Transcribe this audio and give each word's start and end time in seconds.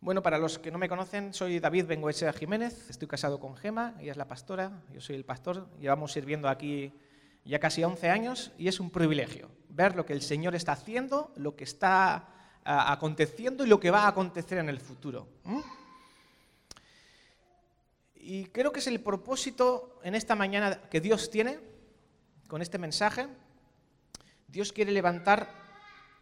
Bueno, 0.00 0.22
para 0.22 0.38
los 0.38 0.60
que 0.60 0.70
no 0.70 0.78
me 0.78 0.88
conocen, 0.88 1.34
soy 1.34 1.58
David 1.58 1.86
Bengoechea 1.86 2.32
Jiménez, 2.32 2.88
estoy 2.88 3.08
casado 3.08 3.40
con 3.40 3.56
Gema, 3.56 3.96
ella 3.98 4.12
es 4.12 4.16
la 4.16 4.28
pastora, 4.28 4.84
yo 4.92 5.00
soy 5.00 5.16
el 5.16 5.24
pastor, 5.24 5.68
llevamos 5.80 6.12
sirviendo 6.12 6.48
aquí 6.48 6.92
ya 7.44 7.58
casi 7.58 7.82
11 7.82 8.08
años 8.08 8.52
y 8.58 8.68
es 8.68 8.78
un 8.78 8.90
privilegio 8.90 9.50
ver 9.70 9.96
lo 9.96 10.06
que 10.06 10.12
el 10.12 10.22
Señor 10.22 10.54
está 10.54 10.72
haciendo, 10.72 11.32
lo 11.34 11.56
que 11.56 11.64
está 11.64 12.28
aconteciendo 12.62 13.64
y 13.64 13.68
lo 13.68 13.80
que 13.80 13.90
va 13.90 14.04
a 14.04 14.08
acontecer 14.08 14.58
en 14.58 14.68
el 14.68 14.78
futuro. 14.78 15.26
Y 18.14 18.44
creo 18.46 18.70
que 18.70 18.78
es 18.78 18.86
el 18.86 19.00
propósito 19.00 19.98
en 20.04 20.14
esta 20.14 20.36
mañana 20.36 20.80
que 20.90 21.00
Dios 21.00 21.28
tiene 21.28 21.58
con 22.46 22.62
este 22.62 22.78
mensaje. 22.78 23.26
Dios 24.46 24.72
quiere 24.72 24.92
levantar 24.92 25.48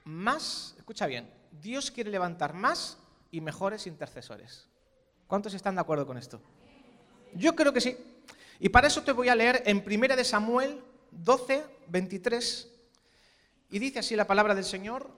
más, 0.04 0.74
escucha 0.78 1.06
bien, 1.06 1.30
Dios 1.52 1.90
quiere 1.90 2.10
levantar 2.10 2.54
más 2.54 3.02
y 3.36 3.40
mejores 3.42 3.86
intercesores. 3.86 4.66
¿Cuántos 5.26 5.52
están 5.52 5.74
de 5.74 5.82
acuerdo 5.82 6.06
con 6.06 6.16
esto? 6.16 6.40
Yo 7.34 7.54
creo 7.54 7.70
que 7.70 7.82
sí. 7.82 7.94
Y 8.58 8.70
para 8.70 8.86
eso 8.86 9.02
te 9.02 9.12
voy 9.12 9.28
a 9.28 9.34
leer 9.34 9.62
en 9.66 9.84
1 9.86 10.16
de 10.16 10.24
Samuel 10.24 10.82
12, 11.10 11.66
23, 11.88 12.72
y 13.68 13.78
dice 13.78 13.98
así 13.98 14.16
la 14.16 14.26
palabra 14.26 14.54
del 14.54 14.64
Señor, 14.64 15.10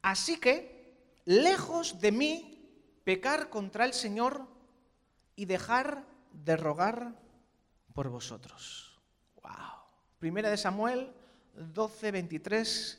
así 0.00 0.40
que, 0.40 0.96
lejos 1.26 2.00
de 2.00 2.10
mí, 2.10 2.70
pecar 3.04 3.50
contra 3.50 3.84
el 3.84 3.92
Señor 3.92 4.46
y 5.36 5.44
dejar 5.44 6.06
de 6.32 6.56
rogar 6.56 7.20
por 7.92 8.08
vosotros. 8.08 8.98
Wow. 9.42 9.52
Primera 10.18 10.48
de 10.48 10.56
Samuel 10.56 11.12
12, 11.52 12.12
23, 12.12 12.98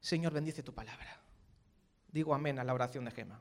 Señor 0.00 0.34
bendice 0.34 0.62
tu 0.62 0.74
palabra. 0.74 1.21
Digo 2.12 2.34
amén 2.34 2.58
a 2.58 2.64
la 2.64 2.74
oración 2.74 3.06
de 3.06 3.10
Gema. 3.10 3.40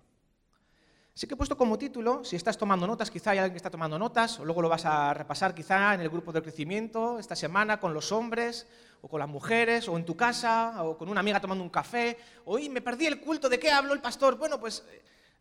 Así 1.13 1.27
que 1.27 1.34
he 1.34 1.38
puesto 1.38 1.57
como 1.57 1.77
título, 1.77 2.23
si 2.23 2.38
estás 2.38 2.57
tomando 2.57 2.88
notas, 2.88 3.11
quizá 3.11 3.31
hay 3.31 3.39
alguien 3.39 3.52
que 3.52 3.58
está 3.58 3.69
tomando 3.69 4.00
notas, 4.00 4.39
o 4.39 4.45
luego 4.45 4.61
lo 4.61 4.69
vas 4.69 4.86
a 4.86 5.14
repasar 5.14 5.53
quizá 5.53 5.94
en 5.94 6.00
el 6.00 6.09
grupo 6.09 6.31
de 6.31 6.41
crecimiento 6.41 7.19
esta 7.19 7.36
semana 7.36 7.81
con 7.81 7.94
los 7.94 8.14
hombres, 8.14 8.66
o 9.02 9.09
con 9.09 9.19
las 9.19 9.27
mujeres, 9.27 9.89
o 9.89 9.97
en 9.97 10.05
tu 10.05 10.16
casa, 10.16 10.81
o 10.83 10.97
con 10.97 11.09
una 11.09 11.19
amiga 11.19 11.42
tomando 11.42 11.66
un 11.66 11.69
café. 11.69 12.17
Hoy 12.45 12.69
me 12.69 12.81
perdí 12.81 13.08
el 13.08 13.19
culto, 13.19 13.49
¿de 13.49 13.59
qué 13.59 13.69
habló 13.69 13.94
el 13.94 13.99
pastor? 13.99 14.38
Bueno, 14.38 14.58
pues 14.58 14.86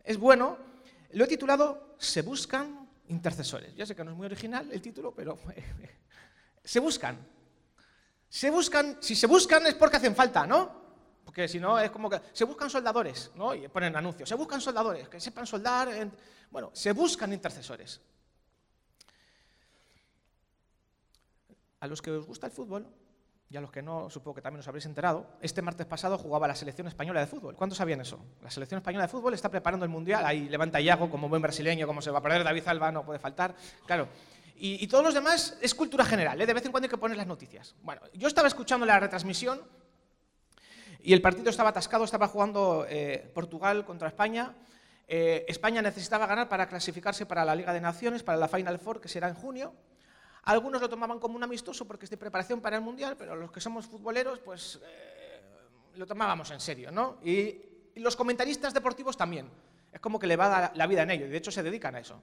es 0.02 0.18
bueno. 0.18 0.58
Lo 1.12 1.24
he 1.24 1.28
titulado 1.28 1.94
Se 1.98 2.22
buscan 2.22 2.88
intercesores. 3.06 3.74
Ya 3.76 3.86
sé 3.86 3.94
que 3.94 4.02
no 4.02 4.10
es 4.10 4.16
muy 4.16 4.26
original 4.26 4.68
el 4.72 4.82
título, 4.82 5.14
pero 5.14 5.38
se 6.64 6.80
buscan. 6.80 7.16
Se 8.28 8.50
buscan, 8.50 8.98
si 9.00 9.14
se 9.14 9.28
buscan 9.28 9.66
es 9.66 9.74
porque 9.74 9.98
hacen 9.98 10.16
falta, 10.16 10.46
¿no? 10.46 10.79
Porque 11.30 11.46
si 11.46 11.60
no, 11.60 11.78
es 11.78 11.92
como 11.92 12.10
que 12.10 12.20
se 12.32 12.42
buscan 12.42 12.68
soldadores, 12.68 13.30
¿no? 13.36 13.54
Y 13.54 13.68
ponen 13.68 13.94
anuncios. 13.94 14.28
Se 14.28 14.34
buscan 14.34 14.60
soldadores, 14.60 15.08
que 15.08 15.20
sepan 15.20 15.46
soldar. 15.46 15.88
Bueno, 16.50 16.70
se 16.72 16.90
buscan 16.90 17.32
intercesores. 17.32 18.00
A 21.78 21.86
los 21.86 22.02
que 22.02 22.10
os 22.10 22.26
gusta 22.26 22.48
el 22.48 22.52
fútbol, 22.52 22.84
y 23.48 23.56
a 23.56 23.60
los 23.60 23.70
que 23.70 23.80
no, 23.80 24.10
supongo 24.10 24.34
que 24.34 24.42
también 24.42 24.58
os 24.58 24.66
habréis 24.66 24.86
enterado, 24.86 25.24
este 25.40 25.62
martes 25.62 25.86
pasado 25.86 26.18
jugaba 26.18 26.48
la 26.48 26.56
selección 26.56 26.88
española 26.88 27.20
de 27.20 27.28
fútbol. 27.28 27.54
¿Cuántos 27.54 27.78
sabían 27.78 28.00
eso? 28.00 28.18
La 28.42 28.50
selección 28.50 28.78
española 28.78 29.04
de 29.04 29.08
fútbol 29.12 29.32
está 29.32 29.48
preparando 29.48 29.84
el 29.84 29.90
Mundial. 29.92 30.26
Ahí 30.26 30.48
levanta 30.48 30.80
Iago 30.80 31.08
como 31.08 31.28
buen 31.28 31.42
brasileño, 31.42 31.86
como 31.86 32.02
se 32.02 32.10
va 32.10 32.18
a 32.18 32.22
perder 32.22 32.42
David 32.42 32.66
Alba, 32.66 32.90
no 32.90 33.06
puede 33.06 33.20
faltar. 33.20 33.54
Claro. 33.86 34.08
Y, 34.56 34.82
y, 34.82 34.88
todos 34.88 35.04
los 35.04 35.14
demás 35.14 35.56
es 35.62 35.76
cultura 35.76 36.04
general, 36.04 36.40
¿eh? 36.40 36.44
de 36.44 36.54
vez 36.54 36.66
en 36.66 36.72
cuando 36.72 36.86
hay 36.86 36.90
que 36.90 36.98
poner 36.98 37.16
las 37.16 37.28
noticias. 37.28 37.76
Bueno, 37.82 38.02
yo 38.14 38.26
estaba 38.26 38.48
escuchando 38.48 38.84
la 38.84 38.98
retransmisión 38.98 39.60
y 41.02 41.12
el 41.12 41.22
partido 41.22 41.50
estaba 41.50 41.70
atascado, 41.70 42.04
estaba 42.04 42.28
jugando 42.28 42.86
eh, 42.88 43.30
Portugal 43.34 43.84
contra 43.84 44.08
España. 44.08 44.54
Eh, 45.08 45.44
España 45.48 45.82
necesitaba 45.82 46.26
ganar 46.26 46.48
para 46.48 46.68
clasificarse 46.68 47.26
para 47.26 47.44
la 47.44 47.54
Liga 47.54 47.72
de 47.72 47.80
Naciones, 47.80 48.22
para 48.22 48.38
la 48.38 48.48
Final 48.48 48.78
Four, 48.78 49.00
que 49.00 49.08
será 49.08 49.28
en 49.28 49.34
junio. 49.34 49.74
Algunos 50.44 50.80
lo 50.80 50.88
tomaban 50.88 51.18
como 51.18 51.36
un 51.36 51.42
amistoso 51.42 51.86
porque 51.86 52.06
es 52.06 52.10
de 52.10 52.16
preparación 52.16 52.60
para 52.60 52.76
el 52.76 52.82
Mundial, 52.82 53.16
pero 53.16 53.36
los 53.36 53.50
que 53.50 53.60
somos 53.60 53.86
futboleros, 53.86 54.38
pues 54.38 54.80
eh, 54.84 55.40
lo 55.96 56.06
tomábamos 56.06 56.50
en 56.50 56.60
serio, 56.60 56.90
¿no? 56.90 57.18
Y, 57.24 57.66
los 57.96 58.16
comentaristas 58.16 58.72
deportivos 58.72 59.16
también. 59.16 59.50
Es 59.92 60.00
como 60.00 60.18
que 60.18 60.26
le 60.26 60.36
va 60.36 60.72
la 60.74 60.86
vida 60.86 61.02
en 61.02 61.10
ello, 61.10 61.26
y 61.26 61.28
de 61.28 61.36
hecho 61.36 61.50
se 61.50 61.62
dedican 61.62 61.96
a 61.96 62.00
eso 62.00 62.22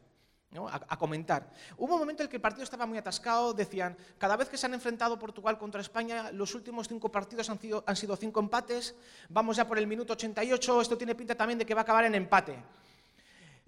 a, 0.71 0.97
comentar. 0.97 1.51
Hubo 1.77 1.93
un 1.93 1.99
momento 1.99 2.23
en 2.23 2.25
el 2.25 2.29
que 2.29 2.37
el 2.37 2.41
partido 2.41 2.63
estaba 2.63 2.85
muy 2.85 2.97
atascado, 2.97 3.53
decían, 3.53 3.95
cada 4.17 4.35
vez 4.37 4.49
que 4.49 4.57
se 4.57 4.65
han 4.65 4.73
enfrentado 4.73 5.19
Portugal 5.19 5.57
contra 5.57 5.81
España, 5.81 6.31
los 6.31 6.55
últimos 6.55 6.87
cinco 6.87 7.11
partidos 7.11 7.49
han 7.49 7.59
sido, 7.59 7.83
han 7.85 7.95
sido 7.95 8.15
cinco 8.15 8.39
empates, 8.39 8.95
vamos 9.29 9.57
ya 9.57 9.67
por 9.67 9.77
el 9.77 9.87
minuto 9.87 10.13
88, 10.13 10.81
esto 10.81 10.97
tiene 10.97 11.15
pinta 11.15 11.35
también 11.35 11.59
de 11.59 11.65
que 11.65 11.73
va 11.73 11.81
a 11.81 11.83
acabar 11.83 12.05
en 12.05 12.15
empate. 12.15 12.57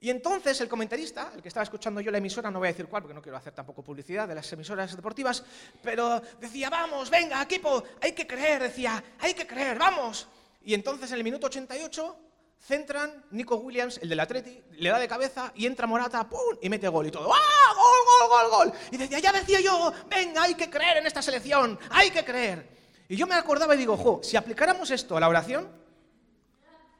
Y 0.01 0.09
entonces 0.09 0.59
el 0.61 0.69
comentarista, 0.69 1.31
el 1.35 1.41
que 1.41 1.49
estaba 1.49 1.65
escuchando 1.65 1.99
yo 1.99 2.09
la 2.09 2.19
emisora, 2.19 2.49
no 2.49 2.59
voy 2.59 2.69
a 2.69 2.71
decir 2.71 2.87
cuál 2.87 3.03
porque 3.03 3.13
no 3.13 3.21
quiero 3.21 3.37
hacer 3.37 3.53
tampoco 3.53 3.83
publicidad 3.83 4.27
de 4.27 4.35
las 4.35 4.51
emisoras 4.53 4.95
deportivas, 4.95 5.43
pero 5.83 6.21
decía, 6.39 6.69
vamos, 6.69 7.09
venga, 7.09 7.41
equipo, 7.41 7.83
hay 8.01 8.13
que 8.13 8.25
creer, 8.25 8.63
decía, 8.63 9.03
hay 9.19 9.33
que 9.33 9.45
creer, 9.45 9.77
vamos. 9.77 10.27
Y 10.63 10.73
entonces 10.73 11.11
en 11.11 11.17
el 11.17 11.23
minuto 11.25 11.47
88 11.47 12.28
centran, 12.59 13.25
Nico 13.31 13.55
Williams, 13.55 13.99
el 14.01 14.09
del 14.09 14.19
Atleti, 14.19 14.61
le 14.71 14.89
da 14.89 14.99
de 14.99 15.07
cabeza 15.07 15.51
y 15.55 15.65
entra 15.65 15.87
Morata, 15.87 16.27
¡pum! 16.27 16.57
y 16.61 16.69
mete 16.69 16.87
gol 16.87 17.07
y 17.07 17.11
todo. 17.11 17.33
¡Ah! 17.33 17.73
¡Gol, 17.73 18.29
gol, 18.29 18.29
gol, 18.29 18.51
gol! 18.51 18.79
Y 18.91 18.97
decía, 18.97 19.19
ya 19.19 19.31
decía 19.31 19.61
yo, 19.61 19.93
venga, 20.09 20.43
hay 20.43 20.55
que 20.55 20.69
creer 20.69 20.97
en 20.97 21.07
esta 21.07 21.21
selección, 21.21 21.79
hay 21.89 22.11
que 22.11 22.23
creer. 22.23 22.77
Y 23.07 23.15
yo 23.15 23.25
me 23.25 23.35
acordaba 23.35 23.73
y 23.75 23.77
digo, 23.77 23.97
jo, 23.97 24.21
si 24.23 24.37
aplicáramos 24.37 24.91
esto 24.91 25.17
a 25.17 25.19
la 25.19 25.29
oración, 25.29 25.67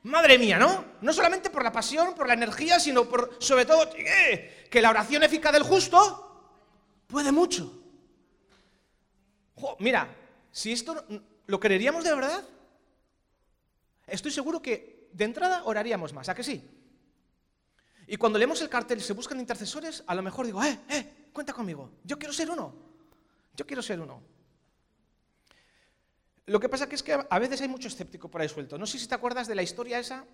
madre 0.03 0.37
mía, 0.37 0.57
¿no? 0.57 0.85
No 1.01 1.13
solamente 1.13 1.49
por 1.49 1.63
la 1.63 1.71
pasión, 1.71 2.15
por 2.15 2.27
la 2.27 2.33
energía, 2.33 2.79
sino 2.79 3.05
por, 3.05 3.37
sobre 3.39 3.65
todo, 3.65 3.89
que 3.91 4.81
la 4.81 4.89
oración 4.89 5.23
eficaz 5.23 5.53
del 5.53 5.63
justo 5.63 6.55
puede 7.07 7.31
mucho. 7.31 7.79
Jo, 9.55 9.75
mira, 9.79 10.15
si 10.51 10.71
esto 10.71 11.05
lo 11.45 11.59
creeríamos 11.59 12.03
de 12.03 12.15
verdad, 12.15 12.43
estoy 14.07 14.31
seguro 14.31 14.61
que 14.61 14.98
de 15.11 15.25
entrada 15.25 15.63
oraríamos 15.65 16.13
más, 16.13 16.29
¿a 16.29 16.35
que 16.35 16.43
sí? 16.43 16.67
Y 18.07 18.17
cuando 18.17 18.39
leemos 18.39 18.61
el 18.61 18.69
cartel 18.69 19.01
se 19.01 19.13
buscan 19.13 19.39
intercesores, 19.39 20.03
a 20.07 20.15
lo 20.15 20.23
mejor 20.23 20.45
digo, 20.45 20.63
eh, 20.63 20.79
eh, 20.89 21.29
cuenta 21.31 21.53
conmigo, 21.53 21.91
yo 22.03 22.17
quiero 22.17 22.33
ser 22.33 22.49
uno, 22.49 22.73
yo 23.55 23.67
quiero 23.67 23.81
ser 23.81 23.99
uno. 23.99 24.21
Lo 26.47 26.59
que 26.59 26.67
pasa 26.67 26.87
es 26.89 27.03
que 27.03 27.13
a 27.29 27.39
veces 27.39 27.61
hay 27.61 27.67
mucho 27.67 27.87
escéptico 27.87 28.27
por 28.27 28.41
ahí 28.41 28.49
suelto. 28.49 28.79
No 28.79 28.87
sé 28.87 28.97
si 28.97 29.07
te 29.07 29.13
acuerdas 29.13 29.47
de 29.47 29.53
la 29.53 29.61
historia 29.61 29.99
esa 29.99 30.25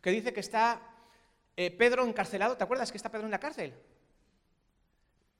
que 0.00 0.10
dice 0.12 0.32
que 0.32 0.38
está 0.38 0.80
eh, 1.56 1.72
Pedro 1.72 2.06
encarcelado. 2.06 2.56
¿Te 2.56 2.62
acuerdas 2.62 2.92
que 2.92 2.96
está 2.96 3.10
Pedro 3.10 3.24
en 3.24 3.32
la 3.32 3.40
cárcel? 3.40 3.74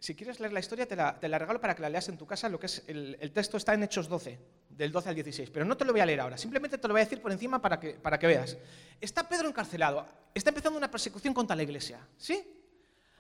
Si 0.01 0.15
quieres 0.15 0.41
leer 0.41 0.55
la 0.55 0.61
historia, 0.61 0.89
te 0.89 0.97
la, 0.97 1.39
regalo 1.39 1.61
para 1.61 1.75
que 1.75 1.83
la 1.83 1.91
leas 1.91 2.09
en 2.09 2.17
tu 2.17 2.27
casa. 2.27 2.49
Lo 2.49 2.59
que 2.59 2.67
es 2.67 2.83
el, 2.87 3.31
texto 3.35 3.59
está 3.59 3.75
en 3.75 3.83
Hechos 3.83 4.09
12, 4.09 4.39
del 4.71 4.91
12 4.91 5.11
al 5.11 5.15
16. 5.15 5.51
Pero 5.51 5.67
no 5.67 5.77
te 5.77 5.85
lo 5.85 5.93
voy 5.93 6.01
a 6.01 6.07
leer 6.07 6.21
ahora, 6.21 6.39
simplemente 6.39 6.79
te 6.79 6.89
lo 6.89 6.95
voy 6.95 7.03
a 7.03 7.05
decir 7.05 7.21
por 7.21 7.31
encima 7.31 7.61
para 7.61 7.79
que, 7.79 7.93
para 7.93 8.19
que 8.19 8.27
veas. 8.27 8.57
Está 8.99 9.29
Pedro 9.29 9.47
encarcelado, 9.47 10.07
está 10.33 10.49
empezando 10.49 10.79
una 10.79 10.91
persecución 10.91 11.35
contra 11.35 11.55
la 11.55 11.63
iglesia. 11.63 12.01
¿Sí? 12.17 12.43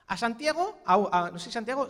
A 0.06 0.16
Santiago, 0.16 0.80
no 0.86 1.38
sé 1.38 1.52
Santiago, 1.52 1.86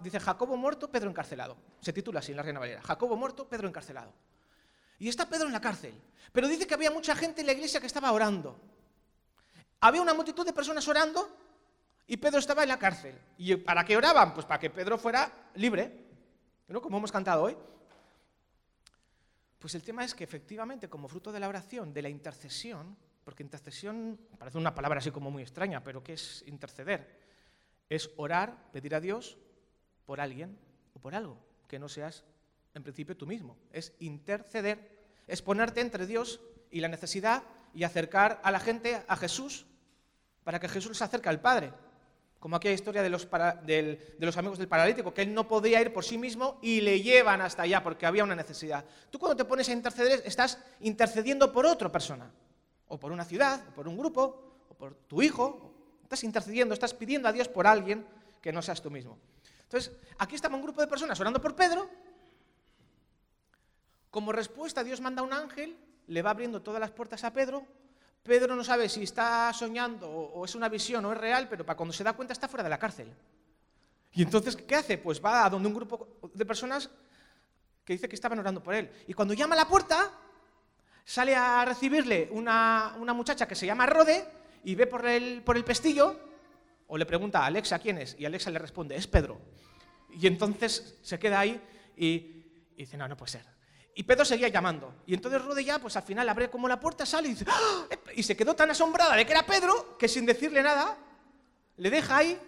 dice 0.00 0.18
Jacobo 0.18 0.56
muerto, 0.56 0.90
Pedro 0.90 1.08
encarcelado. 1.08 1.56
Se 1.80 1.92
titula 1.92 2.18
así 2.18 2.32
en 2.32 2.38
la 2.38 2.42
Reina 2.42 2.58
Valera. 2.58 2.82
Jacobo 2.82 3.16
muerto, 3.16 3.48
Pedro 3.48 3.68
encarcelado. 3.68 4.12
Y 4.98 5.08
está 5.08 5.28
Pedro 5.28 5.46
en 5.46 5.52
la 5.52 5.60
cárcel. 5.60 5.94
Pero 6.32 6.48
dice 6.48 6.66
que 6.66 6.74
había 6.74 6.90
mucha 6.90 7.14
gente 7.14 7.42
en 7.42 7.46
la 7.46 7.52
iglesia 7.52 7.78
que 7.78 7.86
estaba 7.86 8.10
orando. 8.10 8.58
Había 9.80 10.02
una 10.02 10.14
multitud 10.14 10.44
de 10.44 10.52
personas 10.52 10.86
orando 10.88 11.46
y 12.08 12.16
Pedro 12.16 12.38
estaba 12.38 12.62
en 12.62 12.70
la 12.70 12.78
cárcel. 12.78 13.14
¿Y 13.36 13.54
para 13.56 13.84
qué 13.84 13.96
oraban? 13.96 14.32
Pues 14.32 14.46
para 14.46 14.58
que 14.58 14.70
Pedro 14.70 14.96
fuera 14.96 15.30
libre, 15.54 16.06
¿no? 16.68 16.80
como 16.80 16.96
hemos 16.96 17.12
cantado 17.12 17.42
hoy. 17.42 17.56
Pues 19.58 19.74
el 19.74 19.82
tema 19.82 20.04
es 20.04 20.14
que 20.14 20.24
efectivamente, 20.24 20.88
como 20.88 21.06
fruto 21.06 21.30
de 21.30 21.38
la 21.38 21.48
oración, 21.48 21.92
de 21.92 22.00
la 22.00 22.08
intercesión, 22.08 22.96
porque 23.24 23.42
intercesión 23.42 24.18
parece 24.38 24.56
una 24.56 24.74
palabra 24.74 25.00
así 25.00 25.10
como 25.10 25.30
muy 25.30 25.42
extraña, 25.42 25.84
pero 25.84 26.02
¿qué 26.02 26.14
es 26.14 26.42
interceder? 26.46 27.20
Es 27.90 28.10
orar, 28.16 28.70
pedir 28.72 28.94
a 28.94 29.00
Dios 29.00 29.36
por 30.06 30.18
alguien 30.18 30.58
o 30.94 31.00
por 31.00 31.14
algo, 31.14 31.38
que 31.68 31.78
no 31.78 31.90
seas 31.90 32.24
en 32.72 32.82
principio 32.82 33.18
tú 33.18 33.26
mismo. 33.26 33.58
Es 33.70 33.92
interceder, 33.98 35.06
es 35.26 35.42
ponerte 35.42 35.82
entre 35.82 36.06
Dios 36.06 36.40
y 36.70 36.80
la 36.80 36.88
necesidad 36.88 37.42
y 37.74 37.84
acercar 37.84 38.40
a 38.42 38.50
la 38.50 38.60
gente 38.60 39.02
a 39.06 39.16
Jesús 39.16 39.66
para 40.42 40.58
que 40.58 40.68
Jesús 40.68 40.96
se 40.96 41.04
acerque 41.04 41.28
al 41.28 41.42
Padre. 41.42 41.70
Como 42.38 42.56
aquella 42.56 42.74
historia 42.74 43.02
de 43.02 43.10
los, 43.10 43.26
amigos 44.36 44.58
del 44.58 44.68
paralítico, 44.68 45.12
que 45.12 45.22
él 45.22 45.34
no 45.34 45.48
podía 45.48 45.80
ir 45.80 45.92
por 45.92 46.04
sí 46.04 46.16
mismo 46.16 46.58
y 46.62 46.80
le 46.80 47.02
llevan 47.02 47.40
hasta 47.40 47.62
allá 47.62 47.82
porque 47.82 48.06
había 48.06 48.22
una 48.22 48.36
necesidad. 48.36 48.84
Tú 49.10 49.18
cuando 49.18 49.36
te 49.36 49.44
pones 49.44 49.68
a 49.68 49.72
interceder 49.72 50.22
estás 50.24 50.58
intercediendo 50.80 51.52
por 51.52 51.66
otra 51.66 51.90
persona, 51.90 52.30
o 52.86 52.98
por 52.98 53.10
una 53.10 53.24
ciudad, 53.24 53.60
o 53.68 53.74
por 53.74 53.88
un 53.88 53.96
grupo, 53.96 54.62
o 54.68 54.74
por 54.74 54.94
tu 54.94 55.20
hijo. 55.20 55.74
Estás 56.04 56.22
intercediendo, 56.24 56.74
estás 56.74 56.94
pidiendo 56.94 57.28
a 57.28 57.32
Dios 57.32 57.48
por 57.48 57.66
alguien 57.66 58.06
que 58.40 58.52
no 58.52 58.62
seas 58.62 58.80
tú 58.80 58.90
mismo. 58.90 59.18
Entonces, 59.64 59.92
aquí 60.18 60.36
estaba 60.36 60.54
un 60.54 60.62
grupo 60.62 60.80
de 60.80 60.86
personas 60.86 61.18
orando 61.20 61.40
por 61.40 61.56
Pedro. 61.56 61.90
Como 64.10 64.32
respuesta, 64.32 64.84
Dios 64.84 65.00
manda 65.00 65.22
un 65.22 65.32
ángel 65.32 65.76
le 66.08 66.22
va 66.22 66.30
abriendo 66.30 66.60
todas 66.62 66.80
las 66.80 66.90
puertas 66.90 67.22
a 67.24 67.32
Pedro. 67.32 67.64
Pedro 68.22 68.54
no 68.54 68.64
sabe 68.64 68.88
si 68.88 69.04
está 69.04 69.52
soñando 69.52 70.08
o 70.10 70.44
es 70.44 70.54
una 70.54 70.68
visión 70.68 71.04
o 71.04 71.12
es 71.12 71.18
real, 71.18 71.48
pero 71.48 71.64
para 71.64 71.76
cuando 71.76 71.92
se 71.92 72.04
da 72.04 72.12
cuenta 72.12 72.32
está 72.32 72.48
fuera 72.48 72.62
de 72.62 72.70
la 72.70 72.78
cárcel. 72.78 73.12
Y 74.12 74.22
entonces, 74.22 74.56
¿qué 74.56 74.74
hace? 74.74 74.98
Pues 74.98 75.22
va 75.24 75.44
a 75.44 75.50
donde 75.50 75.68
un 75.68 75.74
grupo 75.74 76.18
de 76.34 76.44
personas 76.44 76.90
que 77.84 77.92
dice 77.92 78.08
que 78.08 78.16
estaban 78.16 78.38
orando 78.38 78.62
por 78.62 78.74
él. 78.74 78.90
Y 79.06 79.14
cuando 79.14 79.34
llama 79.34 79.54
a 79.54 79.58
la 79.58 79.68
puerta, 79.68 80.12
sale 81.04 81.34
a 81.34 81.64
recibirle 81.64 82.28
una, 82.32 82.94
muchacha 83.14 83.48
que 83.48 83.54
se 83.54 83.64
llama 83.64 83.86
Rode 83.86 84.26
y 84.64 84.74
ve 84.74 84.86
por 84.86 85.06
el, 85.06 85.42
por 85.42 85.56
el 85.56 85.64
pestillo, 85.64 86.18
o 86.86 86.98
le 86.98 87.06
pregunta 87.06 87.40
a 87.40 87.46
Alexa 87.46 87.78
quién 87.78 87.98
es, 87.98 88.16
y 88.18 88.24
Alexa 88.26 88.50
le 88.50 88.58
responde, 88.58 88.96
es 88.96 89.06
Pedro. 89.06 89.40
Y 90.10 90.26
entonces 90.26 90.98
se 91.02 91.18
queda 91.18 91.40
ahí 91.40 91.60
y, 91.96 92.44
dice, 92.76 92.96
no, 92.96 93.08
no 93.08 93.16
puede 93.16 93.32
ser. 93.32 93.57
Y 93.98 94.04
Pedro 94.04 94.24
seguía 94.24 94.46
llamando. 94.46 94.94
Y 95.08 95.14
entonces 95.14 95.44
Rode 95.44 95.64
ya, 95.64 95.80
pues 95.80 95.96
al 95.96 96.04
final 96.04 96.28
abre 96.28 96.48
como 96.48 96.68
la 96.68 96.78
puerta, 96.78 97.04
sale 97.04 97.26
y 97.26 97.30
dice, 97.32 97.44
¡Ah!". 97.48 97.82
y 98.14 98.22
se 98.22 98.36
quedó 98.36 98.54
tan 98.54 98.70
asombrada 98.70 99.16
de 99.16 99.26
que 99.26 99.32
era 99.32 99.44
Pedro 99.44 99.98
que 99.98 100.06
sin 100.06 100.24
decirle 100.24 100.62
nada, 100.62 100.96
le 101.78 101.90
deja 101.90 102.16
ahí 102.16 102.40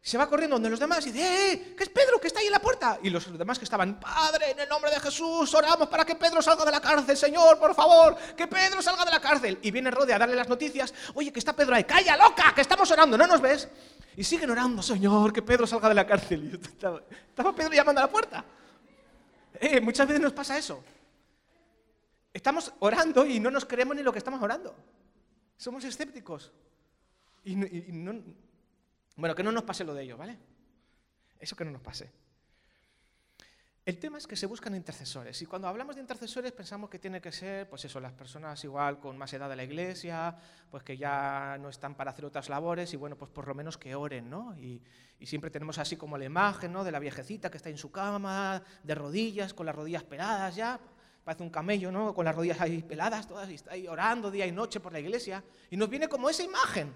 se 0.00 0.16
va 0.18 0.28
corriendo 0.28 0.54
donde 0.54 0.70
los 0.70 0.78
demás 0.78 1.04
y 1.06 1.10
dice, 1.10 1.24
¡eh, 1.24 1.52
eh! 1.52 1.74
¿Qué 1.76 1.82
es 1.82 1.88
Pedro 1.88 2.20
que 2.20 2.28
está 2.28 2.38
ahí 2.38 2.46
en 2.46 2.52
la 2.52 2.60
puerta! 2.60 3.00
Y 3.02 3.10
los 3.10 3.36
demás 3.36 3.58
que 3.58 3.64
estaban, 3.64 3.98
Padre, 3.98 4.52
en 4.52 4.60
el 4.60 4.68
nombre 4.68 4.90
de 4.90 5.00
Jesús, 5.00 5.52
oramos 5.54 5.88
para 5.88 6.04
que 6.04 6.14
Pedro 6.14 6.40
salga 6.40 6.64
de 6.64 6.70
la 6.70 6.80
cárcel, 6.80 7.16
Señor, 7.16 7.58
por 7.58 7.74
favor, 7.74 8.14
que 8.36 8.46
Pedro 8.46 8.80
salga 8.80 9.04
de 9.04 9.10
la 9.10 9.20
cárcel. 9.20 9.58
Y 9.62 9.72
viene 9.72 9.90
Rode 9.90 10.12
a 10.12 10.18
darle 10.18 10.36
las 10.36 10.48
noticias, 10.48 10.94
oye, 11.14 11.32
que 11.32 11.38
está 11.40 11.56
Pedro 11.56 11.74
ahí, 11.74 11.84
calla, 11.84 12.16
loca, 12.18 12.52
que 12.54 12.60
estamos 12.60 12.88
orando, 12.90 13.18
¿no 13.18 13.26
nos 13.26 13.40
ves? 13.40 13.66
Y 14.14 14.22
siguen 14.22 14.50
orando, 14.50 14.80
Señor, 14.82 15.32
que 15.32 15.42
Pedro 15.42 15.66
salga 15.66 15.88
de 15.88 15.94
la 15.94 16.06
cárcel. 16.06 16.50
Y 16.52 16.66
estaba, 16.66 17.56
Pedro 17.56 17.72
llamando 17.72 18.02
a 18.02 18.04
la 18.04 18.10
puerta. 18.10 18.44
Eh, 19.60 19.80
muchas 19.80 20.06
veces 20.06 20.22
nos 20.22 20.32
pasa 20.32 20.58
eso. 20.58 20.82
Estamos 22.32 22.72
orando 22.80 23.24
y 23.24 23.38
no 23.38 23.50
nos 23.50 23.64
creemos 23.64 23.96
ni 23.96 24.02
lo 24.02 24.12
que 24.12 24.18
estamos 24.18 24.42
orando. 24.42 24.74
Somos 25.56 25.84
escépticos. 25.84 26.52
y 27.44 27.54
no, 27.56 28.22
bueno, 29.16 29.34
que 29.34 29.42
no 29.42 29.52
nos 29.52 29.62
pase 29.62 29.84
lo 29.84 29.94
de 29.94 30.02
ello, 30.02 30.16
¿vale? 30.16 30.38
Eso 31.38 31.54
que 31.54 31.64
no 31.64 31.70
nos 31.70 31.82
pase. 31.82 32.10
El 33.86 33.98
tema 33.98 34.16
es 34.16 34.26
que 34.26 34.34
se 34.34 34.46
buscan 34.46 34.74
intercesores 34.74 35.42
y 35.42 35.44
cuando 35.44 35.68
hablamos 35.68 35.94
de 35.94 36.00
intercesores 36.00 36.52
pensamos 36.52 36.88
que 36.88 36.98
tiene 36.98 37.20
que 37.20 37.30
ser, 37.30 37.68
pues 37.68 37.84
eso, 37.84 38.00
las 38.00 38.14
personas 38.14 38.64
igual 38.64 38.98
con 38.98 39.18
más 39.18 39.30
edad 39.34 39.46
de 39.46 39.56
la 39.56 39.64
iglesia, 39.64 40.34
pues 40.70 40.82
que 40.82 40.96
ya 40.96 41.58
no 41.60 41.68
están 41.68 41.94
para 41.94 42.10
hacer 42.10 42.24
otras 42.24 42.48
labores 42.48 42.94
y 42.94 42.96
bueno, 42.96 43.14
pues 43.18 43.30
por 43.30 43.46
lo 43.46 43.54
menos 43.54 43.76
que 43.76 43.94
oren, 43.94 44.30
¿no? 44.30 44.56
Y, 44.56 44.80
siempre 45.26 45.50
tenemos 45.50 45.78
así 45.78 45.96
como 45.96 46.18
la 46.18 46.26
imagen, 46.26 46.70
¿no? 46.70 46.84
De 46.84 46.92
la 46.92 46.98
viejecita 46.98 47.50
que 47.50 47.56
está 47.56 47.70
en 47.70 47.78
su 47.78 47.90
cama, 47.90 48.62
de 48.82 48.94
rodillas, 48.94 49.54
con 49.54 49.64
las 49.64 49.74
rodillas 49.74 50.02
peladas 50.02 50.54
ya, 50.54 50.78
parece 51.24 51.42
un 51.42 51.48
camello, 51.50 51.90
¿no? 51.90 52.12
Con 52.12 52.26
las 52.26 52.34
rodillas 52.34 52.60
ahí 52.60 52.82
peladas 52.82 53.26
todas 53.26 53.50
y 53.50 53.54
está 53.54 53.72
ahí 53.72 53.86
orando 53.86 54.30
día 54.30 54.46
y 54.46 54.52
noche 54.52 54.80
por 54.80 54.92
la 54.92 55.00
iglesia 55.00 55.42
y 55.70 55.78
nos 55.78 55.88
viene 55.88 56.08
como 56.08 56.28
esa 56.28 56.42
imagen. 56.42 56.92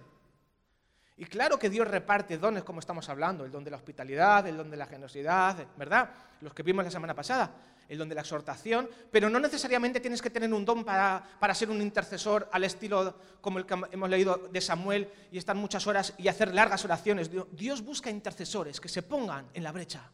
Y 1.18 1.24
claro 1.24 1.58
que 1.58 1.68
Dios 1.68 1.88
reparte 1.88 2.38
dones 2.38 2.62
como 2.62 2.78
estamos 2.78 3.08
hablando, 3.08 3.44
el 3.44 3.50
don 3.50 3.64
de 3.64 3.72
la 3.72 3.76
hospitalidad, 3.76 4.46
el 4.46 4.56
don 4.56 4.70
de 4.70 4.76
la 4.76 4.86
generosidad, 4.86 5.66
¿verdad? 5.76 6.08
Los 6.40 6.54
que 6.54 6.62
vimos 6.62 6.84
la 6.84 6.92
semana 6.92 7.12
pasada, 7.12 7.50
el 7.88 7.98
don 7.98 8.08
de 8.08 8.14
la 8.14 8.20
exhortación, 8.20 8.88
pero 9.10 9.28
no 9.28 9.40
necesariamente 9.40 9.98
tienes 9.98 10.22
que 10.22 10.30
tener 10.30 10.54
un 10.54 10.64
don 10.64 10.84
para, 10.84 11.20
para 11.40 11.56
ser 11.56 11.70
un 11.70 11.82
intercesor 11.82 12.48
al 12.52 12.62
estilo 12.62 13.16
como 13.40 13.58
el 13.58 13.66
que 13.66 13.74
hemos 13.90 14.08
leído 14.08 14.48
de 14.52 14.60
Samuel 14.60 15.10
y 15.32 15.38
estar 15.38 15.56
muchas 15.56 15.88
horas 15.88 16.14
y 16.18 16.28
hacer 16.28 16.54
largas 16.54 16.84
oraciones. 16.84 17.32
Dios 17.50 17.82
busca 17.82 18.10
intercesores 18.10 18.80
que 18.80 18.88
se 18.88 19.02
pongan 19.02 19.48
en 19.54 19.64
la 19.64 19.72
brecha 19.72 20.08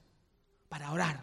para 0.71 0.91
orar. 0.91 1.21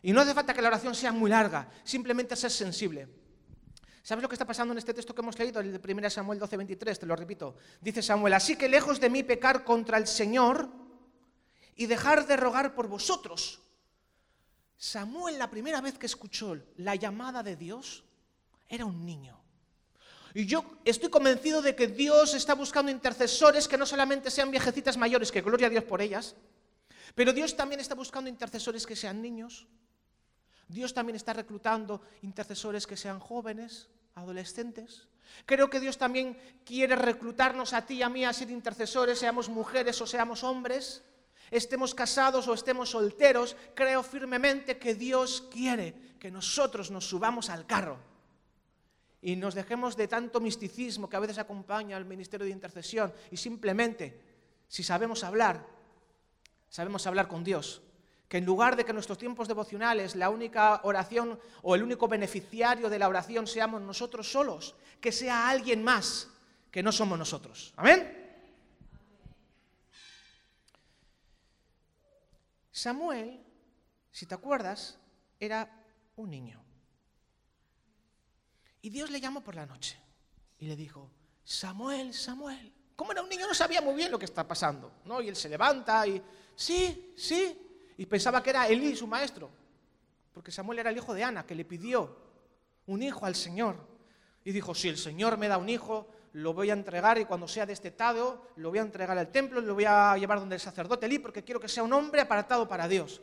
Y 0.00 0.12
no 0.12 0.20
hace 0.20 0.32
falta 0.32 0.54
que 0.54 0.62
la 0.62 0.68
oración 0.68 0.94
sea 0.94 1.10
muy 1.10 1.28
larga, 1.28 1.68
simplemente 1.82 2.36
ser 2.36 2.52
sensible. 2.52 3.19
¿Sabes 4.02 4.22
lo 4.22 4.28
que 4.28 4.34
está 4.34 4.46
pasando 4.46 4.72
en 4.72 4.78
este 4.78 4.94
texto 4.94 5.14
que 5.14 5.20
hemos 5.20 5.38
leído, 5.38 5.60
el 5.60 5.80
de 5.80 5.92
1 5.92 6.10
Samuel 6.10 6.38
12, 6.38 6.56
23? 6.56 6.98
Te 6.98 7.06
lo 7.06 7.14
repito. 7.16 7.56
Dice 7.80 8.02
Samuel, 8.02 8.34
así 8.34 8.56
que 8.56 8.68
lejos 8.68 8.98
de 8.98 9.10
mí 9.10 9.22
pecar 9.22 9.64
contra 9.64 9.98
el 9.98 10.06
Señor 10.06 10.68
y 11.76 11.86
dejar 11.86 12.26
de 12.26 12.36
rogar 12.36 12.74
por 12.74 12.88
vosotros. 12.88 13.60
Samuel, 14.76 15.38
la 15.38 15.50
primera 15.50 15.80
vez 15.82 15.98
que 15.98 16.06
escuchó 16.06 16.58
la 16.76 16.94
llamada 16.94 17.42
de 17.42 17.56
Dios, 17.56 18.04
era 18.68 18.86
un 18.86 19.04
niño. 19.04 19.38
Y 20.32 20.46
yo 20.46 20.64
estoy 20.84 21.10
convencido 21.10 21.60
de 21.60 21.74
que 21.74 21.88
Dios 21.88 22.34
está 22.34 22.54
buscando 22.54 22.90
intercesores 22.90 23.66
que 23.68 23.76
no 23.76 23.84
solamente 23.84 24.30
sean 24.30 24.50
viejecitas 24.50 24.96
mayores, 24.96 25.32
que 25.32 25.42
gloria 25.42 25.66
a 25.66 25.70
Dios 25.70 25.84
por 25.84 26.00
ellas, 26.00 26.36
pero 27.14 27.32
Dios 27.32 27.56
también 27.56 27.80
está 27.80 27.94
buscando 27.94 28.30
intercesores 28.30 28.86
que 28.86 28.94
sean 28.94 29.20
niños, 29.20 29.66
Dios 30.70 30.94
también 30.94 31.16
está 31.16 31.32
reclutando 31.32 32.00
intercesores 32.22 32.86
que 32.86 32.96
sean 32.96 33.18
jóvenes, 33.18 33.88
adolescentes. 34.14 35.08
Creo 35.44 35.68
que 35.68 35.80
Dios 35.80 35.98
también 35.98 36.38
quiere 36.64 36.94
reclutarnos 36.94 37.72
a 37.72 37.84
ti 37.84 37.94
y 37.94 38.02
a 38.02 38.08
mí 38.08 38.24
a 38.24 38.32
ser 38.32 38.50
intercesores, 38.50 39.18
seamos 39.18 39.48
mujeres 39.48 40.00
o 40.00 40.06
seamos 40.06 40.44
hombres, 40.44 41.02
estemos 41.50 41.92
casados 41.94 42.46
o 42.46 42.54
estemos 42.54 42.90
solteros. 42.90 43.56
Creo 43.74 44.02
firmemente 44.04 44.78
que 44.78 44.94
Dios 44.94 45.48
quiere 45.50 45.94
que 46.20 46.30
nosotros 46.30 46.90
nos 46.92 47.08
subamos 47.08 47.50
al 47.50 47.66
carro 47.66 47.98
y 49.22 49.34
nos 49.34 49.54
dejemos 49.54 49.96
de 49.96 50.06
tanto 50.06 50.40
misticismo 50.40 51.08
que 51.08 51.16
a 51.16 51.20
veces 51.20 51.38
acompaña 51.38 51.96
al 51.96 52.04
ministerio 52.04 52.46
de 52.46 52.52
intercesión 52.52 53.12
y 53.32 53.36
simplemente, 53.36 54.20
si 54.68 54.84
sabemos 54.84 55.24
hablar, 55.24 55.66
sabemos 56.68 57.06
hablar 57.08 57.26
con 57.26 57.42
Dios 57.42 57.82
que 58.30 58.38
en 58.38 58.46
lugar 58.46 58.76
de 58.76 58.84
que 58.84 58.92
nuestros 58.92 59.18
tiempos 59.18 59.48
devocionales 59.48 60.14
la 60.14 60.30
única 60.30 60.82
oración 60.84 61.36
o 61.62 61.74
el 61.74 61.82
único 61.82 62.06
beneficiario 62.06 62.88
de 62.88 62.96
la 62.96 63.08
oración 63.08 63.44
seamos 63.48 63.82
nosotros 63.82 64.30
solos, 64.30 64.76
que 65.00 65.10
sea 65.10 65.50
alguien 65.50 65.82
más 65.82 66.28
que 66.70 66.80
no 66.80 66.92
somos 66.92 67.18
nosotros. 67.18 67.74
Amén. 67.74 68.16
Samuel, 72.70 73.44
si 74.12 74.26
te 74.26 74.34
acuerdas, 74.36 74.96
era 75.40 75.68
un 76.14 76.30
niño. 76.30 76.62
Y 78.80 78.90
Dios 78.90 79.10
le 79.10 79.20
llamó 79.20 79.40
por 79.40 79.56
la 79.56 79.66
noche 79.66 79.98
y 80.60 80.66
le 80.66 80.76
dijo, 80.76 81.10
Samuel, 81.42 82.14
Samuel. 82.14 82.72
Como 82.94 83.10
era 83.10 83.22
un 83.22 83.28
niño 83.28 83.48
no 83.48 83.54
sabía 83.54 83.80
muy 83.80 83.96
bien 83.96 84.12
lo 84.12 84.20
que 84.20 84.26
está 84.26 84.46
pasando, 84.46 85.00
¿no? 85.04 85.20
Y 85.20 85.26
él 85.26 85.34
se 85.34 85.48
levanta 85.48 86.06
y, 86.06 86.22
sí, 86.54 87.12
sí, 87.16 87.69
y 88.00 88.06
pensaba 88.06 88.42
que 88.42 88.48
era 88.48 88.66
Elí 88.66 88.96
su 88.96 89.06
maestro, 89.06 89.50
porque 90.32 90.50
Samuel 90.50 90.78
era 90.78 90.88
el 90.88 90.96
hijo 90.96 91.12
de 91.12 91.22
Ana, 91.22 91.44
que 91.44 91.54
le 91.54 91.66
pidió 91.66 92.16
un 92.86 93.02
hijo 93.02 93.26
al 93.26 93.34
Señor. 93.34 93.76
Y 94.42 94.52
dijo, 94.52 94.74
si 94.74 94.88
el 94.88 94.96
Señor 94.96 95.36
me 95.36 95.48
da 95.48 95.58
un 95.58 95.68
hijo, 95.68 96.08
lo 96.32 96.54
voy 96.54 96.70
a 96.70 96.72
entregar 96.72 97.18
y 97.18 97.26
cuando 97.26 97.46
sea 97.46 97.66
destetado, 97.66 98.48
lo 98.56 98.70
voy 98.70 98.78
a 98.78 98.82
entregar 98.82 99.18
al 99.18 99.30
templo 99.30 99.60
lo 99.60 99.74
voy 99.74 99.84
a 99.84 100.16
llevar 100.16 100.40
donde 100.40 100.54
el 100.54 100.62
sacerdote 100.62 101.04
Elí, 101.04 101.18
porque 101.18 101.44
quiero 101.44 101.60
que 101.60 101.68
sea 101.68 101.82
un 101.82 101.92
hombre 101.92 102.22
apartado 102.22 102.66
para 102.66 102.88
Dios. 102.88 103.20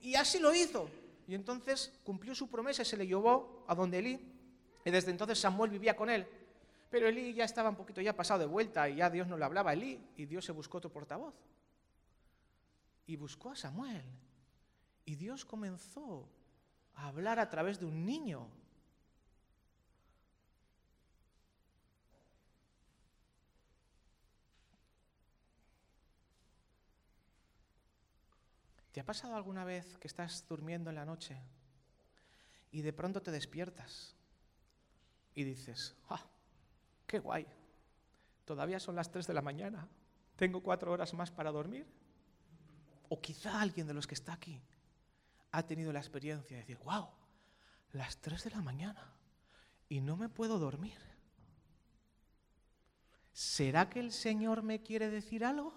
Y 0.00 0.16
así 0.16 0.40
lo 0.40 0.52
hizo. 0.52 0.90
Y 1.28 1.36
entonces 1.36 1.92
cumplió 2.02 2.34
su 2.34 2.50
promesa 2.50 2.82
y 2.82 2.84
se 2.84 2.96
le 2.96 3.06
llevó 3.06 3.62
a 3.68 3.76
donde 3.76 4.00
Elí. 4.00 4.20
Y 4.84 4.90
desde 4.90 5.12
entonces 5.12 5.38
Samuel 5.38 5.70
vivía 5.70 5.94
con 5.94 6.10
él. 6.10 6.26
Pero 6.90 7.06
Elí 7.06 7.32
ya 7.32 7.44
estaba 7.44 7.68
un 7.68 7.76
poquito 7.76 8.00
ya 8.00 8.12
pasado 8.12 8.40
de 8.40 8.46
vuelta 8.46 8.88
y 8.88 8.96
ya 8.96 9.08
Dios 9.08 9.28
no 9.28 9.36
le 9.36 9.44
hablaba 9.44 9.70
a 9.70 9.74
Elí 9.74 10.00
y 10.16 10.26
Dios 10.26 10.44
se 10.44 10.50
buscó 10.50 10.78
otro 10.78 10.90
portavoz 10.90 11.32
y 13.06 13.16
buscó 13.16 13.50
a 13.50 13.56
Samuel. 13.56 14.04
Y 15.04 15.14
Dios 15.14 15.44
comenzó 15.44 16.28
a 16.94 17.08
hablar 17.08 17.38
a 17.38 17.48
través 17.48 17.78
de 17.78 17.86
un 17.86 18.04
niño. 18.04 18.48
¿Te 28.92 29.00
ha 29.00 29.04
pasado 29.04 29.36
alguna 29.36 29.64
vez 29.64 29.98
que 29.98 30.08
estás 30.08 30.46
durmiendo 30.48 30.88
en 30.88 30.96
la 30.96 31.04
noche 31.04 31.36
y 32.72 32.80
de 32.80 32.94
pronto 32.94 33.20
te 33.22 33.30
despiertas 33.30 34.14
y 35.34 35.44
dices, 35.44 35.94
¡ah! 36.08 36.24
¡Qué 37.06 37.18
guay! 37.18 37.46
Todavía 38.46 38.80
son 38.80 38.96
las 38.96 39.10
3 39.10 39.26
de 39.26 39.34
la 39.34 39.42
mañana. 39.42 39.86
¿Tengo 40.36 40.62
cuatro 40.62 40.92
horas 40.92 41.12
más 41.12 41.30
para 41.30 41.52
dormir? 41.52 41.86
O 43.08 43.20
quizá 43.20 43.60
alguien 43.60 43.86
de 43.86 43.94
los 43.94 44.06
que 44.06 44.14
está 44.14 44.32
aquí 44.32 44.60
ha 45.52 45.62
tenido 45.66 45.92
la 45.92 46.00
experiencia 46.00 46.56
de 46.56 46.62
decir, 46.62 46.78
wow, 46.84 47.08
las 47.92 48.18
3 48.18 48.44
de 48.44 48.50
la 48.50 48.62
mañana 48.62 49.12
y 49.88 50.00
no 50.00 50.16
me 50.16 50.28
puedo 50.28 50.58
dormir. 50.58 50.98
¿Será 53.32 53.88
que 53.88 54.00
el 54.00 54.12
Señor 54.12 54.62
me 54.62 54.82
quiere 54.82 55.10
decir 55.10 55.44
algo? 55.44 55.74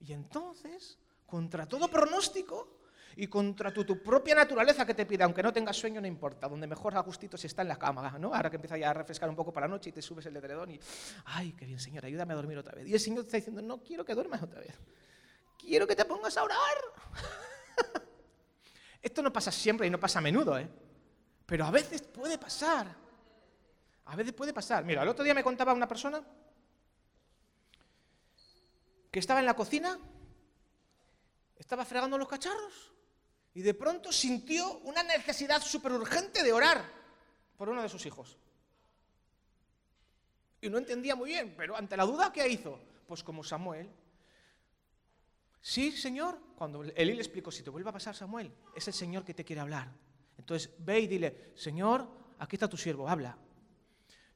Y 0.00 0.12
entonces, 0.12 0.98
contra 1.26 1.66
todo 1.66 1.88
pronóstico 1.88 2.80
y 3.16 3.26
contra 3.26 3.72
tu, 3.72 3.84
propia 4.02 4.34
naturaleza 4.34 4.86
que 4.86 4.94
te 4.94 5.06
pide, 5.06 5.24
aunque 5.24 5.42
no 5.42 5.52
tengas 5.52 5.76
sueño, 5.76 6.00
no 6.00 6.06
importa, 6.06 6.48
donde 6.48 6.66
mejor 6.66 6.96
Agustito 6.96 7.36
se 7.36 7.46
está 7.46 7.62
en 7.62 7.68
la 7.68 7.78
cama, 7.78 8.18
¿no? 8.18 8.34
Ahora 8.34 8.50
que 8.50 8.56
empieza 8.56 8.78
ya 8.78 8.90
a 8.90 8.94
refrescar 8.94 9.28
un 9.28 9.36
poco 9.36 9.52
para 9.52 9.66
la 9.66 9.72
noche 9.72 9.90
y 9.90 9.92
te 9.92 10.02
subes 10.02 10.26
el 10.26 10.36
edredón 10.36 10.70
y, 10.70 10.80
ay, 11.26 11.52
qué 11.52 11.66
bien, 11.66 11.78
Señor, 11.78 12.04
ayúdame 12.04 12.32
a 12.32 12.36
dormir 12.36 12.58
otra 12.58 12.74
vez. 12.74 12.88
Y 12.88 12.94
el 12.94 13.00
Señor 13.00 13.24
te 13.24 13.28
está 13.28 13.36
diciendo, 13.38 13.62
no 13.62 13.82
quiero 13.82 14.04
que 14.04 14.14
duermas 14.14 14.42
otra 14.42 14.60
vez 14.60 14.78
quiero 15.62 15.86
que 15.86 15.96
te 15.96 16.04
pongas 16.04 16.36
a 16.36 16.44
orar. 16.44 16.76
Esto 19.02 19.22
no 19.22 19.32
pasa 19.32 19.50
siempre 19.50 19.86
y 19.86 19.90
no 19.90 19.98
pasa 19.98 20.18
a 20.18 20.22
menudo, 20.22 20.58
¿eh? 20.58 20.68
Pero 21.46 21.64
a 21.64 21.70
veces 21.70 22.02
puede 22.02 22.38
pasar. 22.38 22.94
A 24.06 24.16
veces 24.16 24.32
puede 24.32 24.52
pasar. 24.52 24.84
Mira, 24.84 25.02
el 25.02 25.08
otro 25.08 25.24
día 25.24 25.34
me 25.34 25.42
contaba 25.42 25.72
una 25.72 25.88
persona 25.88 26.22
que 29.10 29.18
estaba 29.18 29.40
en 29.40 29.46
la 29.46 29.54
cocina, 29.54 29.98
estaba 31.56 31.84
fregando 31.84 32.16
los 32.16 32.28
cacharros 32.28 32.92
y 33.54 33.60
de 33.60 33.74
pronto 33.74 34.10
sintió 34.10 34.78
una 34.80 35.02
necesidad 35.02 35.60
súper 35.60 35.92
urgente 35.92 36.42
de 36.42 36.52
orar 36.52 36.84
por 37.56 37.68
uno 37.68 37.82
de 37.82 37.88
sus 37.88 38.06
hijos. 38.06 38.38
Y 40.60 40.70
no 40.70 40.78
entendía 40.78 41.14
muy 41.14 41.30
bien, 41.30 41.54
pero 41.56 41.76
ante 41.76 41.96
la 41.96 42.04
duda, 42.04 42.32
¿qué 42.32 42.48
hizo? 42.48 42.78
Pues 43.06 43.22
como 43.22 43.44
Samuel. 43.44 43.90
Sí, 45.62 45.92
Señor. 45.92 46.38
Cuando 46.56 46.82
Elí 46.82 47.14
le 47.14 47.22
explicó, 47.22 47.50
si 47.50 47.62
te 47.62 47.70
vuelve 47.70 47.88
a 47.88 47.92
pasar 47.92 48.14
Samuel, 48.14 48.52
es 48.74 48.86
el 48.86 48.94
Señor 48.94 49.24
que 49.24 49.32
te 49.32 49.44
quiere 49.44 49.60
hablar. 49.60 49.90
Entonces 50.36 50.70
ve 50.78 51.00
y 51.00 51.06
dile, 51.06 51.52
Señor, 51.54 52.06
aquí 52.38 52.56
está 52.56 52.68
tu 52.68 52.76
siervo, 52.76 53.08
habla. 53.08 53.36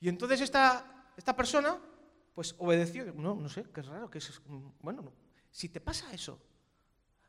Y 0.01 0.09
entonces 0.09 0.41
esta, 0.41 1.13
esta 1.17 1.37
persona, 1.37 1.79
pues 2.35 2.55
obedeció. 2.59 3.13
No, 3.15 3.35
no 3.35 3.49
sé, 3.49 3.65
qué 3.73 3.83
raro, 3.83 4.11
que 4.11 4.19
es, 4.19 4.41
bueno, 4.81 5.13
si 5.51 5.69
te 5.69 5.81
pasa 5.81 6.13
eso, 6.13 6.41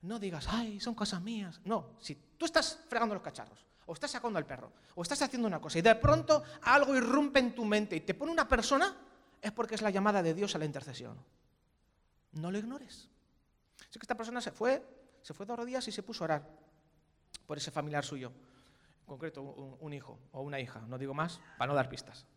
no 0.01 0.19
digas, 0.19 0.47
ay, 0.49 0.79
son 0.79 0.95
cosas 0.95 1.21
mías. 1.21 1.59
No, 1.65 1.95
si 1.99 2.15
tú 2.37 2.45
estás 2.45 2.79
fregando 2.87 3.15
los 3.15 3.23
cacharros, 3.23 3.65
o 3.85 3.93
estás 3.93 4.11
sacando 4.11 4.37
al 4.37 4.45
perro, 4.45 4.71
o 4.95 5.01
estás 5.01 5.21
haciendo 5.21 5.47
una 5.47 5.61
cosa, 5.61 5.79
y 5.79 5.81
de 5.81 5.95
pronto 5.95 6.43
algo 6.63 6.95
irrumpe 6.95 7.39
en 7.39 7.55
tu 7.55 7.65
mente 7.65 7.95
y 7.95 8.01
te 8.01 8.13
pone 8.13 8.31
una 8.31 8.47
persona, 8.47 8.95
es 9.41 9.51
porque 9.51 9.75
es 9.75 9.81
la 9.81 9.89
llamada 9.89 10.21
de 10.21 10.33
Dios 10.33 10.55
a 10.55 10.59
la 10.59 10.65
intercesión. 10.65 11.17
No 12.33 12.51
lo 12.51 12.57
ignores. 12.57 13.09
Así 13.97 14.01
que 14.01 14.03
esta 14.03 14.15
persona 14.15 14.41
se 14.41 14.51
fue, 14.51 14.85
se 15.23 15.33
fue 15.33 15.47
dos 15.47 15.65
días 15.65 15.87
y 15.87 15.91
se 15.91 16.03
puso 16.03 16.23
a 16.23 16.25
orar 16.25 16.47
por 17.47 17.57
ese 17.57 17.71
familiar 17.71 18.05
suyo, 18.05 18.27
en 18.27 19.05
concreto 19.07 19.41
un, 19.41 19.91
hijo 19.91 20.19
o 20.33 20.43
una 20.43 20.59
hija, 20.59 20.81
no 20.81 20.99
digo 20.99 21.15
más, 21.15 21.41
para 21.57 21.69
no 21.69 21.73
dar 21.73 21.89
pistas. 21.89 22.27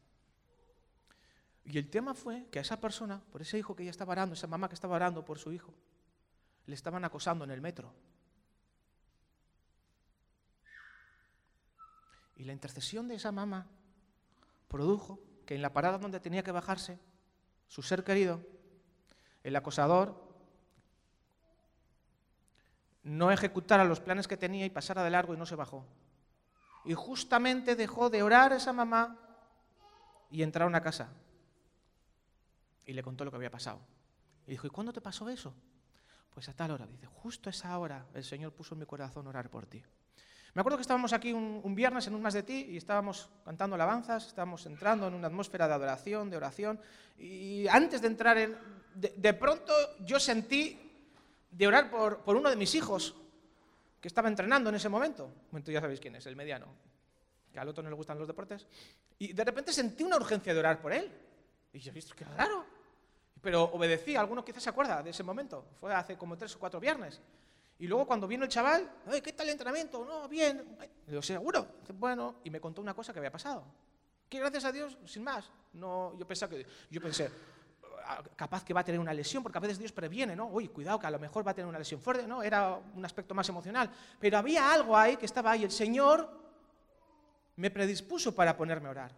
Y 1.67 1.77
el 1.77 1.91
tema 1.91 2.15
fue 2.15 2.47
que 2.51 2.61
a 2.61 2.63
esa 2.63 2.81
persona, 2.81 3.21
por 3.31 3.43
ese 3.43 3.59
hijo 3.59 3.77
que 3.77 3.83
ella 3.83 3.91
estaba 3.91 4.13
orando, 4.13 4.33
esa 4.33 4.47
mamá 4.47 4.71
que 4.71 4.75
estaba 4.75 4.97
orando 4.97 5.23
por 5.23 5.39
su 5.39 5.53
hijo, 5.53 5.75
le 6.65 6.75
estaban 6.75 7.05
acosando 7.05 7.45
en 7.45 7.51
el 7.51 7.61
metro. 7.61 7.93
Y 12.37 12.45
la 12.45 12.55
intercesión 12.55 13.07
de 13.07 13.17
esa 13.17 13.33
mamá 13.33 13.67
produjo 14.67 15.21
que 15.45 15.57
en 15.57 15.61
la 15.61 15.75
parada 15.75 15.99
donde 15.99 16.21
tenía 16.21 16.43
que 16.43 16.53
bajarse, 16.53 16.99
su 17.69 17.83
ser 17.83 18.03
querido, 18.03 18.41
el 19.43 19.55
acosador, 19.57 20.30
no 23.03 23.31
ejecutara 23.31 23.85
los 23.85 24.01
planes 24.01 24.29
que 24.29 24.37
tenía 24.37 24.67
y 24.67 24.71
pasara 24.71 25.03
de 25.03 25.11
largo 25.11 25.35
y 25.35 25.37
no 25.37 25.47
se 25.47 25.57
bajó. 25.57 25.87
Y 26.85 26.95
justamente 26.95 27.77
dejó 27.77 28.11
de 28.11 28.23
orar 28.23 28.53
esa 28.53 28.73
mamá 28.73 29.19
y 30.31 30.43
entrar 30.43 30.75
a 30.75 30.83
casa. 30.83 31.09
Y 32.87 32.93
le 32.93 33.03
contó 33.03 33.25
lo 33.25 33.31
que 33.31 33.37
había 33.37 33.51
pasado. 33.51 33.81
Y 34.47 34.53
dijo, 34.53 34.67
¿y 34.67 34.71
cuándo 34.71 34.93
te 34.93 35.01
pasó 35.01 35.29
eso? 35.29 35.55
Pues 36.31 36.49
a 36.49 36.55
tal 36.55 36.71
hora, 36.71 36.87
dice, 36.87 37.07
justo 37.07 37.49
a 37.49 37.51
esa 37.51 37.77
hora 37.79 38.07
el 38.15 38.25
Señor 38.25 38.53
puso 38.53 38.75
en 38.75 38.81
mi 38.81 38.87
corazón 38.87 39.27
orar 39.27 39.51
por 39.51 39.67
ti. 39.67 39.83
Me 40.55 40.61
acuerdo 40.61 40.79
que 40.79 40.83
estábamos 40.83 41.13
aquí 41.13 41.33
un, 41.33 41.75
viernes 41.75 42.09
en 42.09 42.15
un 42.15 42.23
Más 42.23 42.35
de 42.35 42.43
Ti 42.43 42.67
y 42.71 42.77
estábamos 42.77 43.31
cantando 43.45 43.77
alabanzas, 43.77 44.27
estábamos 44.27 44.67
entrando 44.67 45.07
en 45.07 45.15
una 45.15 45.29
atmósfera 45.29 45.69
de 45.69 45.75
adoración, 45.75 46.29
de 46.29 46.37
oración, 46.37 46.81
y 47.19 47.69
antes 47.69 48.01
de 48.01 48.09
entrar 48.09 48.37
en... 48.39 48.57
De, 48.95 49.35
pronto 49.35 49.73
yo 50.05 50.19
sentí 50.19 50.90
de 51.51 51.67
orar 51.67 51.91
por, 51.91 52.19
por, 52.19 52.37
uno 52.37 52.51
de 52.51 52.57
mis 52.57 52.75
hijos, 52.75 53.15
que 54.01 54.09
estaba 54.09 54.29
entrenando 54.29 54.71
en 54.71 54.77
ese 54.77 54.89
momento. 54.89 55.31
momento 55.51 55.71
ya 55.71 55.81
sabéis 55.81 56.01
quién 56.01 56.17
es, 56.17 56.27
el 56.27 56.37
mediano, 56.37 56.67
que 57.53 57.59
al 57.59 57.69
otro 57.69 57.83
no 57.83 57.91
le 57.91 57.97
gustan 57.97 58.19
los 58.19 58.27
deportes. 58.27 58.67
Y 59.19 59.33
de 59.33 59.45
repente 59.45 59.73
sentí 59.73 60.03
una 60.03 60.17
urgencia 60.17 60.55
de 60.55 60.61
orar 60.61 60.81
por 60.81 60.93
él. 60.93 61.11
Y 61.73 61.79
yo, 61.79 61.93
visto 61.93 62.15
qué 62.17 62.25
raro. 62.25 62.65
Pero 63.41 63.65
obedecí, 63.65 64.17
alguno 64.17 64.45
quizás 64.45 64.63
se 64.63 64.71
acuerda 64.71 65.03
de 65.03 65.11
ese 65.11 65.23
momento, 65.23 65.67
fue 65.79 65.95
hace 65.95 66.17
como 66.17 66.37
tres 66.37 66.55
o 66.57 66.59
cuatro 66.59 66.79
viernes. 66.79 67.21
Y 67.79 67.87
luego 67.87 68.07
cuando 68.07 68.29
vino 68.29 68.45
el 68.45 68.51
chaval, 68.51 68.91
¿qué 69.23 69.33
tal 69.33 69.47
el 69.47 69.53
entrenamiento? 69.53 70.05
No, 70.05 70.29
bien. 70.29 70.77
Le 70.79 71.13
digo, 71.13 71.23
¿seguro? 71.23 71.67
Bueno, 71.95 72.37
y 72.45 72.51
me 72.51 72.61
contó 72.61 72.83
una 72.83 72.93
cosa 72.93 73.13
que 73.13 73.19
había 73.19 73.33
pasado. 73.33 73.65
Que 74.29 74.39
gracias 74.39 74.67
a 74.67 74.73
Dios, 74.73 74.99
sin 75.07 75.25
más. 75.25 75.51
No, 75.73 76.15
yo 76.19 76.27
pensé 76.27 76.47
que, 76.49 76.67
yo 76.91 77.01
pensé, 77.01 77.31
capaz 78.37 78.65
que 78.65 78.75
va 78.75 78.81
a 78.81 78.85
tener 78.85 79.01
una 79.01 79.13
lesión, 79.13 79.43
porque 79.43 79.59
a 79.59 79.61
veces 79.61 79.79
Dios 79.79 79.93
previene, 79.93 80.35
¿no? 80.35 80.47
Uy, 80.47 80.69
cuidado, 80.69 80.99
que 80.99 81.07
a 81.07 81.11
lo 81.11 81.19
mejor 81.19 81.47
va 81.47 81.53
a 81.53 81.55
tener 81.55 81.69
una 81.69 81.79
lesión 81.79 82.01
fuerte, 82.01 82.27
¿no? 82.27 82.43
Era 82.43 82.77
un 82.95 83.05
aspecto 83.05 83.35
más 83.35 83.49
emocional. 83.49 83.91
Pero 84.19 84.39
había 84.39 84.73
algo 84.73 84.97
ahí 84.97 85.17
que 85.17 85.27
estaba 85.27 85.53
ahí. 85.53 85.65
El 85.65 85.71
Señor 85.71 86.29
me 87.57 87.71
predispuso 87.71 88.35
para 88.35 88.57
ponerme 88.57 88.89
a 88.89 88.91
orar. 88.91 89.13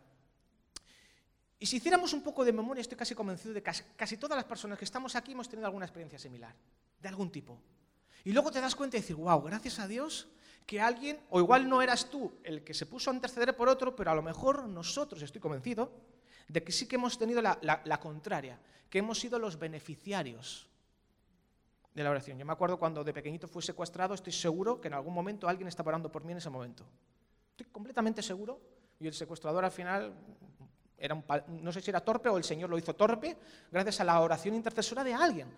Y 1.59 1.67
si 1.67 1.77
hiciéramos 1.77 2.13
un 2.13 2.23
poco 2.23 2.45
de 2.45 2.53
memoria, 2.53 2.81
estoy 2.81 2.99
casi 2.99 3.15
convencido 3.15 3.55
de 3.55 3.63
que 3.63 3.73
casi, 3.97 4.17
todas 4.17 4.37
las 4.37 4.45
personas 4.45 4.77
que 4.77 4.85
estamos 4.85 5.15
aquí 5.15 5.31
hemos 5.31 5.49
tenido 5.49 5.67
alguna 5.67 5.87
experiencia 5.87 6.19
similar, 6.19 6.53
de 7.01 7.09
algún 7.09 7.31
tipo. 7.31 7.57
Y 8.25 8.33
luego 8.33 8.51
te 8.51 8.61
das 8.61 8.75
cuenta 8.75 8.97
y 8.97 9.01
decir, 9.01 9.15
wow, 9.15 9.41
gracias 9.43 9.79
a 9.79 9.87
Dios 9.87 10.27
que 10.67 10.81
alguien, 10.81 11.21
o 11.31 11.39
igual 11.39 11.69
no 11.69 11.81
eras 11.81 12.11
tú 12.11 12.33
el 12.43 12.65
que 12.65 12.75
se 12.75 12.87
puso 12.87 13.11
a 13.11 13.15
interceder 13.15 13.55
por 13.57 13.69
otro, 13.69 13.95
pero 13.95 14.11
a 14.11 14.15
lo 14.17 14.23
mejor 14.23 14.69
nosotros, 14.69 15.23
estoy 15.23 15.41
convencido, 15.41 15.93
de 16.49 16.63
que 16.63 16.73
sí 16.73 16.87
que 16.87 16.97
hemos 16.97 17.19
tenido 17.19 17.41
la, 17.43 18.01
contraria, 18.01 18.59
que 18.91 18.99
hemos 18.99 19.19
sido 19.19 19.39
los 19.39 19.59
beneficiarios 19.59 20.69
de 21.95 22.05
la 22.05 22.11
oración. 22.11 22.39
Yo 22.39 22.47
me 22.47 22.53
acuerdo 22.53 22.79
cuando 22.79 23.05
de 23.05 23.13
pequeñito 23.13 23.49
fui 23.49 23.63
secuestrado, 23.63 24.15
estoy 24.15 24.33
seguro 24.33 24.81
que 24.81 24.89
en 24.89 24.95
algún 24.95 25.15
momento 25.15 25.49
alguien 25.49 25.69
estaba 25.69 25.89
orando 25.89 26.11
por 26.11 26.25
mí 26.25 26.33
en 26.33 26.39
ese 26.39 26.51
momento. 26.51 26.85
Estoy 27.51 27.67
completamente 27.67 28.23
seguro. 28.23 28.61
Y 29.01 29.07
el 29.09 29.15
secuestrador 29.15 29.65
al 29.65 29.73
final 29.73 30.15
no 31.49 31.73
sé 31.73 31.81
si 31.81 31.91
era 31.91 32.01
torpe 32.01 32.29
o 32.29 32.37
el 32.37 32.45
Señor 32.45 32.71
lo 32.71 32.79
hizo 32.79 32.95
torpe, 32.95 33.37
gracias 33.71 34.01
a 34.01 34.05
la 34.05 34.21
oración 34.21 34.55
intercesora 34.55 35.03
de 35.03 35.15
alguien, 35.15 35.49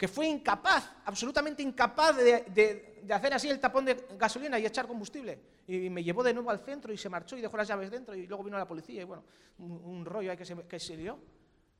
que 0.00 0.08
fue 0.08 0.26
incapaz, 0.26 0.90
absolutamente 1.04 1.62
incapaz 1.62 2.16
de, 2.16 3.02
hacer 3.10 3.34
así 3.34 3.50
el 3.50 3.60
tapón 3.60 3.84
de 3.84 4.06
gasolina 4.18 4.58
y 4.58 4.64
echar 4.64 4.86
combustible. 4.86 5.38
Y 5.66 5.90
me 5.90 6.02
llevó 6.02 6.22
de 6.22 6.32
nuevo 6.32 6.48
al 6.48 6.60
centro 6.60 6.90
y 6.90 6.96
se 6.96 7.10
marchó 7.10 7.36
y 7.36 7.42
dejó 7.42 7.54
las 7.58 7.68
llaves 7.68 7.90
dentro 7.90 8.14
y 8.14 8.26
luego 8.26 8.42
vino 8.42 8.56
la 8.56 8.66
policía 8.66 9.02
y 9.02 9.04
bueno, 9.04 9.22
un, 9.58 10.02
rollo 10.06 10.30
ahí 10.30 10.38
que 10.38 10.46
se, 10.46 10.56
que 10.66 10.80
se 10.80 10.96
dio. 10.96 11.18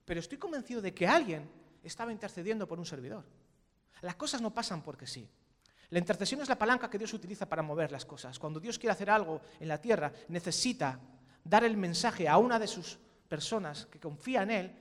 Pero 0.05 0.21
estoy 0.21 0.37
convencido 0.37 0.83
de 0.83 0.93
que 0.93 1.09
alguien 1.09 1.49
estaba 1.83 2.13
intercediendo 2.13 2.69
por 2.69 2.79
un 2.79 2.85
servidor. 2.85 3.25
Las 4.03 4.17
cosas 4.17 4.43
no 4.43 4.53
pasan 4.53 4.83
porque 4.83 5.07
sí. 5.07 5.27
La 5.89 5.99
intercesión 5.99 6.43
es 6.43 6.49
la 6.51 6.59
palanca 6.59 6.91
que 6.91 6.99
Dios 6.99 7.15
utiliza 7.15 7.49
para 7.49 7.63
mover 7.63 7.91
las 7.91 8.05
cosas. 8.05 8.39
Cuando 8.39 8.61
Dios 8.61 8.79
quiere 8.79 8.93
hacer 8.93 9.09
algo 9.09 9.41
en 9.59 9.69
la 9.69 9.81
tierra, 9.81 10.13
necesita 10.29 11.01
dar 11.43 11.65
el 11.65 11.79
mensaje 11.79 12.29
a 12.29 12.37
una 12.37 12.59
de 12.59 12.67
sus 12.67 12.99
personas 13.31 13.87
que 13.87 13.99
confían 13.99 14.51
en 14.51 14.57
Él 14.59 14.77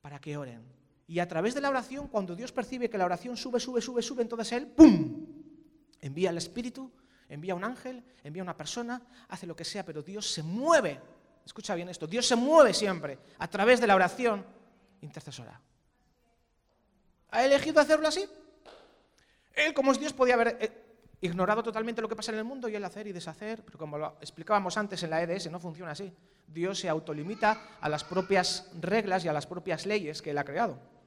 para 0.00 0.20
que 0.20 0.36
oren. 0.36 0.79
Y 1.10 1.18
a 1.18 1.26
través 1.26 1.54
de 1.54 1.60
la 1.60 1.70
oración, 1.70 2.06
cuando 2.06 2.36
Dios 2.36 2.52
percibe 2.52 2.88
que 2.88 2.96
la 2.96 3.04
oración 3.04 3.36
sube, 3.36 3.58
sube, 3.58 3.80
sube, 3.80 4.00
sube, 4.00 4.22
entonces 4.22 4.52
Él, 4.52 4.68
¡pum!, 4.68 5.26
envía 6.00 6.30
el 6.30 6.38
Espíritu, 6.38 6.88
envía 7.28 7.56
un 7.56 7.64
ángel, 7.64 8.04
envía 8.22 8.44
una 8.44 8.56
persona, 8.56 9.02
hace 9.28 9.44
lo 9.44 9.56
que 9.56 9.64
sea, 9.64 9.84
pero 9.84 10.02
Dios 10.02 10.30
se 10.30 10.44
mueve. 10.44 11.00
Escucha 11.44 11.74
bien 11.74 11.88
esto, 11.88 12.06
Dios 12.06 12.28
se 12.28 12.36
mueve 12.36 12.72
siempre 12.72 13.18
a 13.40 13.48
través 13.48 13.80
de 13.80 13.88
la 13.88 13.96
oración 13.96 14.46
intercesora. 15.00 15.60
¿Ha 17.30 17.44
elegido 17.44 17.80
hacerlo 17.80 18.06
así? 18.06 18.24
Él, 19.52 19.74
como 19.74 19.90
es 19.90 19.98
Dios, 19.98 20.12
podía 20.12 20.34
haber 20.34 20.58
eh, 20.60 20.70
ignorado 21.22 21.64
totalmente 21.64 22.00
lo 22.00 22.08
que 22.08 22.14
pasa 22.14 22.30
en 22.30 22.38
el 22.38 22.44
mundo 22.44 22.68
y 22.68 22.76
el 22.76 22.84
hacer 22.84 23.08
y 23.08 23.12
deshacer, 23.12 23.64
pero 23.64 23.78
como 23.78 23.98
lo 23.98 24.16
explicábamos 24.20 24.76
antes 24.76 25.02
en 25.02 25.10
la 25.10 25.20
EDS, 25.20 25.50
no 25.50 25.58
funciona 25.58 25.90
así. 25.90 26.14
Dios 26.46 26.78
se 26.78 26.88
autolimita 26.88 27.78
a 27.80 27.88
las 27.88 28.04
propias 28.04 28.70
reglas 28.80 29.24
y 29.24 29.28
a 29.28 29.32
las 29.32 29.48
propias 29.48 29.86
leyes 29.86 30.22
que 30.22 30.30
Él 30.30 30.38
ha 30.38 30.44
creado. 30.44 30.99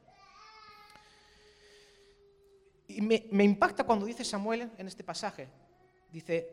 Y 2.88 3.02
me, 3.02 3.44
impacta 3.44 3.84
cuando 3.84 4.06
dice 4.06 4.24
Samuel 4.26 4.72
en 4.78 4.88
este 4.88 5.04
pasaje, 5.04 5.50
dice, 6.12 6.50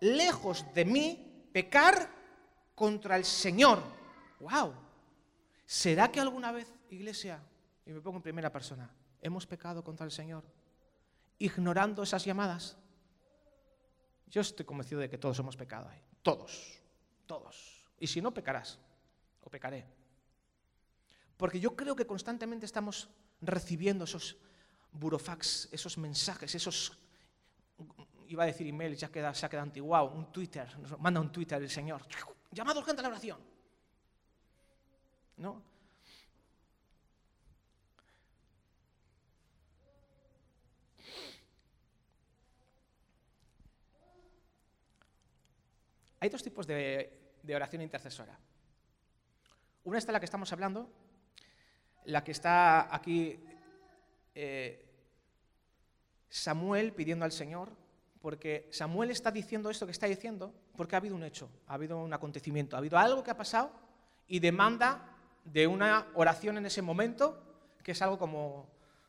lejos 0.00 0.64
de 0.74 0.84
mí 0.84 1.48
pecar 1.52 2.10
contra 2.74 3.16
el 3.16 3.24
Señor. 3.24 3.80
¡Wow! 4.40 4.74
¿Será 5.64 6.10
que 6.10 6.20
alguna 6.20 6.52
vez, 6.52 6.72
iglesia, 6.90 7.42
y 7.84 7.90
me 7.90 8.00
pongo 8.00 8.18
en 8.18 8.22
primera 8.22 8.50
persona, 8.50 8.90
hemos 9.20 9.46
pecado 9.46 9.82
contra 9.82 10.04
el 10.04 10.12
Señor, 10.12 10.44
ignorando 11.38 12.02
esas 12.02 12.24
llamadas? 12.24 12.76
Yo 14.28 14.40
estoy 14.40 14.64
convencido 14.66 15.00
de 15.00 15.08
que 15.08 15.18
todos 15.18 15.38
hemos 15.38 15.56
pecado 15.56 15.88
ahí. 15.88 16.00
Todos. 16.22 16.80
Todos. 17.26 17.86
Y 17.98 18.06
si 18.06 18.20
no, 18.20 18.32
pecarás. 18.32 18.78
O 19.42 19.50
pecaré. 19.50 19.84
Porque 21.36 21.60
yo 21.60 21.76
creo 21.76 21.94
que 21.94 22.06
constantemente 22.06 22.66
estamos 22.66 23.08
recibiendo 23.40 24.04
esos 24.04 24.36
burofax, 24.98 25.68
esos 25.72 25.98
mensajes, 25.98 26.54
esos. 26.54 26.96
Iba 28.28 28.42
a 28.42 28.46
decir 28.46 28.66
email, 28.66 28.96
ya 28.96 29.08
queda, 29.08 29.32
se 29.34 29.46
ha 29.46 29.48
quedado 29.48 29.64
antiguado. 29.64 30.10
Un 30.10 30.32
Twitter. 30.32 30.68
Manda 30.98 31.20
un 31.20 31.30
Twitter 31.30 31.62
el 31.62 31.70
Señor. 31.70 32.02
Llamado 32.50 32.80
urgente 32.80 33.02
la 33.02 33.08
oración. 33.08 33.38
¿No? 35.36 35.62
Hay 46.26 46.30
dos 46.30 46.42
tipos 46.42 46.66
de, 46.66 47.38
oración 47.54 47.82
intercesora. 47.82 48.36
Una 49.84 49.98
es 49.98 50.08
la 50.08 50.18
que 50.18 50.24
estamos 50.24 50.52
hablando, 50.52 50.90
la 52.06 52.24
que 52.24 52.32
está 52.32 52.92
aquí 52.92 53.38
eh, 54.34 54.85
Samuel 56.28 56.92
pidiendo 56.92 57.24
al 57.24 57.32
Señor, 57.32 57.70
porque 58.20 58.68
Samuel 58.72 59.10
está 59.10 59.30
diciendo 59.30 59.70
esto 59.70 59.86
que 59.86 59.92
está 59.92 60.06
diciendo 60.06 60.52
porque 60.76 60.96
ha 60.96 60.98
habido 60.98 61.14
un 61.14 61.22
hecho, 61.22 61.48
ha 61.66 61.74
habido 61.74 61.98
un 61.98 62.12
acontecimiento, 62.12 62.76
ha 62.76 62.80
habido 62.80 62.98
algo 62.98 63.22
que 63.22 63.30
ha 63.30 63.36
pasado 63.36 63.70
y 64.26 64.40
demanda 64.40 65.16
de 65.44 65.66
una 65.66 66.08
oración 66.14 66.58
en 66.58 66.66
ese 66.66 66.82
momento, 66.82 67.40
que 67.82 67.92
es 67.92 68.02
algo 68.02 68.18
como, 68.18 68.68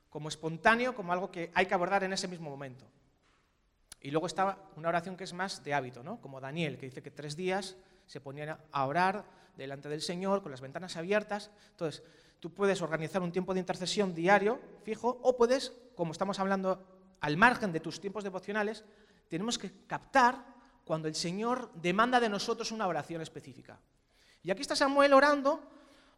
como 0.09 0.29
espontáneo, 0.29 0.93
como 0.93 1.11
algo 1.11 1.31
que 1.31 1.51
hay 1.55 1.65
que 1.65 1.73
abordar 1.73 2.03
en 2.03 2.13
ese 2.13 2.27
mismo 2.27 2.49
momento. 2.49 2.85
Y 4.01 4.11
luego 4.11 4.27
está 4.27 4.57
una 4.75 4.89
oración 4.89 5.17
que 5.17 5.23
es 5.23 5.33
más 5.33 5.63
de 5.63 5.73
hábito, 5.73 6.03
¿no? 6.03 6.21
como 6.21 6.39
Daniel, 6.39 6.77
que 6.77 6.85
dice 6.85 7.01
que 7.01 7.11
tres 7.11 7.35
días 7.35 7.75
se 8.05 8.21
ponían 8.21 8.57
a 8.71 8.85
orar 8.85 9.25
delante 9.57 9.89
del 9.89 10.01
Señor 10.01 10.43
con 10.43 10.51
las 10.51 10.61
ventanas 10.61 10.95
abiertas. 10.95 11.49
Entonces, 11.71 12.03
tú 12.39 12.53
puedes 12.53 12.81
organizar 12.81 13.21
un 13.21 13.31
tiempo 13.31 13.53
de 13.53 13.59
intercesión 13.59 14.13
diario, 14.13 14.59
fijo, 14.83 15.19
o 15.23 15.35
puedes, 15.35 15.73
como 15.95 16.11
estamos 16.11 16.39
hablando 16.39 16.96
al 17.21 17.37
margen 17.37 17.71
de 17.71 17.79
tus 17.79 17.99
tiempos 17.99 18.23
devocionales, 18.23 18.83
tenemos 19.27 19.57
que 19.57 19.85
captar 19.85 20.45
cuando 20.85 21.07
el 21.07 21.15
Señor 21.15 21.71
demanda 21.73 22.19
de 22.19 22.29
nosotros 22.29 22.71
una 22.71 22.87
oración 22.87 23.21
específica. 23.21 23.79
Y 24.43 24.51
aquí 24.51 24.61
está 24.61 24.75
Samuel 24.75 25.13
orando 25.13 25.61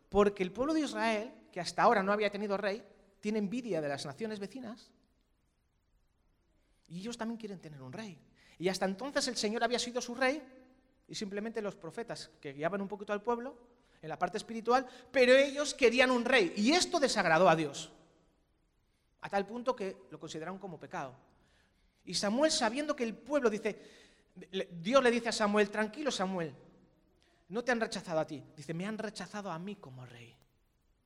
porque 0.09 0.43
el 0.43 0.51
pueblo 0.51 0.73
de 0.73 0.81
Israel, 0.81 1.33
que 1.51 1.59
hasta 1.59 1.81
ahora 1.81 2.03
no 2.03 2.11
había 2.11 2.29
tenido 2.29 2.57
rey, 2.57 2.83
tiene 3.19 3.39
envidia 3.39 3.81
de 3.81 3.89
las 3.89 4.05
naciones 4.05 4.39
vecinas 4.39 4.91
y 6.87 6.99
ellos 6.99 7.17
también 7.17 7.37
quieren 7.37 7.59
tener 7.59 7.81
un 7.81 7.93
rey. 7.93 8.19
Y 8.57 8.69
hasta 8.69 8.85
entonces 8.85 9.27
el 9.27 9.37
Señor 9.37 9.63
había 9.63 9.79
sido 9.79 10.01
su 10.01 10.15
rey 10.15 10.41
y 11.07 11.15
simplemente 11.15 11.61
los 11.61 11.75
profetas 11.75 12.29
que 12.39 12.53
guiaban 12.53 12.81
un 12.81 12.87
poquito 12.87 13.13
al 13.13 13.21
pueblo 13.21 13.57
en 14.01 14.09
la 14.09 14.19
parte 14.19 14.37
espiritual, 14.37 14.85
pero 15.11 15.33
ellos 15.33 15.73
querían 15.73 16.11
un 16.11 16.25
rey 16.25 16.53
y 16.55 16.71
esto 16.71 16.99
desagradó 16.99 17.49
a 17.49 17.55
Dios, 17.55 17.91
a 19.21 19.29
tal 19.29 19.45
punto 19.45 19.75
que 19.75 20.07
lo 20.09 20.19
consideraron 20.19 20.57
como 20.57 20.79
pecado. 20.79 21.15
Y 22.05 22.13
Samuel, 22.13 22.51
sabiendo 22.51 22.95
que 22.95 23.03
el 23.03 23.15
pueblo 23.15 23.49
dice, 23.49 23.79
Dios 24.71 25.03
le 25.03 25.11
dice 25.11 25.29
a 25.29 25.33
Samuel, 25.33 25.69
tranquilo 25.69 26.11
Samuel, 26.11 26.55
no 27.49 27.63
te 27.63 27.71
han 27.71 27.81
rechazado 27.81 28.19
a 28.19 28.27
ti, 28.27 28.43
dice, 28.55 28.73
me 28.73 28.85
han 28.85 28.97
rechazado 28.97 29.51
a 29.51 29.59
mí 29.59 29.75
como 29.75 30.05
rey. 30.05 30.35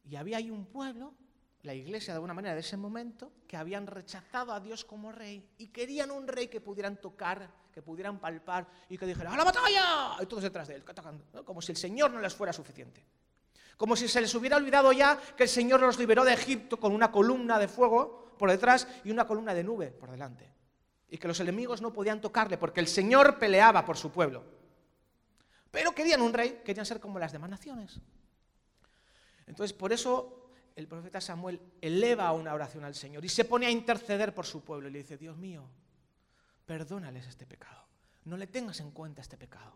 Y 0.06 0.16
había 0.16 0.38
ahí 0.38 0.52
un 0.52 0.66
pueblo 0.66 1.14
la 1.64 1.74
iglesia 1.74 2.14
de 2.14 2.18
alguna 2.18 2.34
manera 2.34 2.54
de 2.54 2.60
ese 2.60 2.76
momento 2.76 3.32
que 3.48 3.56
habían 3.56 3.88
rechazado 3.88 4.52
a 4.52 4.60
Dios 4.60 4.84
como 4.84 5.12
rey 5.12 5.50
y 5.58 5.68
querían 5.68 6.12
un 6.12 6.28
rey 6.28 6.50
que 6.50 6.60
pudieran 6.60 6.98
tocar, 6.98 7.50
que 7.72 7.82
pudieran 7.82 8.20
palpar 8.20 8.68
y 8.90 8.98
que 8.98 9.06
dijera 9.06 9.34
¡a 9.34 9.38
la 9.38 9.46
batalla! 9.46 10.18
Y 10.22 10.26
todos 10.26 10.44
detrás 10.44 10.68
de 10.68 10.76
él, 10.76 10.84
como 11.46 11.62
si 11.62 11.72
el 11.72 11.78
Señor 11.78 12.12
no 12.12 12.20
les 12.20 12.36
fuera 12.36 12.52
suficiente. 12.52 13.04
Como 13.78 13.96
si 13.96 14.08
se 14.08 14.22
les 14.22 14.34
hubiera 14.36 14.58
olvidado 14.58 14.92
ya 14.92 15.20
que 15.36 15.44
el 15.44 15.50
Señor 15.50 15.82
los 15.82 15.98
liberó 15.98 16.24
de 16.24 16.34
Egipto 16.34 16.80
con 16.80 16.94
una 16.94 17.12
columna 17.12 17.60
de 17.60 17.68
fuego 17.68 18.36
por 18.38 18.50
detrás 18.50 18.88
y 19.04 19.12
una 19.12 19.26
columna 19.28 19.54
de 19.54 19.64
nube 19.64 19.88
por 19.92 20.12
delante. 20.12 20.52
Y 21.10 21.18
que 21.18 21.28
los 21.28 21.40
enemigos 21.40 21.82
no 21.82 21.94
podían 21.94 22.22
tocarle 22.22 22.58
porque 22.58 22.80
el 22.80 22.88
Señor 22.88 23.40
peleaba 23.40 23.86
por 23.86 23.98
su 23.98 24.12
pueblo. 24.12 24.44
Pero 25.72 25.94
querían 25.94 26.22
un 26.22 26.34
rey, 26.34 26.62
querían 26.64 26.86
ser 26.86 27.00
como 27.00 27.20
las 27.20 27.32
demás 27.32 27.50
naciones. 27.50 28.00
Entonces, 29.48 29.74
por 29.74 29.92
eso 29.92 30.52
el 30.76 30.88
profeta 30.88 31.22
Samuel 31.22 31.60
eleva 31.82 32.32
una 32.32 32.54
oración 32.54 32.84
al 32.84 32.96
Señor 32.96 33.24
y 33.26 33.30
se 33.30 33.46
pone 33.46 33.66
a 33.66 33.72
interceder 33.72 34.34
por 34.34 34.46
su 34.46 34.64
pueblo 34.64 34.88
y 34.88 34.92
le 34.92 35.00
dice, 35.00 35.18
Dios 35.18 35.38
mío, 35.38 35.68
perdónales 36.66 37.28
este 37.28 37.46
pecado, 37.46 37.86
no 38.26 38.38
le 38.38 38.48
tengas 38.48 38.80
en 38.80 38.92
cuenta 38.92 39.22
este 39.22 39.38
pecado. 39.38 39.74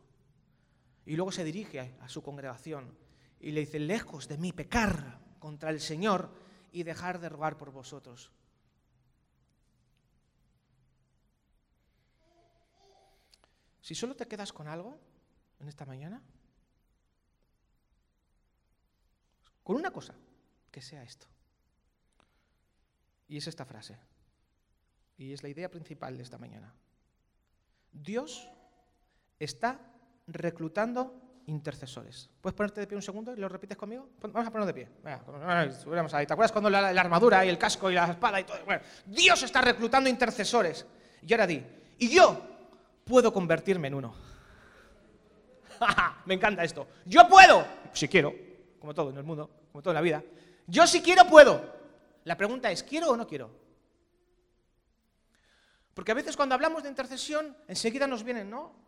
Y 1.05 1.15
luego 1.15 1.31
se 1.31 1.43
dirige 1.43 1.95
a 2.01 2.09
su 2.09 2.21
congregación 2.21 2.97
y 3.39 3.51
le 3.51 3.62
dice, 3.62 3.79
lejos 3.79 4.27
de 4.27 4.38
mí 4.38 4.51
pecar 4.51 5.20
contra 5.39 5.70
el 5.70 5.79
Señor 5.79 6.32
y 6.72 6.84
dejar 6.84 7.20
de 7.20 7.29
rogar 7.29 7.58
por 7.58 7.71
vosotros. 7.71 8.32
Si 13.82 13.95
solo 13.95 14.15
te 14.15 14.28
quedas 14.28 14.52
con 14.52 14.67
algo 14.67 15.00
en 15.60 15.67
esta 15.67 15.86
mañana, 15.86 16.21
con 19.63 19.76
una 19.76 19.91
cosa, 19.91 20.15
que 20.71 20.82
sea 20.82 21.04
esto. 21.04 21.28
Y 23.28 23.38
es 23.38 23.47
esta 23.47 23.65
frase. 23.65 23.97
Y 25.17 25.34
es 25.34 25.41
la 25.43 25.50
idea 25.50 25.69
principal 25.71 26.17
de 26.17 26.23
esta 26.23 26.38
mañana. 26.38 26.73
Dios 27.91 28.50
está 29.39 29.80
reclutando 30.28 31.26
intercesores. 31.47 32.29
¿Puedes 32.41 32.55
ponerte 32.55 32.81
de 32.81 32.88
pie 32.88 32.95
un 32.95 33.01
segundo 33.01 33.33
y 33.33 33.38
lo 33.38 33.49
repites 33.49 33.77
conmigo? 33.77 34.10
Vamos 34.21 34.47
a 34.47 34.51
ponernos 34.51 34.67
de 34.67 34.73
pie. 34.73 34.88
ahí. 36.13 36.27
¿Te 36.27 36.33
acuerdas 36.33 36.51
cuando 36.51 36.69
la, 36.69 36.89
armadura 36.89 37.45
y 37.45 37.49
el 37.49 37.57
casco 37.57 37.89
y 37.89 37.95
la 37.95 38.05
espada 38.05 38.39
y 38.39 38.43
todo? 38.43 38.57
Bueno, 38.65 38.81
Dios 39.05 39.41
está 39.43 39.62
reclutando 39.62 40.10
intercesores. 40.10 40.86
Y 41.25 41.33
ahora 41.33 41.47
di, 41.47 41.63
y 41.99 42.10
yo 42.10 42.41
puedo 43.03 43.31
convertirme 43.33 43.88
en 43.88 43.93
uno. 43.95 44.13
Me 46.25 46.33
encanta 46.33 46.63
esto. 46.63 46.88
Yo 47.05 47.27
puedo, 47.27 47.65
si 47.93 48.07
quiero, 48.07 48.33
como 48.79 48.93
todo 48.93 49.10
en 49.10 49.17
el 49.17 49.23
mundo, 49.23 49.49
como 49.71 49.81
todo 49.81 49.91
en 49.91 49.95
la 49.95 50.01
vida, 50.01 50.23
yo 50.67 50.86
si 50.86 51.01
quiero 51.01 51.25
puedo. 51.25 51.77
La 52.25 52.36
pregunta 52.36 52.69
es, 52.69 52.83
¿quiero 52.83 53.12
o 53.12 53.17
no 53.17 53.25
quiero? 53.25 53.49
Porque 55.93 56.12
a 56.12 56.15
veces 56.15 56.36
cuando 56.36 56.55
hablamos 56.55 56.83
de 56.83 56.89
intercesión, 56.89 57.55
enseguida 57.67 58.05
nos 58.05 58.23
viene, 58.23 58.43
¿no? 58.43 58.87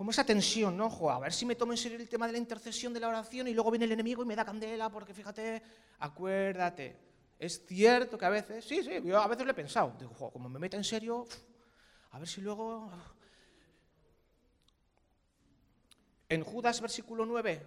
Como 0.00 0.12
esa 0.12 0.24
tensión, 0.24 0.78
¿no? 0.78 1.10
a 1.10 1.18
ver 1.18 1.30
si 1.30 1.44
me 1.44 1.54
tomo 1.54 1.74
en 1.74 1.76
serio 1.76 1.98
el 1.98 2.08
tema 2.08 2.26
de 2.26 2.32
la 2.32 2.38
intercesión, 2.38 2.90
de 2.94 3.00
la 3.00 3.08
oración, 3.08 3.48
y 3.48 3.52
luego 3.52 3.70
viene 3.70 3.84
el 3.84 3.92
enemigo 3.92 4.22
y 4.22 4.24
me 4.24 4.34
da 4.34 4.46
candela, 4.46 4.88
porque 4.88 5.12
fíjate, 5.12 5.62
acuérdate. 5.98 6.96
Es 7.38 7.66
cierto 7.66 8.16
que 8.16 8.24
a 8.24 8.30
veces, 8.30 8.64
sí, 8.64 8.82
sí, 8.82 8.92
yo 9.04 9.20
a 9.20 9.28
veces 9.28 9.44
lo 9.44 9.50
he 9.50 9.54
pensado. 9.54 9.94
Digo, 9.98 10.30
como 10.32 10.48
me 10.48 10.58
meta 10.58 10.78
en 10.78 10.84
serio, 10.84 11.26
a 12.12 12.18
ver 12.18 12.26
si 12.26 12.40
luego... 12.40 12.90
En 16.30 16.44
Judas 16.44 16.80
versículo 16.80 17.26
9, 17.26 17.66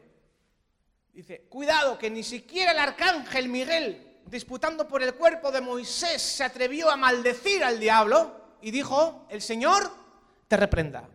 Dice, 1.14 1.42
cuidado, 1.42 2.00
que 2.00 2.10
ni 2.10 2.24
siquiera 2.24 2.72
el 2.72 2.80
arcángel 2.80 3.48
Miguel, 3.48 4.22
disputando 4.26 4.88
por 4.88 5.04
el 5.04 5.14
cuerpo 5.14 5.52
de 5.52 5.62
Moisés, 5.62 6.20
se 6.20 6.44
atrevió 6.44 6.90
a 6.90 6.98
maldecir 6.98 7.64
al 7.64 7.80
diablo 7.80 8.56
y 8.60 8.72
dijo, 8.72 9.28
el 9.30 9.44
Señor 9.44 9.84
te 10.48 10.58
reprenda. 10.58 11.08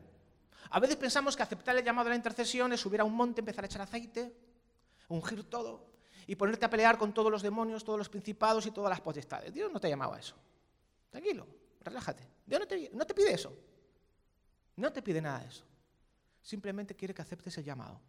A 0.71 0.81
veces 0.81 0.97
pensamos 0.97 1.37
que 1.37 1.43
aceptar 1.43 1.77
el 1.77 1.85
llamado 1.85 2.09
a 2.09 2.11
la 2.11 2.17
intercesión 2.17 2.73
es 2.73 2.81
subir 2.81 3.01
a 3.01 3.05
un 3.05 3.15
monte, 3.15 3.41
empezar 3.41 3.65
a 3.65 3.67
echar 3.67 3.83
aceite, 3.83 4.35
ungir 5.09 5.49
todo 5.49 5.87
y 6.27 6.37
ponerte 6.37 6.67
a 6.67 6.71
pelear 6.71 6.99
con 6.99 7.15
todos 7.15 7.33
los 7.33 7.43
demonios, 7.43 7.85
todos 7.85 7.99
los 7.99 8.09
principados 8.09 8.67
y 8.67 8.71
todas 8.71 8.91
las 8.91 9.01
potestades. 9.01 9.53
Dios 9.53 9.73
no 9.73 9.81
te 9.81 9.89
llamaba 9.89 10.17
a 10.17 10.21
eso. 10.21 10.37
Tranquilo, 11.11 11.47
relájate. 11.81 12.23
Dios 12.45 12.61
no 12.93 13.07
te, 13.07 13.15
pide 13.15 13.33
eso. 13.33 13.57
No 14.77 14.93
te 14.93 15.01
pide 15.01 15.23
nada 15.23 15.41
de 15.41 15.49
eso. 15.49 15.65
Simplemente 16.43 16.95
quiere 16.95 17.15
que 17.15 17.23
aceptes 17.23 17.57
el 17.59 17.65
llamado 17.65 18.01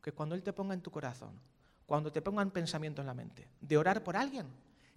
que 0.00 0.12
cuando 0.12 0.36
Él 0.36 0.42
te 0.44 0.52
ponga 0.52 0.74
en 0.74 0.80
tu 0.80 0.92
corazón, 0.92 1.40
cuando 1.84 2.12
te 2.12 2.22
ponga 2.22 2.42
un 2.42 2.52
pensamiento 2.52 3.00
en 3.00 3.08
la 3.08 3.14
mente, 3.14 3.48
de 3.60 3.76
orar 3.76 4.04
por 4.04 4.16
alguien, 4.16 4.46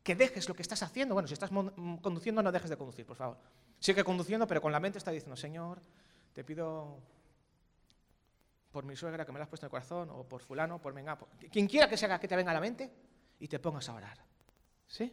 que 0.03 0.15
dejes 0.15 0.47
lo 0.47 0.55
que 0.55 0.61
estás 0.61 0.83
haciendo. 0.83 1.15
Bueno, 1.15 1.27
si 1.27 1.33
estás 1.33 1.49
conduciendo, 1.49 2.43
no 2.43 2.51
dejes 2.51 2.69
de 2.69 2.77
conducir, 2.77 3.05
por 3.05 3.17
favor. 3.17 3.37
Sigue 3.79 4.03
conduciendo, 4.03 4.47
pero 4.47 4.61
con 4.61 4.71
la 4.71 4.79
mente 4.79 4.99
está 4.99 5.11
diciendo, 5.11 5.35
Señor, 5.35 5.81
te 6.33 6.43
pido 6.43 6.99
por 8.71 8.85
mi 8.85 8.95
suegra 8.95 9.25
que 9.25 9.31
me 9.31 9.39
la 9.39 9.43
has 9.43 9.49
puesto 9.49 9.65
en 9.65 9.67
el 9.67 9.71
corazón, 9.71 10.09
o 10.11 10.23
por 10.23 10.41
fulano, 10.41 10.79
por 10.79 10.93
venga, 10.93 11.17
quien 11.51 11.67
quiera 11.67 11.89
que 11.89 11.97
se 11.97 12.05
haga 12.05 12.19
que 12.19 12.27
te 12.27 12.35
venga 12.35 12.51
a 12.51 12.53
la 12.53 12.59
mente 12.59 12.91
y 13.39 13.47
te 13.47 13.59
pongas 13.59 13.89
a 13.89 13.93
orar. 13.93 14.17
¿Sí? 14.87 15.11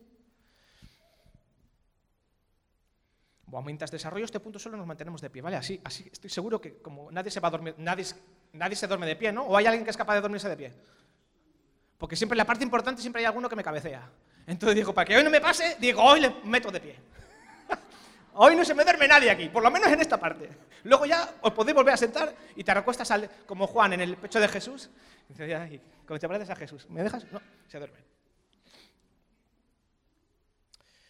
Bueno, 3.46 3.64
mientras 3.64 3.90
desarrollo 3.90 4.24
este 4.24 4.40
punto 4.40 4.58
solo 4.58 4.76
nos 4.76 4.86
mantenemos 4.86 5.20
de 5.20 5.30
pie, 5.30 5.40
¿vale? 5.40 5.56
Así, 5.56 5.80
así 5.84 6.08
estoy 6.12 6.28
seguro 6.28 6.60
que 6.60 6.78
como 6.78 7.10
nadie 7.12 7.30
se 7.30 7.38
va 7.40 7.48
a 7.48 7.50
dormir, 7.52 7.74
nadie, 7.78 8.04
nadie 8.52 8.76
se 8.76 8.86
duerme 8.86 9.06
de 9.06 9.16
pie, 9.16 9.32
¿no? 9.32 9.44
¿O 9.44 9.56
hay 9.56 9.66
alguien 9.66 9.84
que 9.84 9.90
es 9.90 9.96
capaz 9.96 10.14
de 10.14 10.20
dormirse 10.20 10.48
de 10.48 10.56
pie? 10.56 10.72
Porque 11.96 12.16
siempre 12.16 12.36
la 12.36 12.44
parte 12.44 12.64
importante 12.64 13.00
siempre 13.00 13.20
hay 13.20 13.26
alguno 13.26 13.48
que 13.48 13.56
me 13.56 13.62
cabecea. 13.62 14.10
Entonces 14.46 14.76
digo, 14.76 14.92
para 14.92 15.06
que 15.06 15.16
hoy 15.16 15.24
no 15.24 15.30
me 15.30 15.40
pase, 15.40 15.76
digo, 15.78 16.02
hoy 16.02 16.20
le 16.20 16.34
meto 16.44 16.70
de 16.70 16.80
pie. 16.80 16.96
Hoy 18.36 18.56
no 18.56 18.64
se 18.64 18.74
me 18.74 18.84
duerme 18.84 19.08
nadie 19.08 19.30
aquí, 19.30 19.48
por 19.48 19.62
lo 19.62 19.70
menos 19.70 19.88
en 19.92 20.00
esta 20.00 20.18
parte. 20.18 20.48
Luego 20.84 21.06
ya 21.06 21.34
os 21.40 21.52
podéis 21.52 21.74
volver 21.74 21.94
a 21.94 21.96
sentar 21.96 22.34
y 22.54 22.64
te 22.64 22.72
recuestas 22.72 23.12
como 23.46 23.66
Juan 23.66 23.92
en 23.94 24.00
el 24.00 24.16
pecho 24.16 24.40
de 24.40 24.48
Jesús. 24.48 24.88
Y 25.28 25.34
te 25.34 26.28
pareces 26.28 26.50
a 26.50 26.56
Jesús, 26.56 26.88
¿me 26.88 27.02
dejas? 27.02 27.24
No, 27.32 27.40
se 27.68 27.78
duerme. 27.78 27.98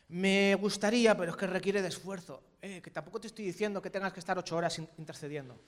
Me 0.08 0.54
gustaría, 0.54 1.16
pero 1.16 1.32
es 1.32 1.36
que 1.36 1.46
requiere 1.46 1.82
de 1.82 1.88
esfuerzo. 1.88 2.42
Eh, 2.62 2.80
que 2.80 2.90
tampoco 2.90 3.20
te 3.20 3.26
estoy 3.26 3.44
diciendo 3.44 3.82
que 3.82 3.90
tengas 3.90 4.12
que 4.12 4.20
estar 4.20 4.38
ocho 4.38 4.56
horas 4.56 4.78
intercediendo 4.98 5.60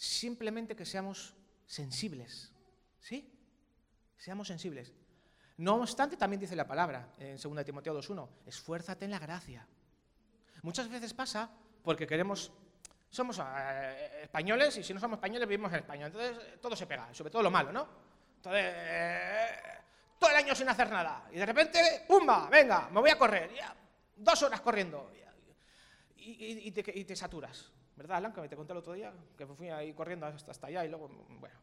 simplemente 0.00 0.74
que 0.74 0.86
seamos 0.86 1.34
sensibles. 1.66 2.50
¿Sí? 3.00 3.30
Seamos 4.16 4.48
sensibles. 4.48 4.92
No 5.60 5.74
obstante, 5.74 6.16
también 6.16 6.40
dice 6.40 6.56
la 6.56 6.66
palabra 6.66 7.10
en 7.18 7.36
2 7.36 7.64
Timoteo 7.66 7.94
2.1, 7.94 8.28
esfuérzate 8.46 9.04
en 9.04 9.10
la 9.10 9.18
gracia. 9.18 9.66
Muchas 10.62 10.88
veces 10.88 11.12
pasa 11.12 11.50
porque 11.84 12.06
queremos, 12.06 12.50
somos 13.10 13.38
eh, 13.44 14.20
españoles 14.22 14.78
y 14.78 14.82
si 14.82 14.94
no 14.94 15.00
somos 15.00 15.18
españoles 15.18 15.46
vivimos 15.46 15.70
en 15.72 15.80
España, 15.80 16.06
entonces 16.06 16.58
todo 16.62 16.74
se 16.74 16.86
pega, 16.86 17.12
sobre 17.12 17.30
todo 17.30 17.42
lo 17.42 17.50
malo, 17.50 17.72
¿no? 17.72 17.86
Entonces, 18.36 18.64
eh, 18.74 19.46
todo 20.18 20.30
el 20.30 20.36
año 20.36 20.54
sin 20.54 20.66
hacer 20.66 20.90
nada. 20.90 21.28
Y 21.30 21.36
de 21.36 21.44
repente, 21.44 22.04
¡pumba! 22.08 22.48
Venga, 22.48 22.88
me 22.88 23.00
voy 23.00 23.10
a 23.10 23.18
correr. 23.18 23.50
Dos 24.16 24.42
horas 24.42 24.62
corriendo. 24.62 25.12
Y, 26.16 26.70
te, 26.70 27.14
saturas. 27.14 27.70
¿Verdad, 27.96 28.16
Alan? 28.16 28.32
Que 28.32 28.40
me 28.40 28.48
te 28.48 28.56
conté 28.56 28.72
el 28.72 28.78
otro 28.78 28.94
día, 28.94 29.12
que 29.36 29.46
fui 29.46 29.68
ahí 29.68 29.92
corriendo 29.92 30.24
hasta, 30.24 30.52
hasta 30.52 30.68
allá 30.68 30.86
y 30.86 30.88
luego, 30.88 31.08
bueno, 31.38 31.60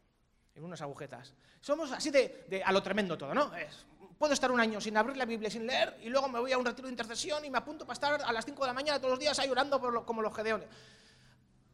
en 0.58 0.64
unas 0.64 0.82
agujetas. 0.82 1.34
Somos 1.62 1.92
así 1.92 2.10
de, 2.10 2.62
a 2.66 2.72
lo 2.72 2.82
tremendo 2.82 3.18
todo, 3.18 3.34
¿no? 3.34 3.56
Es, 3.56 3.86
puedo 4.18 4.34
estar 4.34 4.52
un 4.52 4.60
año 4.60 4.82
sin 4.82 4.98
abrir 4.98 5.16
la 5.16 5.26
Biblia, 5.26 5.50
sin 5.50 5.66
leer, 5.66 5.98
y 6.02 6.10
luego 6.10 6.28
me 6.28 6.40
voy 6.40 6.52
a 6.52 6.58
un 6.58 6.66
retiro 6.66 6.88
de 6.88 6.94
intercesión 6.94 7.46
y 7.46 7.50
me 7.50 7.60
apunto 7.60 7.86
para 7.86 7.94
estar 7.94 8.22
a 8.22 8.32
las 8.32 8.46
5 8.46 8.62
de 8.64 8.68
la 8.68 8.74
mañana 8.74 9.00
todos 9.00 9.12
los 9.12 9.20
días 9.20 9.38
ahí 9.40 9.50
orando 9.50 9.80
como 10.06 10.22
los 10.22 10.36
gedeones. 10.36 10.68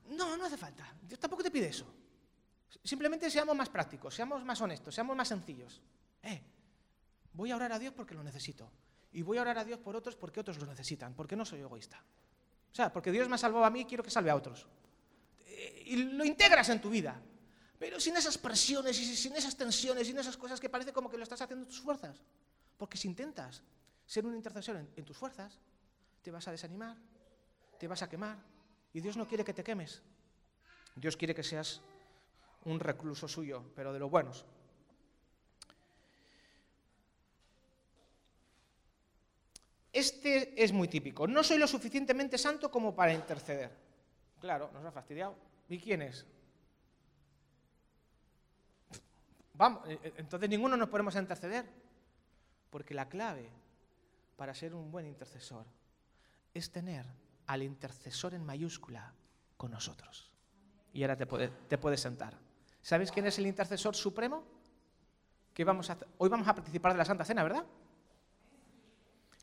No, 0.10 0.38
no 0.38 0.46
hace 0.46 0.58
falta. 0.58 0.93
Dios 1.02 1.19
tampoco 1.19 1.43
te 1.43 1.50
pide 1.50 1.67
eso. 1.67 1.86
Simplemente 2.84 3.30
seamos 3.30 3.56
más 3.56 3.69
prácticos, 3.69 4.13
seamos 4.13 4.43
más 4.43 4.60
honestos, 4.60 4.93
seamos 4.93 5.15
más 5.15 5.28
sencillos. 5.28 5.82
Eh, 6.22 6.41
voy 7.32 7.52
a 7.52 7.56
orar 7.56 7.72
a 7.72 7.80
Dios 7.80 7.93
porque 7.93 8.13
lo 8.13 8.24
necesito. 8.24 8.69
Y 9.13 9.22
voy 9.22 9.38
a 9.38 9.41
orar 9.41 9.58
a 9.60 9.63
Dios 9.63 9.80
por 9.80 9.96
otros 9.96 10.15
porque 10.15 10.41
otros 10.41 10.58
lo 10.60 10.65
necesitan, 10.65 11.13
porque 11.13 11.36
no 11.36 11.46
soy 11.46 11.62
egoísta. 11.62 12.04
O 12.72 12.76
sea, 12.76 12.91
porque 12.91 13.12
Dios 13.12 13.30
me 13.30 13.36
ha 13.36 13.38
salvado 13.38 13.63
a 13.63 13.69
mí 13.69 13.82
y 13.82 13.86
quiero 13.86 14.04
que 14.04 14.10
salve 14.10 14.32
a 14.32 14.36
otros. 14.36 14.67
Eh, 15.46 15.84
y 15.86 15.96
lo 15.96 16.26
integras 16.26 16.67
en 16.69 16.82
tu 16.82 16.89
vida. 16.89 17.22
Pero 17.84 18.00
sin 18.00 18.15
esas 18.15 18.38
presiones 18.38 18.98
y 18.98 19.17
sin 19.17 19.36
esas 19.36 19.58
tensiones 19.58 20.04
y 20.04 20.12
sin 20.12 20.17
esas 20.17 20.38
cosas 20.38 20.58
que 20.58 20.69
parece 20.69 20.93
como 20.93 21.10
que 21.10 21.17
lo 21.17 21.24
estás 21.24 21.41
haciendo 21.41 21.65
en 21.65 21.69
tus 21.69 21.82
fuerzas. 21.82 22.15
Porque 22.78 22.98
si 22.98 23.10
intentas 23.10 23.62
ser 24.06 24.26
un 24.26 24.34
intercesor 24.34 24.78
en 24.78 25.04
tus 25.04 25.17
fuerzas, 25.17 25.60
te 26.22 26.32
vas 26.32 26.48
a 26.48 26.52
desanimar, 26.52 26.96
te 27.78 27.86
vas 27.86 28.02
a 28.02 28.08
quemar. 28.08 28.38
Y 28.93 29.02
Dios 29.02 29.17
no 29.17 29.28
quiere 29.28 29.43
que 29.43 29.54
te 29.54 29.65
quemes. 29.65 30.02
Dios 30.96 31.17
quiere 31.17 31.36
que 31.36 31.43
seas 31.43 31.82
un 32.63 32.80
recluso 32.80 33.28
suyo, 33.28 33.65
pero 33.76 33.91
de 33.91 34.00
los 34.00 34.10
buenos. 34.10 34.46
Este 39.91 40.63
es 40.63 40.72
muy 40.72 40.88
típico. 40.88 41.28
No 41.28 41.43
soy 41.43 41.58
lo 41.58 41.67
suficientemente 41.67 42.38
santo 42.38 42.72
como 42.72 42.96
para 42.96 43.12
interceder. 43.12 43.72
Claro, 44.39 44.72
nos 44.72 44.86
ha 44.86 44.91
fastidiado. 44.93 45.36
¿Y 45.67 45.80
quién 45.80 46.02
es? 46.02 46.26
Vamos, 49.54 49.88
eh, 49.88 50.00
eh, 50.04 50.13
entonces 50.18 50.50
ninguno 50.50 50.78
nos 50.78 50.89
podemos 50.89 51.16
interceder. 51.16 51.66
Porque 52.70 52.94
la 52.94 53.08
clave 53.08 53.50
para 54.36 54.56
ser 54.56 54.74
un 54.74 54.92
buen 54.92 55.06
intercesor 55.06 55.66
es 56.54 56.72
tener 56.72 57.06
al 57.48 57.62
intercesor 57.62 58.34
en 58.34 58.44
mayúscula 58.44 59.13
con 59.58 59.72
nosotros. 59.72 60.32
Y 60.92 61.04
ahora 61.04 61.16
te, 61.16 61.26
te 61.26 61.78
puedes 61.78 62.02
sentar. 62.02 62.38
¿Sabéis 62.82 63.12
quién 63.12 63.26
es 63.28 63.38
el 63.38 63.48
intercesor 63.48 63.96
supremo? 63.96 64.44
Que 65.54 65.63
vamos 65.63 65.89
a, 65.89 65.98
hoy 66.18 66.30
vamos 66.30 66.48
a 66.48 66.56
participar 66.56 66.92
de 66.92 66.98
la 66.98 67.06
Santa 67.06 67.24
Cena, 67.24 67.44
¿verdad? 67.44 67.66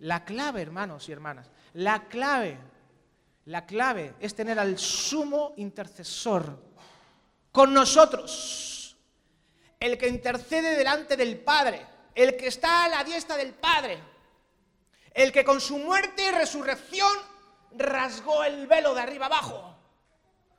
La 0.00 0.24
clave, 0.24 0.62
hermanos 0.62 1.08
y 1.08 1.12
hermanas, 1.12 1.50
la 1.74 2.08
clave, 2.08 2.58
la 3.44 3.66
clave 3.66 4.14
es 4.18 4.34
tener 4.34 4.58
al 4.58 4.78
sumo 4.78 5.54
intercesor 5.56 6.58
con 7.52 7.72
nosotros, 7.74 8.69
el 9.80 9.96
que 9.96 10.08
intercede 10.08 10.76
delante 10.76 11.16
del 11.16 11.38
Padre, 11.38 11.84
el 12.14 12.36
que 12.36 12.48
está 12.48 12.84
a 12.84 12.88
la 12.88 13.02
diestra 13.02 13.36
del 13.36 13.54
Padre, 13.54 13.98
el 15.14 15.32
que 15.32 15.42
con 15.42 15.60
su 15.60 15.78
muerte 15.78 16.28
y 16.28 16.30
resurrección 16.30 17.10
rasgó 17.72 18.44
el 18.44 18.66
velo 18.66 18.94
de 18.94 19.00
arriba 19.00 19.26
abajo 19.26 19.74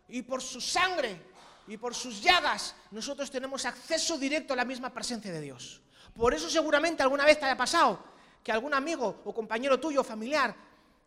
y 0.07 0.23
por 0.23 0.41
su 0.41 0.59
sangre 0.59 1.21
y 1.67 1.77
por 1.77 1.93
sus 1.93 2.21
llagas 2.21 2.75
nosotros 2.89 3.29
tenemos 3.29 3.65
acceso 3.65 4.17
directo 4.17 4.53
a 4.53 4.57
la 4.57 4.65
misma 4.65 4.91
presencia 4.91 5.31
de 5.31 5.39
Dios. 5.39 5.81
Por 6.15 6.33
eso 6.33 6.49
seguramente 6.49 7.03
alguna 7.03 7.23
vez 7.23 7.39
te 7.39 7.45
haya 7.45 7.55
pasado 7.55 8.03
que 8.43 8.51
algún 8.51 8.73
amigo 8.73 9.21
o 9.23 9.33
compañero 9.33 9.79
tuyo 9.79 10.03
familiar 10.03 10.55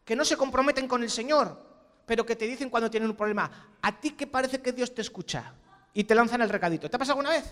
que 0.05 0.15
no 0.15 0.25
se 0.25 0.37
comprometen 0.37 0.87
con 0.87 1.03
el 1.03 1.11
Señor, 1.11 1.61
pero 2.07 2.25
que 2.25 2.37
te 2.37 2.47
dicen 2.47 2.71
cuando 2.71 2.91
tienen 2.91 3.11
un 3.11 3.17
problema, 3.17 3.77
a 3.83 4.01
ti 4.01 4.13
que 4.13 4.27
parece 4.27 4.63
que 4.63 4.73
Dios 4.73 4.95
te 4.95 5.03
escucha 5.03 5.53
y 5.93 6.05
te 6.05 6.15
lanzan 6.15 6.43
el 6.43 6.49
recadito. 6.49 6.89
¿Te 6.89 6.97
ha 6.97 6.99
pasado 6.99 7.19
alguna 7.19 7.37
vez? 7.37 7.45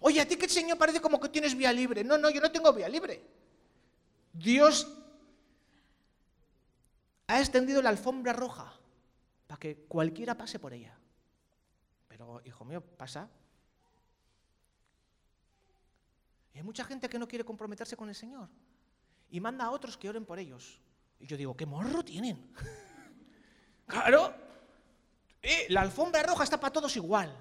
Oye, 0.00 0.20
a 0.20 0.28
ti 0.28 0.36
que 0.36 0.46
el 0.46 0.50
Señor 0.50 0.78
parece 0.78 1.00
como 1.00 1.20
que 1.20 1.28
tienes 1.28 1.56
vía 1.56 1.72
libre. 1.72 2.04
No, 2.04 2.18
no, 2.18 2.30
yo 2.30 2.40
no 2.40 2.50
tengo 2.50 2.72
vía 2.72 2.88
libre. 2.88 3.24
Dios 4.32 4.86
ha 7.26 7.40
extendido 7.40 7.82
la 7.82 7.90
alfombra 7.90 8.32
roja 8.32 8.72
para 9.46 9.58
que 9.58 9.84
cualquiera 9.88 10.36
pase 10.36 10.58
por 10.58 10.72
ella 10.72 10.98
hijo 12.44 12.64
mío, 12.64 12.80
pasa. 12.80 13.28
Y 16.54 16.58
hay 16.58 16.64
mucha 16.64 16.84
gente 16.84 17.08
que 17.08 17.18
no 17.18 17.28
quiere 17.28 17.44
comprometerse 17.44 17.96
con 17.96 18.08
el 18.08 18.14
Señor. 18.14 18.48
Y 19.30 19.40
manda 19.40 19.64
a 19.64 19.70
otros 19.70 19.96
que 19.96 20.08
oren 20.08 20.24
por 20.24 20.38
ellos. 20.38 20.80
Y 21.20 21.26
yo 21.26 21.36
digo, 21.36 21.56
¿qué 21.56 21.66
morro 21.66 22.04
tienen? 22.04 22.52
claro. 23.86 24.34
la 25.68 25.80
alfombra 25.82 26.22
roja 26.22 26.44
está 26.44 26.58
para 26.58 26.72
todos 26.72 26.96
igual. 26.96 27.34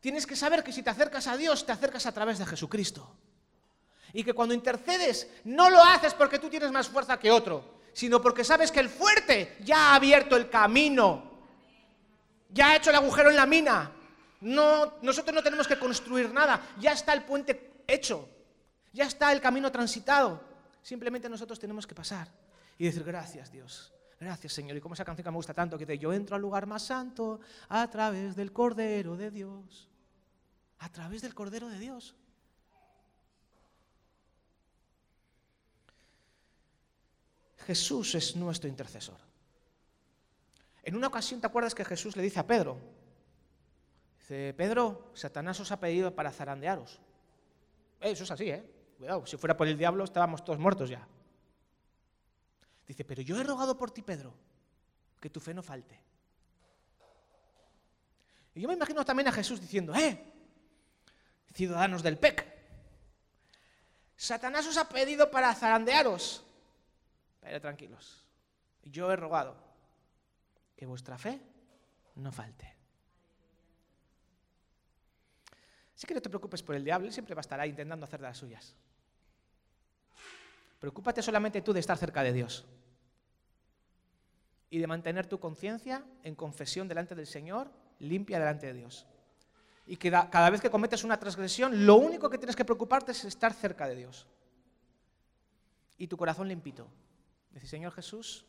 Tienes 0.00 0.26
que 0.26 0.36
saber 0.36 0.62
que 0.62 0.72
si 0.72 0.82
te 0.82 0.90
acercas 0.90 1.26
a 1.26 1.36
Dios, 1.36 1.66
te 1.66 1.72
acercas 1.72 2.06
a 2.06 2.12
través 2.12 2.38
de 2.38 2.46
Jesucristo. 2.46 3.16
Y 4.12 4.24
que 4.24 4.32
cuando 4.32 4.54
intercedes, 4.54 5.28
no 5.44 5.68
lo 5.70 5.82
haces 5.84 6.14
porque 6.14 6.38
tú 6.38 6.48
tienes 6.48 6.70
más 6.70 6.88
fuerza 6.88 7.18
que 7.18 7.30
otro, 7.30 7.80
sino 7.92 8.22
porque 8.22 8.44
sabes 8.44 8.70
que 8.70 8.80
el 8.80 8.88
fuerte 8.88 9.56
ya 9.64 9.90
ha 9.90 9.94
abierto 9.96 10.36
el 10.36 10.48
camino 10.48 11.28
ya 12.50 12.70
ha 12.70 12.76
hecho 12.76 12.90
el 12.90 12.96
agujero 12.96 13.30
en 13.30 13.36
la 13.36 13.46
mina. 13.46 13.92
No, 14.40 14.94
nosotros 15.02 15.34
no 15.34 15.42
tenemos 15.42 15.66
que 15.66 15.78
construir 15.78 16.32
nada. 16.32 16.60
Ya 16.78 16.92
está 16.92 17.12
el 17.12 17.24
puente 17.24 17.82
hecho. 17.86 18.28
Ya 18.92 19.04
está 19.04 19.32
el 19.32 19.40
camino 19.40 19.70
transitado. 19.70 20.42
Simplemente 20.82 21.28
nosotros 21.28 21.58
tenemos 21.58 21.86
que 21.86 21.94
pasar 21.94 22.28
y 22.78 22.86
decir 22.86 23.04
gracias 23.04 23.52
Dios. 23.52 23.92
Gracias 24.20 24.52
Señor. 24.52 24.76
Y 24.76 24.80
como 24.80 24.94
esa 24.94 25.04
canción 25.04 25.24
que 25.24 25.30
me 25.30 25.36
gusta 25.36 25.54
tanto, 25.54 25.78
que 25.78 25.86
dice, 25.86 25.98
yo 25.98 26.12
entro 26.12 26.36
al 26.36 26.42
lugar 26.42 26.66
más 26.66 26.82
santo 26.82 27.40
a 27.68 27.88
través 27.88 28.34
del 28.34 28.52
Cordero 28.52 29.16
de 29.16 29.30
Dios. 29.30 29.88
A 30.78 30.90
través 30.90 31.22
del 31.22 31.34
Cordero 31.34 31.68
de 31.68 31.78
Dios. 31.78 32.14
Jesús 37.66 38.14
es 38.14 38.34
nuestro 38.34 38.68
intercesor. 38.68 39.18
En 40.82 40.96
una 40.96 41.08
ocasión, 41.08 41.40
¿te 41.40 41.46
acuerdas 41.46 41.74
que 41.74 41.84
Jesús 41.84 42.16
le 42.16 42.22
dice 42.22 42.40
a 42.40 42.46
Pedro? 42.46 42.78
Dice, 44.18 44.54
Pedro, 44.56 45.10
Satanás 45.12 45.60
os 45.60 45.70
ha 45.70 45.78
pedido 45.78 46.14
para 46.14 46.32
zarandearos. 46.32 46.98
Eso 48.00 48.24
es 48.24 48.30
así, 48.30 48.50
¿eh? 48.50 48.64
Cuidado, 48.96 49.26
si 49.26 49.36
fuera 49.36 49.56
por 49.56 49.68
el 49.68 49.76
diablo 49.76 50.04
estábamos 50.04 50.42
todos 50.44 50.58
muertos 50.58 50.88
ya. 50.88 51.06
Dice, 52.88 53.04
pero 53.04 53.20
yo 53.20 53.38
he 53.38 53.44
rogado 53.44 53.76
por 53.76 53.90
ti, 53.90 54.00
Pedro, 54.00 54.34
que 55.20 55.28
tu 55.28 55.40
fe 55.40 55.52
no 55.52 55.62
falte. 55.62 56.00
Y 58.54 58.62
yo 58.62 58.68
me 58.68 58.74
imagino 58.74 59.04
también 59.04 59.28
a 59.28 59.32
Jesús 59.32 59.60
diciendo, 59.60 59.94
¡eh! 59.94 60.24
Ciudadanos 61.52 62.02
del 62.02 62.18
PEC, 62.18 62.46
Satanás 64.16 64.66
os 64.66 64.76
ha 64.76 64.88
pedido 64.88 65.30
para 65.30 65.54
zarandearos. 65.54 66.44
Pero 67.40 67.60
tranquilos, 67.60 68.24
yo 68.82 69.12
he 69.12 69.16
rogado 69.16 69.56
que 70.74 70.86
vuestra 70.86 71.18
fe 71.18 71.40
no 72.16 72.32
falte. 72.32 72.74
Así 75.94 76.06
que 76.06 76.14
no 76.14 76.22
te 76.22 76.28
preocupes 76.28 76.62
por 76.62 76.74
el 76.74 76.84
diablo, 76.84 77.12
siempre 77.12 77.34
va 77.34 77.40
a 77.40 77.42
estar 77.42 77.60
ahí 77.60 77.70
intentando 77.70 78.06
hacer 78.06 78.20
de 78.20 78.26
las 78.26 78.38
suyas. 78.38 78.74
Preocúpate 80.78 81.22
solamente 81.22 81.62
tú 81.62 81.72
de 81.72 81.80
estar 81.80 81.96
cerca 81.98 82.22
de 82.22 82.32
Dios 82.32 82.66
y 84.70 84.78
de 84.78 84.86
mantener 84.86 85.26
tu 85.26 85.40
conciencia 85.40 86.04
en 86.22 86.34
confesión 86.34 86.88
delante 86.88 87.14
del 87.14 87.26
Señor, 87.26 87.70
limpia 87.98 88.38
delante 88.38 88.66
de 88.66 88.74
Dios. 88.74 89.06
Y 89.86 89.96
que 89.96 90.10
cada 90.10 90.50
vez 90.50 90.60
que 90.60 90.70
cometes 90.70 91.04
una 91.04 91.18
transgresión, 91.18 91.86
lo 91.86 91.96
único 91.96 92.28
que 92.28 92.38
tienes 92.38 92.54
que 92.54 92.64
preocuparte 92.64 93.12
es 93.12 93.24
estar 93.24 93.54
cerca 93.54 93.88
de 93.88 93.96
Dios. 93.96 94.26
Y 95.96 96.06
tu 96.06 96.16
corazón 96.16 96.46
limpito. 96.46 96.86
Dice, 97.50 97.66
Señor 97.66 97.92
Jesús, 97.92 98.44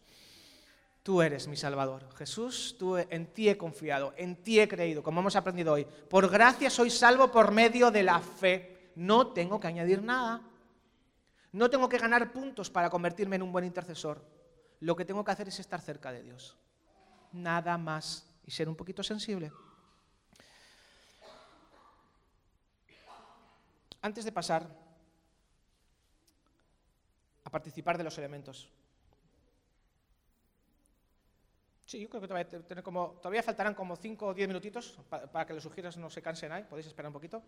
Tú 1.03 1.21
eres 1.21 1.47
mi 1.47 1.55
Salvador. 1.55 2.07
Jesús, 2.17 2.75
tú 2.77 2.97
en 2.97 3.33
ti 3.33 3.49
he 3.49 3.57
confiado, 3.57 4.13
en 4.17 4.43
ti 4.43 4.59
he 4.59 4.67
creído, 4.67 5.01
como 5.01 5.21
hemos 5.21 5.35
aprendido 5.35 5.73
hoy. 5.73 5.85
Por 5.85 6.29
gracia 6.29 6.69
soy 6.69 6.89
salvo 6.89 7.31
por 7.31 7.51
medio 7.51 7.89
de 7.89 8.03
la 8.03 8.19
fe. 8.19 8.91
No 8.95 9.27
tengo 9.27 9.59
que 9.59 9.67
añadir 9.67 10.03
nada. 10.03 10.41
No 11.51 11.69
tengo 11.69 11.89
que 11.89 11.97
ganar 11.97 12.31
puntos 12.31 12.69
para 12.69 12.89
convertirme 12.89 13.35
en 13.35 13.41
un 13.41 13.51
buen 13.51 13.65
intercesor. 13.65 14.23
Lo 14.81 14.95
que 14.95 15.05
tengo 15.05 15.23
que 15.23 15.31
hacer 15.31 15.47
es 15.47 15.59
estar 15.59 15.81
cerca 15.81 16.11
de 16.11 16.23
Dios. 16.23 16.57
Nada 17.31 17.77
más. 17.77 18.25
Y 18.45 18.51
ser 18.51 18.69
un 18.69 18.75
poquito 18.75 19.03
sensible. 19.03 19.51
Antes 24.01 24.25
de 24.25 24.31
pasar 24.31 24.65
a 27.43 27.49
participar 27.49 27.97
de 27.97 28.03
los 28.03 28.17
elementos, 28.17 28.69
Sí, 31.89 31.99
yo 31.99 32.07
creo 32.07 32.21
que 32.21 32.27
todavía, 32.27 32.83
como, 32.83 33.17
todavía 33.19 33.41
faltarán 33.41 33.73
como 33.73 33.95
5 33.95 34.27
o 34.27 34.33
10 34.35 34.47
minutitos 34.47 34.99
para, 35.09 35.43
que 35.47 35.55
los 35.55 35.63
sugieras 35.63 35.97
no 35.97 36.07
se 36.11 36.21
cansen 36.21 36.51
ahí. 36.51 36.63
Podéis 36.63 36.85
esperar 36.85 37.09
un 37.09 37.13
poquito. 37.13 37.41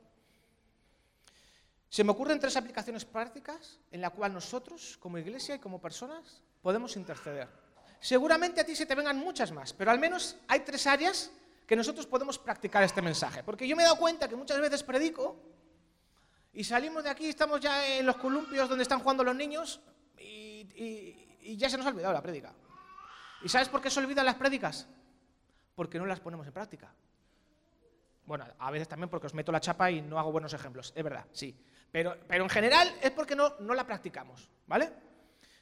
Se 1.91 2.05
me 2.05 2.11
ocurren 2.11 2.39
tres 2.39 2.55
aplicaciones 2.55 3.03
prácticas 3.03 3.77
en 3.91 3.99
las 3.99 4.11
cuales 4.11 4.33
nosotros, 4.33 4.95
como 4.97 5.17
iglesia 5.17 5.55
y 5.55 5.59
como 5.59 5.81
personas, 5.81 6.41
podemos 6.61 6.95
interceder. 6.95 7.49
Seguramente 7.99 8.61
a 8.61 8.63
ti 8.65 8.77
se 8.77 8.85
te 8.85 8.95
vengan 8.95 9.17
muchas 9.17 9.51
más, 9.51 9.73
pero 9.73 9.91
al 9.91 9.99
menos 9.99 10.37
hay 10.47 10.61
tres 10.61 10.87
áreas 10.87 11.31
que 11.67 11.75
nosotros 11.75 12.07
podemos 12.07 12.39
practicar 12.39 12.81
este 12.83 13.01
mensaje. 13.01 13.43
Porque 13.43 13.67
yo 13.67 13.75
me 13.75 13.83
he 13.83 13.85
dado 13.85 13.97
cuenta 13.97 14.29
que 14.29 14.37
muchas 14.37 14.61
veces 14.61 14.83
predico 14.83 15.35
y 16.53 16.63
salimos 16.63 17.03
de 17.03 17.09
aquí, 17.09 17.27
estamos 17.27 17.59
ya 17.59 17.85
en 17.85 18.05
los 18.05 18.15
columpios 18.15 18.69
donde 18.69 18.83
están 18.83 19.01
jugando 19.01 19.25
los 19.25 19.35
niños 19.35 19.81
y, 20.17 21.57
ya 21.57 21.69
se 21.69 21.75
nos 21.75 21.85
ha 21.85 21.89
olvidado 21.89 22.13
la 22.13 22.21
prédica. 22.21 22.53
¿Y 23.43 23.49
sabes 23.49 23.67
por 23.67 23.81
qué 23.81 23.89
se 23.89 23.99
olvidan 23.99 24.25
las 24.25 24.35
prédicas? 24.35 24.87
Porque 25.75 25.99
no 25.99 26.05
las 26.05 26.21
ponemos 26.21 26.47
en 26.47 26.53
práctica. 26.53 26.95
Bueno, 28.25 28.47
a 28.59 28.71
veces 28.71 28.87
también 28.87 29.09
porque 29.09 29.27
os 29.27 29.33
meto 29.33 29.51
la 29.51 29.59
chapa 29.59 29.91
y 29.91 30.01
no 30.01 30.17
hago 30.17 30.31
buenos 30.31 30.53
ejemplos, 30.53 30.93
es 30.95 31.03
verdad, 31.03 31.25
sí. 31.33 31.53
Pero, 31.91 32.17
pero 32.27 32.43
en 32.43 32.49
general 32.49 32.93
es 33.01 33.11
porque 33.11 33.35
no, 33.35 33.55
no 33.59 33.73
la 33.73 33.85
practicamos, 33.85 34.49
¿vale? 34.67 34.91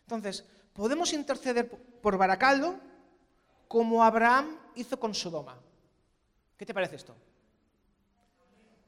Entonces, 0.02 0.46
podemos 0.74 1.12
interceder 1.13 1.70
por 1.70 2.18
Baracaldo 2.18 2.80
como 3.68 4.04
Abraham 4.04 4.58
hizo 4.76 5.00
con 5.00 5.13
Sodoma. 5.13 5.58
¿Qué 6.58 6.65
te 6.65 6.74
parece 6.74 6.98
esto? 6.98 7.15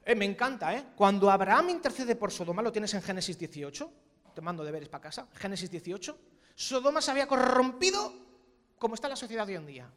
Eh, 0.04 0.16
me 0.16 0.26
encanta, 0.26 0.76
¿eh? 0.76 0.86
Cuando 0.96 1.30
Abraham 1.30 1.70
intercede 1.70 2.16
por 2.16 2.32
Sodoma, 2.32 2.62
lo 2.62 2.72
tienes 2.72 2.94
en 2.94 3.02
Génesis 3.02 3.38
18, 3.38 3.94
te 4.34 4.42
mando 4.42 4.64
deberes 4.64 4.90
para 4.90 5.04
casa, 5.04 5.28
Génesis 5.36 5.70
18, 5.70 6.20
Sodoma 6.56 7.02
se 7.02 7.12
había 7.12 7.28
corrompido 7.28 8.14
como 8.78 8.96
está 8.96 9.08
la 9.08 9.16
sociedad 9.16 9.46
de 9.46 9.54
hoy 9.54 9.60
en 9.60 9.68
día. 9.68 9.92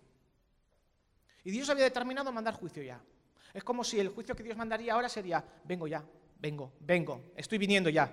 Y 1.45 1.51
Dios 1.51 1.69
había 1.71 1.85
determinado 1.85 2.33
mandar 2.33 2.55
juicio 2.55 2.83
ya. 2.83 3.01
Es 3.53 3.65
como 3.65 3.85
si 3.85 3.99
el 4.01 4.09
juicio 4.09 4.35
que 4.35 4.43
Dios 4.43 4.57
mandaría 4.57 4.95
ahora 4.95 5.09
sería, 5.09 5.45
vengo 5.65 5.87
ya, 5.87 6.05
vengo, 6.45 6.75
vengo, 6.81 7.33
estoy 7.37 7.57
viniendo 7.57 7.89
ya. 7.89 8.13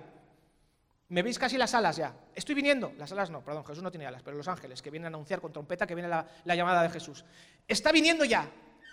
Me 1.10 1.22
veis 1.22 1.38
casi 1.38 1.58
las 1.58 1.74
alas 1.74 1.98
ya. 1.98 2.16
Estoy 2.34 2.54
viniendo. 2.54 2.94
Las 2.96 3.12
alas 3.12 3.28
no, 3.28 3.44
perdón, 3.44 3.62
Jesús 3.66 3.82
no 3.82 3.90
tiene 3.90 4.06
alas, 4.06 4.22
pero 4.22 4.38
los 4.38 4.48
ángeles 4.48 4.80
que 4.80 4.90
vienen 4.90 5.06
a 5.06 5.08
anunciar 5.08 5.42
con 5.42 5.52
trompeta 5.52 5.86
que 5.86 5.94
viene 5.94 6.08
la, 6.08 6.26
la 6.44 6.54
llamada 6.54 6.82
de 6.82 6.88
Jesús. 6.88 7.26
Está 7.68 7.92
viniendo 7.92 8.24
ya. 8.24 8.50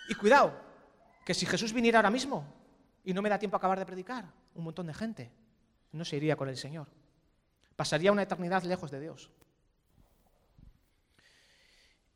Y 0.09 0.15
cuidado, 0.15 0.53
que 1.25 1.33
si 1.33 1.45
Jesús 1.45 1.71
viniera 1.71 1.99
ahora 1.99 2.09
mismo 2.09 2.43
y 3.05 3.13
no 3.13 3.21
me 3.21 3.29
da 3.29 3.39
tiempo 3.39 3.55
a 3.55 3.59
acabar 3.59 3.79
de 3.79 3.85
predicar, 3.85 4.25
un 4.55 4.65
montón 4.65 4.87
de 4.87 4.93
gente 4.93 5.31
no 5.93 6.03
se 6.03 6.17
iría 6.17 6.35
con 6.35 6.49
el 6.49 6.57
Señor. 6.57 6.87
Pasaría 7.77 8.11
una 8.11 8.23
eternidad 8.23 8.63
lejos 8.63 8.91
de 8.91 8.99
Dios. 8.99 9.31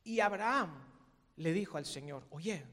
Y 0.04 0.20
Abraham 0.20 0.84
le 1.38 1.54
dijo 1.54 1.78
al 1.78 1.86
Señor, 1.86 2.28
oye, 2.30 2.66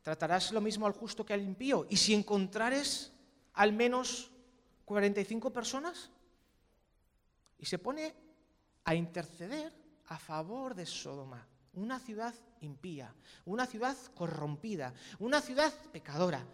¿tratarás 0.00 0.50
lo 0.52 0.62
mismo 0.62 0.86
al 0.86 0.94
justo 0.94 1.26
que 1.26 1.34
al 1.34 1.42
impío? 1.42 1.86
Y 1.90 1.98
si 1.98 2.14
encontrares 2.14 3.12
al 3.56 3.72
menos 3.72 4.30
45 4.84 5.52
personas, 5.52 6.10
y 7.58 7.66
se 7.66 7.78
pone 7.78 8.14
a 8.84 8.94
interceder 8.94 9.72
a 10.06 10.18
favor 10.18 10.74
de 10.74 10.86
Sodoma, 10.86 11.44
una 11.72 11.98
ciudad 11.98 12.34
impía, 12.60 13.12
una 13.46 13.66
ciudad 13.66 13.96
corrompida, 14.14 14.92
una 15.18 15.40
ciudad 15.40 15.72
pecadora. 15.90 16.44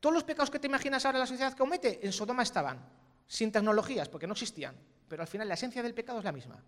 Todos 0.00 0.14
los 0.14 0.24
pecados 0.24 0.50
que 0.50 0.58
te 0.58 0.66
imaginas 0.66 1.04
ahora 1.04 1.20
la 1.20 1.26
sociedad 1.26 1.52
que 1.52 1.58
comete, 1.58 2.04
en 2.04 2.12
Sodoma 2.12 2.42
estaban 2.42 2.80
sin 3.26 3.52
tecnologías, 3.52 4.08
porque 4.08 4.26
no 4.26 4.32
existían, 4.32 4.74
pero 5.08 5.22
al 5.22 5.28
final 5.28 5.46
la 5.46 5.54
esencia 5.54 5.82
del 5.82 5.94
pecado 5.94 6.18
es 6.18 6.24
la 6.24 6.32
misma. 6.32 6.62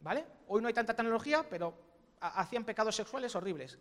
¿Vale? 0.00 0.26
Hoy 0.48 0.60
no 0.60 0.68
hay 0.68 0.74
tanta 0.74 0.94
tecnología, 0.94 1.46
pero 1.48 1.74
hacían 2.20 2.64
pecados 2.64 2.96
sexuales 2.96 3.34
horribles. 3.34 3.78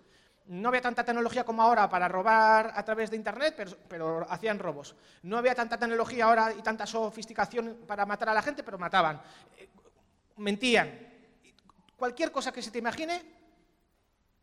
No 0.50 0.70
había 0.70 0.82
tanta 0.82 1.06
tecnología 1.06 1.44
como 1.44 1.62
ahora 1.62 1.88
para 1.88 2.08
robar 2.08 2.74
a 2.74 2.84
través 2.84 3.12
de 3.12 3.16
Internet, 3.16 3.54
pero, 3.88 4.26
hacían 4.32 4.58
robos. 4.58 4.96
No 5.22 5.38
había 5.38 5.54
tanta 5.54 5.78
tecnología 5.78 6.26
ahora 6.26 6.52
y 6.58 6.64
tanta 6.64 6.88
sofisticación 6.88 7.82
para 7.86 8.04
matar 8.04 8.30
a 8.30 8.34
la 8.34 8.42
gente, 8.42 8.64
pero 8.64 8.80
mataban. 8.80 9.22
Eh, 9.58 9.70
mentían. 10.38 11.08
Cualquier 11.96 12.32
cosa 12.32 12.52
que 12.52 12.64
se 12.64 12.72
te 12.72 12.80
imagine, 12.80 13.22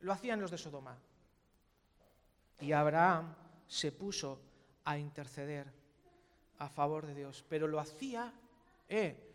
lo 0.00 0.12
hacían 0.12 0.40
los 0.40 0.52
de 0.52 0.58
Sodoma. 0.58 0.96
Y 2.60 2.70
Abraham 2.70 3.34
se 3.66 3.90
puso 3.90 4.40
a 4.84 4.96
interceder 4.96 5.66
a 6.60 6.68
favor 6.68 7.04
de 7.04 7.14
Dios, 7.16 7.44
pero 7.48 7.66
lo 7.66 7.80
hacía, 7.80 8.32
eh, 8.88 9.34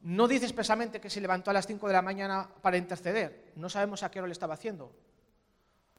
no 0.00 0.26
dice 0.26 0.46
expresamente 0.46 1.02
que 1.02 1.10
se 1.10 1.20
levantó 1.20 1.50
a 1.50 1.54
las 1.54 1.66
5 1.66 1.86
de 1.86 1.92
la 1.92 2.00
mañana 2.00 2.48
para 2.62 2.78
interceder, 2.78 3.52
no 3.56 3.68
sabemos 3.68 4.02
a 4.02 4.10
qué 4.10 4.20
hora 4.20 4.28
lo 4.28 4.32
estaba 4.32 4.54
haciendo. 4.54 5.01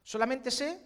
Solamente 0.04 0.52
sé 0.52 0.80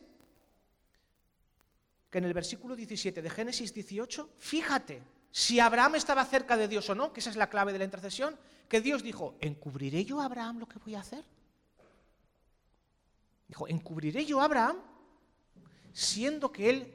que 2.10 2.20
en 2.20 2.26
el 2.26 2.34
versículo 2.34 2.76
17 2.76 3.22
de 3.22 3.30
Génesis 3.30 3.74
18, 3.74 4.30
fíjate, 4.38 5.04
si 5.32 5.60
Abraham 5.60 5.96
estaba 5.96 6.24
cerca 6.26 6.56
de 6.56 6.68
Dios 6.68 6.90
o 6.90 6.96
no, 6.96 7.12
que 7.12 7.20
esa 7.20 7.30
es 7.30 7.36
la 7.36 7.50
clave 7.50 7.74
de 7.74 7.80
la 7.80 7.86
intercesión, 7.86 8.38
que 8.70 8.82
Dios 8.82 9.04
dijo, 9.04 9.36
¿encubriré 9.42 10.06
yo 10.06 10.22
a 10.22 10.26
Abraham 10.26 10.60
lo 10.60 10.68
que 10.68 10.80
voy 10.80 10.96
a 10.96 11.02
hacer? 11.02 11.26
Dijo, 13.48 13.68
¿encubriré 13.68 14.26
yo 14.26 14.42
a 14.42 14.46
Abraham 14.46 14.78
siendo 15.94 16.52
que 16.52 16.70
él 16.70 16.94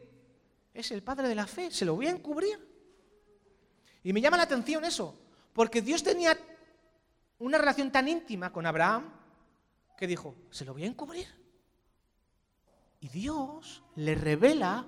es 0.73 0.91
el 0.93 1.03
padre 1.03 1.29
de 1.29 1.35
la 1.35 1.47
fe, 1.47 1.71
se 1.71 1.85
lo 1.85 1.97
voy 1.97 2.07
a 2.07 2.11
encubrir. 2.11 2.57
Y 4.05 4.13
me 4.13 4.21
llama 4.21 4.37
la 4.37 4.45
atención 4.45 4.85
eso, 4.85 5.19
porque 5.53 5.83
Dios 5.83 6.03
tenía 6.03 6.39
una 7.39 7.59
relación 7.59 7.91
tan 7.91 8.09
íntima 8.09 8.53
con 8.53 8.65
Abraham 8.65 9.13
que 9.97 10.07
dijo, 10.07 10.37
se 10.51 10.65
lo 10.65 10.73
voy 10.73 10.85
a 10.85 10.87
encubrir. 10.87 11.42
Y 13.03 13.09
Dios 13.09 13.83
le 13.97 14.15
revela 14.15 14.87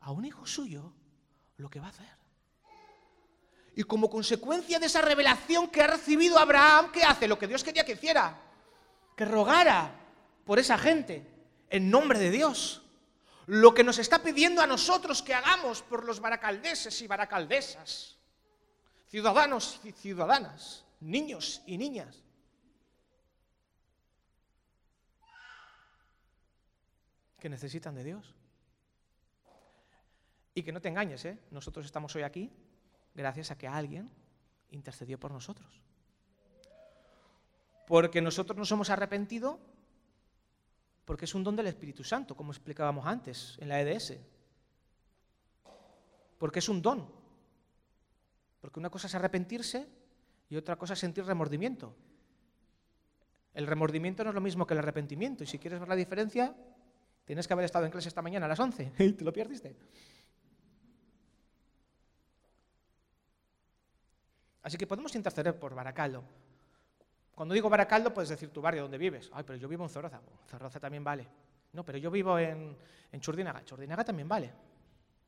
a 0.00 0.10
un 0.10 0.24
hijo 0.24 0.44
suyo 0.44 0.92
lo 1.56 1.70
que 1.70 1.78
va 1.78 1.86
a 1.86 1.90
hacer. 1.90 2.18
Y 3.76 3.84
como 3.84 4.10
consecuencia 4.10 4.80
de 4.80 4.86
esa 4.86 5.00
revelación 5.02 5.68
que 5.68 5.82
ha 5.82 5.86
recibido 5.86 6.36
Abraham, 6.36 6.90
¿qué 6.92 7.04
hace? 7.04 7.28
Lo 7.28 7.38
que 7.38 7.46
Dios 7.46 7.62
quería 7.62 7.84
que 7.84 7.92
hiciera, 7.92 8.36
que 9.16 9.24
rogara 9.24 9.94
por 10.44 10.58
esa 10.58 10.76
gente 10.76 11.24
en 11.70 11.88
nombre 11.88 12.18
de 12.18 12.32
Dios 12.32 12.82
lo 13.46 13.72
que 13.72 13.84
nos 13.84 13.98
está 13.98 14.20
pidiendo 14.20 14.60
a 14.60 14.66
nosotros 14.66 15.22
que 15.22 15.34
hagamos 15.34 15.80
por 15.82 16.04
los 16.04 16.18
baracaldeses 16.18 17.00
y 17.02 17.06
baracaldesas, 17.06 18.16
ciudadanos 19.08 19.80
y 19.84 19.92
ciudadanas, 19.92 20.84
niños 21.00 21.62
y 21.66 21.78
niñas. 21.78 22.22
Que 27.42 27.48
necesitan 27.48 27.96
de 27.96 28.04
Dios. 28.04 28.36
Y 30.54 30.62
que 30.62 30.70
no 30.70 30.80
te 30.80 30.88
engañes, 30.88 31.24
¿eh? 31.24 31.36
nosotros 31.50 31.84
estamos 31.84 32.14
hoy 32.14 32.22
aquí 32.22 32.52
gracias 33.16 33.50
a 33.50 33.58
que 33.58 33.66
alguien 33.66 34.08
intercedió 34.70 35.18
por 35.18 35.32
nosotros. 35.32 35.82
Porque 37.88 38.22
nosotros 38.22 38.56
nos 38.56 38.70
hemos 38.70 38.90
arrepentido 38.90 39.58
porque 41.04 41.24
es 41.24 41.34
un 41.34 41.42
don 41.42 41.56
del 41.56 41.66
Espíritu 41.66 42.04
Santo, 42.04 42.36
como 42.36 42.52
explicábamos 42.52 43.06
antes 43.06 43.56
en 43.58 43.68
la 43.68 43.80
EDS. 43.80 44.18
Porque 46.38 46.60
es 46.60 46.68
un 46.68 46.80
don. 46.80 47.10
Porque 48.60 48.78
una 48.78 48.88
cosa 48.88 49.08
es 49.08 49.16
arrepentirse 49.16 49.88
y 50.48 50.54
otra 50.54 50.76
cosa 50.76 50.92
es 50.92 51.00
sentir 51.00 51.24
remordimiento. 51.24 51.92
El 53.52 53.66
remordimiento 53.66 54.22
no 54.22 54.30
es 54.30 54.34
lo 54.34 54.40
mismo 54.40 54.64
que 54.64 54.74
el 54.74 54.78
arrepentimiento. 54.78 55.42
Y 55.42 55.48
si 55.48 55.58
quieres 55.58 55.80
ver 55.80 55.88
la 55.88 55.96
diferencia, 55.96 56.54
tienes 57.24 57.46
que 57.46 57.52
haber 57.52 57.64
estado 57.64 57.84
en 57.84 57.90
clase 57.90 58.08
esta 58.08 58.22
mañana 58.22 58.46
a 58.46 58.48
las 58.48 58.60
11 58.60 58.92
y 58.98 59.12
te 59.12 59.24
lo 59.24 59.32
perdiste. 59.32 59.76
Así 64.62 64.76
que 64.76 64.86
podemos 64.86 65.14
interceder 65.14 65.58
por 65.58 65.74
Baracaldo. 65.74 66.22
Cuando 67.34 67.54
digo 67.54 67.68
Baracaldo, 67.68 68.14
puedes 68.14 68.28
decir 68.28 68.50
tu 68.50 68.60
barrio 68.60 68.82
donde 68.82 68.98
vives. 68.98 69.28
Ay, 69.32 69.42
pero 69.44 69.58
yo 69.58 69.68
vivo 69.68 69.84
en 69.84 69.90
Zorroza. 69.90 70.20
Zorroza 70.46 70.78
también 70.78 71.02
vale. 71.02 71.26
No, 71.72 71.84
pero 71.84 71.98
yo 71.98 72.10
vivo 72.10 72.38
en, 72.38 72.76
en 73.10 73.20
Churdinaga. 73.20 73.64
Churdinaga 73.64 74.04
también 74.04 74.28
vale. 74.28 74.52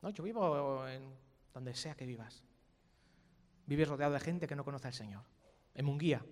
No, 0.01 0.09
yo 0.11 0.23
vivo 0.23 0.87
en 0.87 1.13
donde 1.53 1.73
sea 1.73 1.95
que 1.95 2.05
vivas. 2.05 2.43
Vives 3.65 3.87
rodeado 3.87 4.13
de 4.13 4.19
gente 4.19 4.47
que 4.47 4.55
no 4.55 4.63
conoce 4.63 4.87
al 4.87 4.93
Señor. 4.93 5.23
En 5.73 5.85
Munguía. 5.85 6.23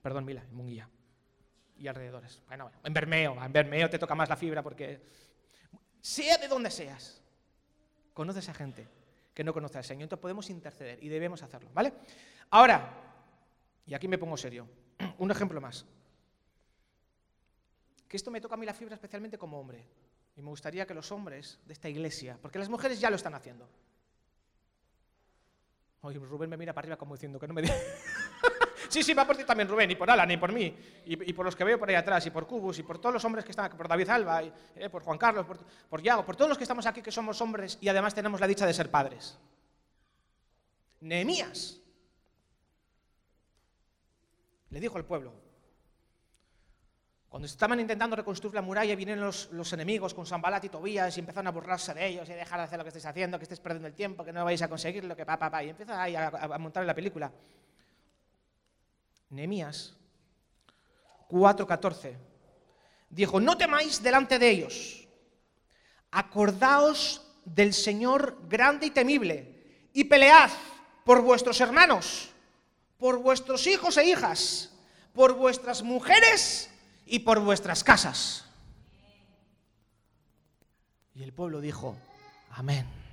Perdón, 0.00 0.24
Mila, 0.24 0.42
en 0.42 0.54
Munguía. 0.54 0.88
Y 1.78 1.88
alrededores. 1.88 2.42
Bueno, 2.46 2.70
en 2.82 2.92
Bermeo. 2.92 3.42
En 3.42 3.52
Bermeo 3.52 3.90
te 3.90 3.98
toca 3.98 4.14
más 4.14 4.28
la 4.28 4.36
fibra 4.36 4.62
porque... 4.62 5.00
Sea 6.00 6.38
de 6.38 6.48
donde 6.48 6.70
seas. 6.70 7.20
Conoces 8.14 8.48
a 8.48 8.54
gente 8.54 8.88
que 9.34 9.44
no 9.44 9.52
conoce 9.52 9.78
al 9.78 9.84
Señor. 9.84 10.04
Entonces 10.04 10.22
podemos 10.22 10.48
interceder 10.48 11.02
y 11.02 11.08
debemos 11.08 11.42
hacerlo, 11.42 11.68
¿vale? 11.74 11.92
Ahora, 12.50 13.06
y 13.86 13.94
aquí 13.94 14.08
me 14.08 14.16
pongo 14.16 14.36
serio. 14.36 14.68
Un 15.18 15.30
ejemplo 15.30 15.60
más. 15.60 15.84
Que 18.08 18.16
esto 18.16 18.30
me 18.30 18.40
toca 18.40 18.54
a 18.54 18.58
mí 18.58 18.64
la 18.64 18.72
fibra 18.74 18.94
especialmente 18.94 19.36
como 19.36 19.60
hombre. 19.60 19.84
Y 20.36 20.42
me 20.42 20.48
gustaría 20.48 20.86
que 20.86 20.94
los 20.94 21.10
hombres 21.12 21.58
de 21.66 21.72
esta 21.72 21.88
iglesia, 21.88 22.38
porque 22.40 22.58
las 22.58 22.68
mujeres 22.68 23.00
ya 23.00 23.10
lo 23.10 23.16
están 23.16 23.34
haciendo. 23.34 23.68
Oye, 26.02 26.18
Rubén 26.18 26.50
me 26.50 26.56
mira 26.56 26.72
para 26.72 26.84
arriba 26.84 26.96
como 26.96 27.14
diciendo 27.14 27.38
que 27.40 27.48
no 27.48 27.54
me 27.54 27.62
Sí, 28.88 29.02
sí, 29.02 29.14
va 29.14 29.26
por 29.26 29.36
ti 29.36 29.44
también, 29.44 29.68
Rubén, 29.68 29.90
y 29.90 29.96
por 29.96 30.10
Alan, 30.10 30.30
y 30.30 30.36
por 30.36 30.52
mí, 30.52 30.74
y, 31.04 31.32
por 31.32 31.44
los 31.44 31.56
que 31.56 31.64
veo 31.64 31.78
por 31.78 31.88
ahí 31.88 31.94
atrás, 31.94 32.24
y 32.26 32.30
por 32.30 32.46
Cubus, 32.46 32.78
y 32.78 32.82
por 32.82 32.98
todos 32.98 33.14
los 33.14 33.24
hombres 33.24 33.44
que 33.44 33.50
están 33.50 33.70
por 33.76 33.88
David 33.88 34.08
Alba, 34.08 34.42
y, 34.42 34.52
eh, 34.76 34.88
por 34.88 35.02
Juan 35.02 35.18
Carlos, 35.18 35.46
por, 35.46 35.58
por 35.88 36.02
por 36.24 36.36
todos 36.36 36.48
los 36.48 36.58
que 36.58 36.64
estamos 36.64 36.86
aquí 36.86 37.02
que 37.02 37.12
somos 37.12 37.40
hombres 37.40 37.78
y 37.80 37.88
además 37.88 38.14
tenemos 38.14 38.40
la 38.40 38.46
dicha 38.46 38.66
de 38.66 38.74
ser 38.74 38.90
padres. 38.90 39.38
Nehemías 41.00 41.80
le 44.70 44.80
dijo 44.80 44.96
al 44.96 45.04
pueblo, 45.04 45.32
cuando 47.28 47.46
estaban 47.46 47.78
intentando 47.80 48.16
reconstruir 48.16 48.54
la 48.54 48.62
muralla, 48.62 48.94
vinieron 48.96 49.24
los, 49.24 49.72
enemigos 49.72 50.14
con 50.14 50.24
Sambalat 50.24 50.64
y 50.64 50.68
Tobías 50.68 51.16
y 51.16 51.20
empezaron 51.20 51.48
a 51.48 51.50
burlarse 51.50 51.92
de 51.92 52.06
ellos 52.06 52.28
y 52.28 52.32
a 52.32 52.36
dejar 52.36 52.58
de 52.58 52.64
hacer 52.64 52.78
lo 52.78 52.84
que 52.84 52.88
estáis 52.88 53.06
haciendo, 53.06 53.38
que 53.38 53.44
estáis 53.44 53.60
perdiendo 53.60 53.88
el 53.88 53.94
tiempo, 53.94 54.24
que 54.24 54.32
no 54.32 54.44
vais 54.44 54.62
a 54.62 54.68
conseguir 54.68 55.04
lo 55.04 55.14
que 55.14 55.26
pa, 55.26 55.38
pa, 55.38 55.50
pa. 55.50 55.62
Y 55.62 55.70
empieza 55.70 56.02
a 56.02 56.58
montar 56.58 56.84
la 56.86 56.94
película. 56.94 57.30
Nehemías 59.30 59.94
4:14 61.28 62.16
dijo, 63.10 63.40
no 63.40 63.56
temáis 63.56 64.02
delante 64.02 64.38
de 64.38 64.50
ellos, 64.50 65.08
acordaos 66.10 67.22
del 67.44 67.72
Señor 67.72 68.38
grande 68.48 68.86
y 68.86 68.90
temible 68.90 69.88
y 69.92 70.04
pelead 70.04 70.50
por 71.04 71.22
vuestros 71.22 71.60
hermanos, 71.60 72.30
por 72.98 73.18
vuestros 73.18 73.66
hijos 73.66 73.96
e 73.96 74.04
hijas, 74.04 74.72
por 75.12 75.34
vuestras 75.34 75.82
mujeres 75.82 76.70
y 77.06 77.20
por 77.20 77.40
vuestras 77.40 77.84
casas. 77.84 78.44
Y 81.14 81.22
el 81.22 81.32
pueblo 81.32 81.60
dijo, 81.60 81.96
amén. 82.50 83.05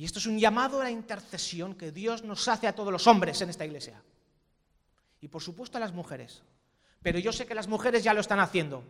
Y 0.00 0.06
esto 0.06 0.18
es 0.18 0.24
un 0.24 0.38
llamado 0.38 0.80
a 0.80 0.84
la 0.84 0.90
intercesión 0.90 1.74
que 1.74 1.92
Dios 1.92 2.24
nos 2.24 2.48
hace 2.48 2.66
a 2.66 2.74
todos 2.74 2.90
los 2.90 3.06
hombres 3.06 3.38
en 3.42 3.50
esta 3.50 3.66
iglesia. 3.66 4.00
Y 5.20 5.28
por 5.28 5.42
supuesto 5.42 5.76
a 5.76 5.80
las 5.80 5.92
mujeres. 5.92 6.40
Pero 7.02 7.18
yo 7.18 7.34
sé 7.34 7.44
que 7.44 7.54
las 7.54 7.68
mujeres 7.68 8.02
ya 8.02 8.14
lo 8.14 8.22
están 8.22 8.40
haciendo. 8.40 8.82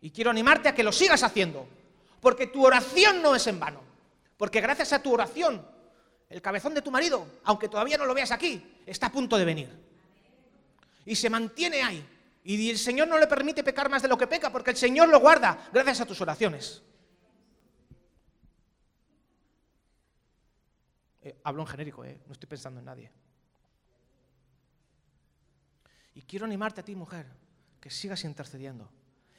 Y 0.00 0.10
quiero 0.10 0.28
animarte 0.28 0.68
a 0.68 0.74
que 0.74 0.82
lo 0.82 0.90
sigas 0.90 1.22
haciendo. 1.22 1.68
Porque 2.20 2.48
tu 2.48 2.66
oración 2.66 3.22
no 3.22 3.36
es 3.36 3.46
en 3.46 3.60
vano. 3.60 3.80
Porque 4.36 4.60
gracias 4.60 4.92
a 4.92 5.00
tu 5.00 5.14
oración, 5.14 5.64
el 6.28 6.42
cabezón 6.42 6.74
de 6.74 6.82
tu 6.82 6.90
marido, 6.90 7.24
aunque 7.44 7.68
todavía 7.68 7.96
no 7.96 8.04
lo 8.04 8.12
veas 8.12 8.32
aquí, 8.32 8.60
está 8.86 9.06
a 9.06 9.12
punto 9.12 9.38
de 9.38 9.44
venir. 9.44 9.68
Y 11.06 11.14
se 11.14 11.30
mantiene 11.30 11.80
ahí. 11.84 12.04
Y 12.42 12.70
el 12.70 12.78
Señor 12.78 13.06
no 13.06 13.20
le 13.20 13.28
permite 13.28 13.62
pecar 13.62 13.88
más 13.88 14.02
de 14.02 14.08
lo 14.08 14.18
que 14.18 14.26
peca, 14.26 14.50
porque 14.50 14.72
el 14.72 14.76
Señor 14.76 15.10
lo 15.10 15.20
guarda 15.20 15.68
gracias 15.72 16.00
a 16.00 16.06
tus 16.06 16.20
oraciones. 16.20 16.82
Eh, 21.22 21.40
hablo 21.44 21.62
en 21.62 21.68
genérico, 21.68 22.04
eh, 22.04 22.20
no 22.26 22.32
estoy 22.32 22.48
pensando 22.48 22.80
en 22.80 22.86
nadie. 22.86 23.10
Y 26.14 26.22
quiero 26.22 26.46
animarte 26.46 26.80
a 26.80 26.84
ti, 26.84 26.94
mujer, 26.94 27.26
que 27.80 27.90
sigas 27.90 28.24
intercediendo 28.24 28.90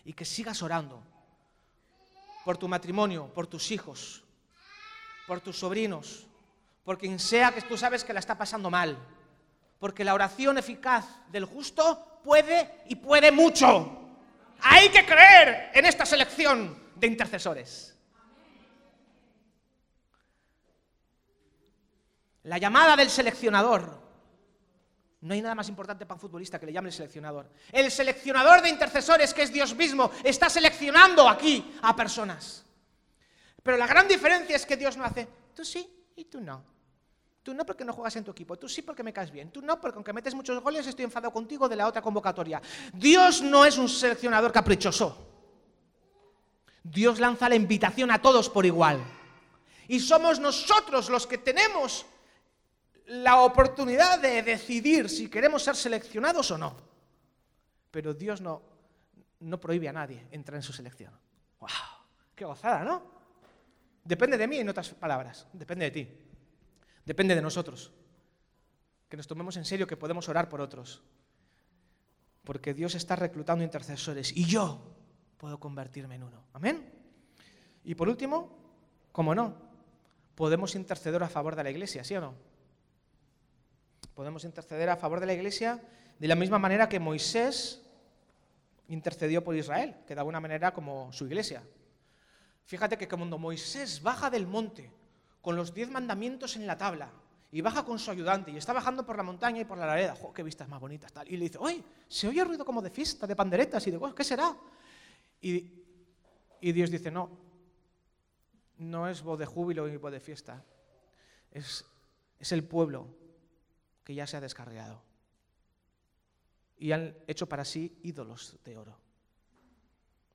y 0.06 0.14
que 0.14 0.26
sigas 0.26 0.62
orando 0.62 1.04
por 2.46 2.58
tu 2.58 2.68
matrimonio, 2.68 3.28
por 3.34 3.48
tus 3.48 3.72
hijos, 3.72 4.24
por 5.28 5.42
tus 5.42 5.60
sobrinos, 5.60 6.26
por 6.84 6.98
quien 6.98 7.20
sea 7.20 7.52
que 7.52 7.62
tú 7.62 7.78
sabes 7.78 8.04
que 8.04 8.14
la 8.14 8.20
está 8.20 8.38
pasando 8.38 8.70
mal. 8.70 8.98
Porque 9.80 10.04
la 10.04 10.14
oración 10.14 10.58
eficaz 10.58 11.06
del 11.32 11.46
justo 11.46 12.20
puede 12.24 12.84
y 12.88 12.96
puede 12.96 13.32
mucho. 13.32 14.00
Hay 14.62 14.90
que 14.90 15.06
creer 15.06 15.72
en 15.74 15.86
esta 15.86 16.06
selección 16.06 16.92
de 16.96 17.08
intercesores. 17.08 17.91
La 22.44 22.58
llamada 22.58 22.96
del 22.96 23.10
seleccionador. 23.10 24.02
No 25.22 25.34
hay 25.36 25.42
nada 25.42 25.54
más 25.54 25.70
importante 25.70 26.06
para 26.06 26.16
un 26.16 26.22
futbolista 26.22 26.60
que 26.60 26.66
le 26.66 26.74
llame 26.74 26.90
el 26.90 26.94
seleccionador. 26.94 27.48
El 27.72 27.92
seleccionador 27.92 28.62
de 28.62 28.70
intercesores, 28.70 29.34
que 29.34 29.44
es 29.44 29.54
Dios 29.54 29.76
mismo, 29.76 30.10
está 30.24 30.50
seleccionando 30.50 31.30
aquí 31.30 31.78
a 31.84 31.96
personas. 31.96 32.66
Pero 33.62 33.78
la 33.78 33.86
gran 33.86 34.08
diferencia 34.08 34.56
es 34.56 34.66
que 34.66 34.78
Dios 34.78 34.98
no 34.98 35.04
hace, 35.04 35.28
tú 35.56 35.64
sí 35.64 35.88
y 36.16 36.26
tú 36.26 36.42
no. 36.42 36.64
Tú 37.44 37.54
no 37.54 37.66
porque 37.66 37.86
no 37.86 37.94
juegas 37.94 38.16
en 38.16 38.24
tu 38.24 38.32
equipo, 38.32 38.58
tú 38.58 38.70
sí 38.70 38.82
porque 38.82 39.04
me 39.04 39.14
caes 39.14 39.32
bien, 39.32 39.52
tú 39.52 39.62
no 39.62 39.82
porque 39.82 39.96
aunque 39.96 40.14
metes 40.14 40.36
muchos 40.36 40.62
goles 40.62 40.86
estoy 40.86 41.06
enfadado 41.06 41.34
contigo 41.34 41.68
de 41.68 41.76
la 41.76 41.88
otra 41.88 42.02
convocatoria. 42.02 42.62
Dios 42.94 43.42
no 43.42 43.66
es 43.66 43.78
un 43.78 43.90
seleccionador 43.90 44.52
caprichoso. 44.52 45.28
Dios 46.84 47.20
lanza 47.20 47.50
la 47.50 47.56
invitación 47.56 48.12
a 48.12 48.22
todos 48.22 48.50
por 48.50 48.66
igual. 48.66 49.04
Y 49.88 50.00
somos 50.00 50.40
nosotros 50.40 51.10
los 51.10 51.28
que 51.28 51.38
tenemos 51.38 52.06
la 53.12 53.42
oportunidad 53.42 54.22
de 54.22 54.42
decidir 54.42 55.10
si 55.10 55.30
queremos 55.30 55.62
ser 55.64 55.76
seleccionados 55.76 56.50
o 56.52 56.58
no. 56.58 56.78
Pero 57.92 58.14
Dios 58.14 58.40
no, 58.40 58.62
no 59.42 59.60
prohíbe 59.60 59.90
a 59.90 59.94
nadie 59.94 60.26
entrar 60.32 60.56
en 60.56 60.64
su 60.64 60.72
selección. 60.72 61.14
¡Wow! 61.60 61.70
¡Qué 62.34 62.46
gozada, 62.46 62.86
¿no? 62.86 63.04
Depende 64.06 64.38
de 64.38 64.48
mí, 64.48 64.60
en 64.60 64.70
otras 64.70 64.92
palabras, 64.92 65.46
depende 65.52 65.86
de 65.86 65.92
ti. 65.92 66.10
Depende 67.06 67.36
de 67.36 67.42
nosotros. 67.42 67.92
Que 69.10 69.18
nos 69.18 69.28
tomemos 69.28 69.58
en 69.58 69.66
serio 69.66 69.86
que 69.86 69.98
podemos 69.98 70.30
orar 70.30 70.48
por 70.48 70.62
otros. 70.62 71.04
Porque 72.46 72.74
Dios 72.74 72.96
está 72.96 73.18
reclutando 73.18 73.62
intercesores 73.62 74.36
y 74.36 74.46
yo 74.46 74.96
puedo 75.38 75.60
convertirme 75.60 76.16
en 76.16 76.24
uno. 76.24 76.46
Amén. 76.54 76.90
Y 77.84 77.94
por 77.94 78.08
último, 78.08 78.58
como 79.12 79.36
no, 79.36 79.58
podemos 80.34 80.76
interceder 80.76 81.22
a 81.22 81.30
favor 81.30 81.58
de 81.58 81.64
la 81.66 81.72
iglesia, 81.72 82.06
¿sí 82.06 82.16
o 82.16 82.22
no? 82.22 82.51
Podemos 84.14 84.44
interceder 84.44 84.90
a 84.90 84.98
favor 84.98 85.20
de 85.20 85.26
la 85.26 85.34
iglesia 85.34 85.82
de 86.20 86.28
la 86.28 86.36
misma 86.36 86.60
manera 86.60 86.88
que 86.88 87.00
Moisés 87.00 87.82
intercedió 88.88 89.44
por 89.44 89.56
Israel, 89.56 89.96
que 90.06 90.14
de 90.14 90.20
alguna 90.20 90.40
manera 90.40 90.74
como 90.74 91.12
su 91.12 91.26
iglesia. 91.26 91.64
Fíjate 92.66 92.98
que 92.98 93.08
cuando 93.08 93.38
Moisés 93.38 94.02
baja 94.02 94.30
del 94.30 94.46
monte 94.46 94.92
con 95.42 95.56
los 95.56 95.74
diez 95.74 95.90
mandamientos 95.90 96.56
en 96.56 96.68
la 96.68 96.78
tabla 96.78 97.12
y 97.52 97.62
baja 97.62 97.84
con 97.84 98.00
su 98.00 98.12
ayudante 98.12 98.52
y 98.52 98.58
está 98.58 98.74
bajando 98.74 99.06
por 99.06 99.18
la 99.18 99.24
montaña 99.24 99.62
y 99.62 99.66
por 99.66 99.78
la 99.78 99.86
ladera. 99.86 100.16
¡Jo, 100.16 100.32
qué 100.34 100.44
vistas 100.44 100.70
más 100.70 100.80
bonitas! 100.80 101.12
Tal. 101.12 101.28
Y 101.28 101.38
le 101.38 101.46
dice, 101.46 101.58
oye, 101.58 101.84
se 102.08 102.28
oye 102.28 102.44
ruido 102.44 102.64
como 102.64 102.82
de 102.82 102.90
fiesta, 102.90 103.26
de 103.26 103.36
panderetas 103.36 103.86
y 103.88 103.92
de 103.92 104.00
cosas, 104.00 104.16
¿qué 104.16 104.24
será? 104.24 104.56
Y, 105.42 105.72
y 106.62 106.72
Dios 106.72 106.92
dice, 106.92 107.12
no, 107.12 107.30
no 108.78 109.08
es 109.10 109.22
voz 109.22 109.40
de 109.40 109.46
júbilo 109.46 109.88
ni 109.88 109.98
voz 109.98 110.12
de 110.12 110.20
fiesta, 110.20 110.64
es, 111.52 111.84
es 112.40 112.52
el 112.52 112.64
pueblo 112.64 113.21
que 114.04 114.14
ya 114.16 114.28
se 114.28 114.38
ha 114.38 114.42
descarriado 114.42 115.02
y 116.82 116.92
han 116.94 117.16
hecho 117.28 117.48
para 117.48 117.64
sí 117.64 118.00
ídolos 118.02 118.58
de 118.66 118.76
oro. 118.76 118.98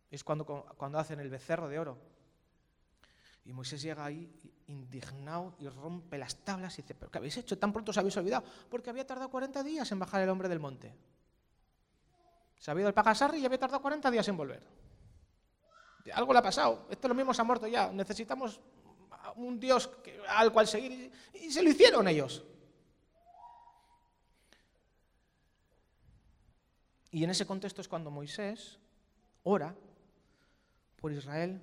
Es 0.09 0.23
cuando, 0.23 0.47
cuando 0.47 0.97
hacen 0.97 1.19
el 1.19 1.29
becerro 1.29 1.69
de 1.69 1.77
oro. 1.77 1.99
Y 3.45 3.53
Moisés 3.53 3.83
llega 3.83 4.05
ahí 4.05 4.33
indignado 4.69 5.57
y 5.59 5.69
rompe 5.69 6.17
las 6.19 6.37
tablas 6.45 6.79
y 6.79 6.83
dice, 6.83 6.95
¿pero 6.95 7.11
qué 7.11 7.19
habéis 7.19 7.37
hecho? 7.37 7.59
Tan 7.59 7.73
pronto 7.73 7.91
os 7.91 7.99
habéis 7.99 8.17
olvidado. 8.17 8.45
Porque 8.71 8.91
había 8.91 9.05
tardado 9.05 9.29
40 9.29 9.65
días 9.65 9.91
en 9.91 9.99
bajar 9.99 10.23
el 10.23 10.29
hombre 10.29 10.49
del 10.49 10.61
monte. 10.61 10.95
Se 12.61 12.71
había 12.71 12.83
ido 12.83 12.89
el 12.91 12.95
pagasarri 12.95 13.41
y 13.41 13.45
había 13.45 13.59
tardado 13.59 13.83
40 13.83 14.09
días 14.13 14.29
en 14.29 14.37
volver. 14.37 14.63
Algo 16.15 16.33
le 16.33 16.39
ha 16.39 16.43
pasado. 16.43 16.87
Esto 16.89 17.09
lo 17.09 17.15
mismo 17.15 17.35
se 17.35 17.41
ha 17.43 17.45
muerto 17.45 17.67
ya. 17.67 17.91
Necesitamos 17.91 18.61
un 19.35 19.59
Dios 19.59 19.91
al 20.29 20.53
cual 20.53 20.69
seguir. 20.69 21.11
Y 21.35 21.51
se 21.51 21.61
lo 21.61 21.71
hicieron 21.71 22.07
ellos. 22.07 22.45
Y 27.17 27.25
en 27.25 27.31
ese 27.31 27.47
contexto 27.47 27.81
es 27.81 27.89
cuando 27.89 28.11
Moisés 28.11 28.79
ora 29.43 29.75
por 31.01 31.11
Israel 31.13 31.63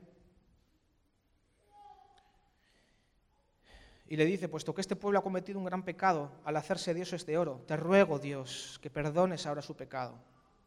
y 4.07 4.15
le 4.15 4.25
dice, 4.25 4.49
puesto 4.49 4.73
que 4.73 4.81
este 4.81 4.95
pueblo 4.95 5.19
ha 5.19 5.21
cometido 5.21 5.59
un 5.59 5.65
gran 5.65 5.85
pecado 5.85 6.31
al 6.43 6.57
hacerse 6.57 6.95
dioses 6.95 7.27
de 7.27 7.37
oro, 7.37 7.63
te 7.67 7.77
ruego, 7.77 8.17
Dios, 8.17 8.79
que 8.81 8.89
perdones 8.89 9.45
ahora 9.45 9.61
su 9.61 9.75
pecado. 9.75 10.17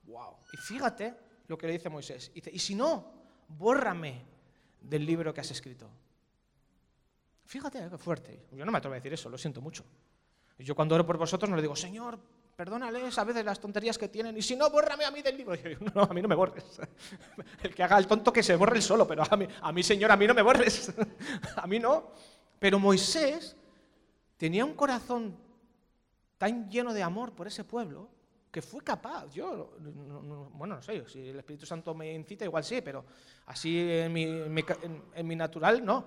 Wow. 0.04 0.36
Y 0.52 0.56
fíjate 0.56 1.16
lo 1.48 1.58
que 1.58 1.66
le 1.66 1.72
dice 1.72 1.88
Moisés. 1.88 2.30
Dice, 2.32 2.52
y 2.54 2.60
si 2.60 2.76
no, 2.76 3.12
bórrame 3.58 4.22
del 4.80 5.04
libro 5.04 5.34
que 5.34 5.40
has 5.40 5.50
escrito. 5.50 5.90
Fíjate 7.44 7.88
qué 7.90 7.98
fuerte. 7.98 8.46
Yo 8.52 8.64
no 8.64 8.70
me 8.70 8.78
atrevo 8.78 8.94
a 8.94 8.98
decir 8.98 9.12
eso, 9.12 9.28
lo 9.28 9.36
siento 9.36 9.60
mucho. 9.60 9.84
Yo 10.60 10.76
cuando 10.76 10.94
oro 10.94 11.04
por 11.04 11.18
vosotros 11.18 11.50
no 11.50 11.56
le 11.56 11.62
digo, 11.62 11.74
Señor, 11.74 12.20
perdónales 12.56 13.18
a 13.18 13.24
veces 13.24 13.44
las 13.44 13.60
tonterías 13.60 13.98
que 13.98 14.08
tienen, 14.08 14.36
y 14.36 14.42
si 14.42 14.56
no, 14.56 14.70
bórrame 14.70 15.04
a 15.04 15.10
mí 15.10 15.22
del 15.22 15.36
libro. 15.36 15.54
no, 15.94 16.02
a 16.02 16.14
mí 16.14 16.22
no 16.22 16.28
me 16.28 16.34
borres. 16.34 16.80
El 17.62 17.74
que 17.74 17.82
haga 17.82 17.98
el 17.98 18.06
tonto 18.06 18.32
que 18.32 18.42
se 18.42 18.56
borre 18.56 18.76
el 18.76 18.82
solo, 18.82 19.06
pero 19.06 19.22
a 19.28 19.36
mí, 19.36 19.46
a 19.60 19.72
mí, 19.72 19.82
Señor, 19.82 20.10
a 20.10 20.16
mí 20.16 20.26
no 20.26 20.34
me 20.34 20.42
borres. 20.42 20.92
A 21.56 21.66
mí 21.66 21.78
no. 21.78 22.12
Pero 22.58 22.78
Moisés 22.78 23.54
tenía 24.36 24.64
un 24.64 24.74
corazón 24.74 25.36
tan 26.38 26.68
lleno 26.70 26.92
de 26.92 27.02
amor 27.02 27.32
por 27.32 27.46
ese 27.46 27.64
pueblo 27.64 28.08
que 28.50 28.62
fue 28.62 28.82
capaz, 28.82 29.30
yo, 29.34 29.76
bueno, 30.54 30.76
no 30.76 30.82
sé, 30.82 31.06
si 31.06 31.28
el 31.28 31.38
Espíritu 31.38 31.66
Santo 31.66 31.94
me 31.94 32.10
incita, 32.14 32.42
igual 32.46 32.64
sí, 32.64 32.80
pero 32.80 33.04
así 33.44 33.86
en 33.90 34.10
mi, 34.14 35.36
natural, 35.36 35.84
no. 35.84 36.06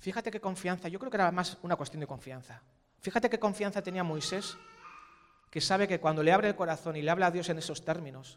Fíjate 0.00 0.30
qué 0.30 0.40
confianza, 0.40 0.88
yo 0.88 0.98
creo 0.98 1.10
que 1.10 1.18
era 1.18 1.30
más 1.30 1.58
una 1.62 1.76
cuestión 1.76 2.00
de 2.00 2.06
confianza. 2.06 2.62
Fíjate 3.06 3.30
qué 3.30 3.38
confianza 3.38 3.82
tenía 3.82 4.02
Moisés, 4.02 4.58
que 5.48 5.60
sabe 5.60 5.86
que 5.86 6.00
cuando 6.00 6.24
le 6.24 6.32
abre 6.32 6.48
el 6.48 6.56
corazón 6.56 6.96
y 6.96 7.02
le 7.02 7.10
habla 7.12 7.28
a 7.28 7.30
Dios 7.30 7.48
en 7.48 7.58
esos 7.58 7.84
términos, 7.84 8.36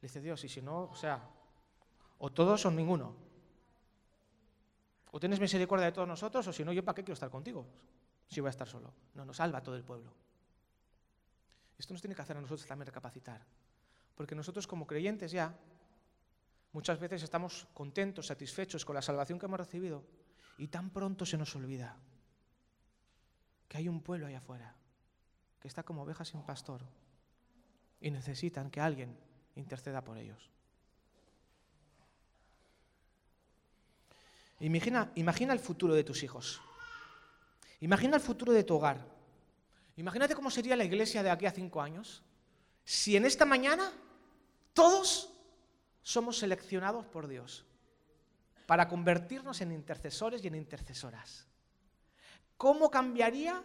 le 0.00 0.06
dice 0.06 0.20
Dios, 0.20 0.44
y 0.44 0.48
si 0.48 0.62
no, 0.62 0.84
o 0.84 0.94
sea, 0.94 1.20
o 2.18 2.30
todos 2.30 2.64
o 2.64 2.70
ninguno. 2.70 3.16
O 5.10 5.18
tienes 5.18 5.40
misericordia 5.40 5.86
de 5.86 5.90
todos 5.90 6.06
nosotros, 6.06 6.46
o 6.46 6.52
si 6.52 6.64
no, 6.64 6.72
yo 6.72 6.84
para 6.84 6.94
qué 6.94 7.02
quiero 7.02 7.14
estar 7.14 7.28
contigo, 7.28 7.66
si 8.28 8.40
voy 8.40 8.46
a 8.46 8.50
estar 8.50 8.68
solo. 8.68 8.94
No, 9.14 9.24
nos 9.24 9.38
salva 9.38 9.60
todo 9.60 9.74
el 9.74 9.82
pueblo. 9.82 10.14
Esto 11.76 11.92
nos 11.92 12.00
tiene 12.00 12.14
que 12.14 12.22
hacer 12.22 12.36
a 12.36 12.40
nosotros 12.40 12.68
también 12.68 12.86
recapacitar. 12.86 13.44
Porque 14.14 14.36
nosotros 14.36 14.68
como 14.68 14.86
creyentes 14.86 15.32
ya, 15.32 15.52
muchas 16.70 17.00
veces 17.00 17.24
estamos 17.24 17.66
contentos, 17.74 18.28
satisfechos 18.28 18.84
con 18.84 18.94
la 18.94 19.02
salvación 19.02 19.40
que 19.40 19.46
hemos 19.46 19.58
recibido, 19.58 20.04
y 20.56 20.68
tan 20.68 20.90
pronto 20.90 21.26
se 21.26 21.36
nos 21.36 21.56
olvida 21.56 21.96
que 23.74 23.78
hay 23.78 23.88
un 23.88 24.02
pueblo 24.02 24.28
allá 24.28 24.38
afuera, 24.38 24.72
que 25.58 25.66
está 25.66 25.82
como 25.82 26.04
ovejas 26.04 26.28
sin 26.28 26.42
pastor, 26.42 26.80
y 28.00 28.08
necesitan 28.12 28.70
que 28.70 28.80
alguien 28.80 29.18
interceda 29.56 30.00
por 30.00 30.16
ellos. 30.16 30.48
Imagina, 34.60 35.10
imagina 35.16 35.52
el 35.52 35.58
futuro 35.58 35.92
de 35.92 36.04
tus 36.04 36.22
hijos. 36.22 36.60
Imagina 37.80 38.14
el 38.14 38.22
futuro 38.22 38.52
de 38.52 38.62
tu 38.62 38.76
hogar. 38.76 39.04
Imagínate 39.96 40.36
cómo 40.36 40.52
sería 40.52 40.76
la 40.76 40.84
iglesia 40.84 41.24
de 41.24 41.30
aquí 41.30 41.46
a 41.46 41.50
cinco 41.50 41.82
años 41.82 42.22
si 42.84 43.16
en 43.16 43.24
esta 43.24 43.44
mañana 43.44 43.90
todos 44.72 45.32
somos 46.00 46.38
seleccionados 46.38 47.06
por 47.06 47.26
Dios 47.26 47.66
para 48.66 48.86
convertirnos 48.86 49.60
en 49.62 49.72
intercesores 49.72 50.44
y 50.44 50.46
en 50.46 50.54
intercesoras. 50.54 51.48
¿Cómo 52.64 52.90
cambiaría 52.90 53.62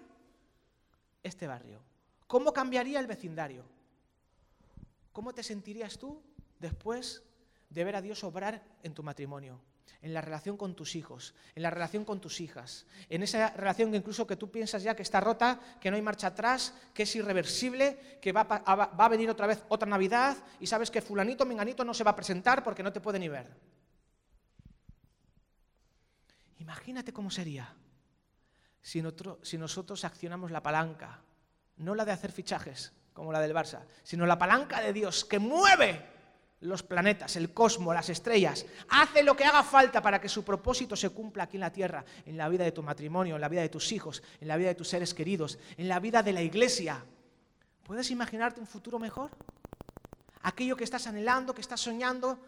este 1.24 1.48
barrio? 1.48 1.80
¿Cómo 2.28 2.52
cambiaría 2.52 3.00
el 3.00 3.08
vecindario? 3.08 3.64
¿Cómo 5.14 5.34
te 5.34 5.42
sentirías 5.42 5.98
tú 5.98 6.22
después 6.60 7.24
de 7.70 7.86
ver 7.86 7.96
a 7.96 8.02
Dios 8.02 8.26
obrar 8.26 8.62
en 8.84 8.94
tu 8.94 9.02
matrimonio? 9.02 9.62
en 10.02 10.14
la 10.14 10.22
relación 10.22 10.56
con 10.56 10.76
tus 10.76 10.96
hijos, 10.96 11.34
en 11.56 11.64
la 11.64 11.70
relación 11.70 12.06
con 12.06 12.22
tus 12.22 12.40
hijas, 12.40 12.86
en 13.10 13.24
esa 13.24 13.50
relación 13.52 13.92
que 13.92 13.98
incluso 13.98 14.26
que 14.26 14.38
tú 14.38 14.50
piensas 14.50 14.84
ya 14.84 14.96
que 14.96 15.04
está 15.04 15.20
rota, 15.20 15.60
que 15.80 15.90
no 15.90 15.98
hay 15.98 16.02
marcha 16.02 16.28
atrás, 16.28 16.74
que 16.94 17.04
es 17.04 17.16
irreversible, 17.16 18.20
que 18.22 18.32
va 18.32 18.42
a, 18.42 19.10
venir 19.10 19.30
otra 19.30 19.48
vez 19.48 19.64
otra 19.68 19.90
Navidad 19.90 20.38
y 20.60 20.68
sabes 20.68 20.90
que 20.90 21.02
fulanito, 21.02 21.46
menganito 21.46 21.84
no 21.84 21.94
se 21.94 22.06
va 22.06 22.12
a 22.12 22.16
presentar 22.16 22.64
porque 22.64 22.84
no 22.84 22.94
te 22.94 23.02
puede 23.02 23.20
ni 23.20 23.28
ver. 23.28 23.48
Imagínate 26.60 27.12
cómo 27.12 27.30
sería 27.30 27.76
si, 28.82 29.02
nosotros 29.02 30.06
accionamos 30.06 30.52
la 30.52 30.64
palanca, 30.64 31.22
no 31.78 31.96
la 31.96 32.06
de 32.06 32.12
hacer 32.12 32.32
fichajes 32.32 32.94
como 33.14 33.32
la 33.32 33.40
del 33.40 33.54
Barça, 33.54 33.82
sino 34.04 34.26
la 34.26 34.38
palanca 34.38 34.82
de 34.82 34.94
Dios 34.94 35.26
que 35.26 35.40
mueve 35.40 36.06
los 36.62 36.84
planetas, 36.84 37.36
el 37.36 37.54
cosmos, 37.54 37.94
las 37.94 38.10
estrellas. 38.10 38.66
Hace 38.90 39.24
lo 39.24 39.36
que 39.36 39.46
haga 39.46 39.64
falta 39.64 40.02
para 40.02 40.20
que 40.20 40.30
su 40.30 40.44
propósito 40.44 40.96
se 40.96 41.10
cumpla 41.10 41.44
aquí 41.44 41.58
en 41.58 41.62
la 41.62 41.72
tierra, 41.72 42.04
en 42.26 42.38
la 42.38 42.50
vida 42.50 42.64
de 42.64 42.72
tu 42.72 42.84
matrimonio, 42.84 43.36
en 43.36 43.42
la 43.42 43.50
vida 43.50 43.62
de 43.62 43.70
tus 43.70 43.92
hijos, 43.92 44.24
en 44.42 44.48
la 44.48 44.58
vida 44.58 44.70
de 44.70 44.76
tus 44.76 44.90
seres 44.90 45.14
queridos, 45.14 45.58
en 45.78 45.88
la 45.88 46.00
vida 46.00 46.22
de 46.22 46.34
la 46.34 46.42
iglesia. 46.42 47.04
¿Puedes 47.84 48.12
imaginarte 48.12 48.60
un 48.60 48.68
futuro 48.68 49.00
mejor? 49.00 49.32
Aquello 50.42 50.76
que 50.76 50.84
estás 50.84 51.08
anhelando, 51.08 51.54
que 51.54 51.62
estás 51.62 51.82
soñando, 51.82 52.40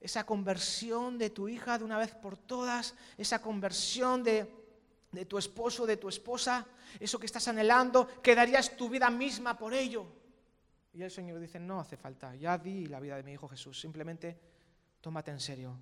esa 0.00 0.24
conversión 0.24 1.16
de 1.16 1.30
tu 1.30 1.48
hija 1.48 1.78
de 1.78 1.84
una 1.84 1.96
vez 1.96 2.14
por 2.14 2.36
todas, 2.36 2.94
esa 3.16 3.40
conversión 3.40 4.22
de, 4.22 4.63
de 5.14 5.26
tu 5.26 5.38
esposo, 5.38 5.86
de 5.86 5.96
tu 5.96 6.08
esposa, 6.08 6.66
eso 6.98 7.18
que 7.18 7.26
estás 7.26 7.46
anhelando, 7.48 8.20
que 8.22 8.34
darías 8.34 8.76
tu 8.76 8.88
vida 8.88 9.10
misma 9.10 9.56
por 9.56 9.72
ello. 9.72 10.06
Y 10.92 11.02
el 11.02 11.10
Señor 11.10 11.40
dice, 11.40 11.58
no 11.58 11.80
hace 11.80 11.96
falta, 11.96 12.34
ya 12.34 12.58
di 12.58 12.86
la 12.86 13.00
vida 13.00 13.16
de 13.16 13.22
mi 13.22 13.32
Hijo 13.32 13.48
Jesús, 13.48 13.80
simplemente 13.80 14.38
tómate 15.00 15.30
en 15.30 15.40
serio. 15.40 15.76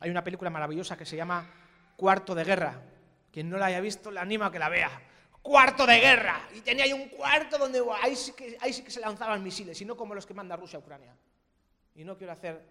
Hay 0.00 0.10
una 0.10 0.24
película 0.24 0.50
maravillosa 0.50 0.96
que 0.96 1.06
se 1.06 1.16
llama 1.16 1.48
Cuarto 1.96 2.34
de 2.34 2.44
Guerra. 2.44 2.82
Quien 3.30 3.48
no 3.48 3.58
la 3.58 3.66
haya 3.66 3.80
visto, 3.80 4.10
le 4.10 4.20
animo 4.20 4.44
a 4.44 4.52
que 4.52 4.58
la 4.58 4.68
vea. 4.68 4.90
Cuarto 5.42 5.86
de 5.86 6.00
guerra. 6.00 6.48
Y 6.54 6.60
tenía 6.60 6.84
ahí 6.84 6.92
un 6.92 7.08
cuarto 7.08 7.58
donde 7.58 7.82
ahí, 8.02 8.16
sí 8.16 8.32
que, 8.32 8.56
ahí 8.60 8.72
que 8.82 8.90
se 8.90 9.00
lanzaban 9.00 9.42
misiles, 9.42 9.80
y 9.80 9.84
no 9.84 9.96
como 9.96 10.14
los 10.14 10.26
que 10.26 10.34
manda 10.34 10.56
Rusia 10.56 10.78
a 10.78 10.80
Ucrania. 10.80 11.16
Y 11.94 12.04
no 12.04 12.16
quiero 12.16 12.32
hacer 12.32 12.62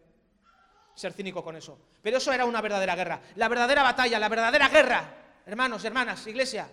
ser 1.00 1.14
cínico 1.14 1.44
con 1.44 1.56
eso. 1.56 1.80
Pero 2.02 2.18
eso 2.18 2.32
era 2.34 2.46
una 2.46 2.62
verdadera 2.62 2.96
guerra. 2.96 3.22
La 3.36 3.48
verdadera 3.48 3.84
batalla, 3.84 4.20
la 4.20 4.30
verdadera 4.30 4.68
guerra. 4.68 5.16
Hermanos, 5.50 5.84
hermanas, 5.84 6.28
iglesia, 6.28 6.70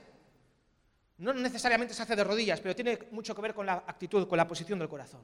no 1.16 1.32
necesariamente 1.32 1.94
se 1.94 2.02
hace 2.02 2.14
de 2.14 2.22
rodillas, 2.22 2.60
pero 2.60 2.76
tiene 2.76 3.08
mucho 3.10 3.34
que 3.34 3.40
ver 3.40 3.54
con 3.54 3.64
la 3.64 3.84
actitud, 3.86 4.28
con 4.28 4.36
la 4.36 4.46
posición 4.46 4.78
del 4.78 4.86
corazón. 4.90 5.22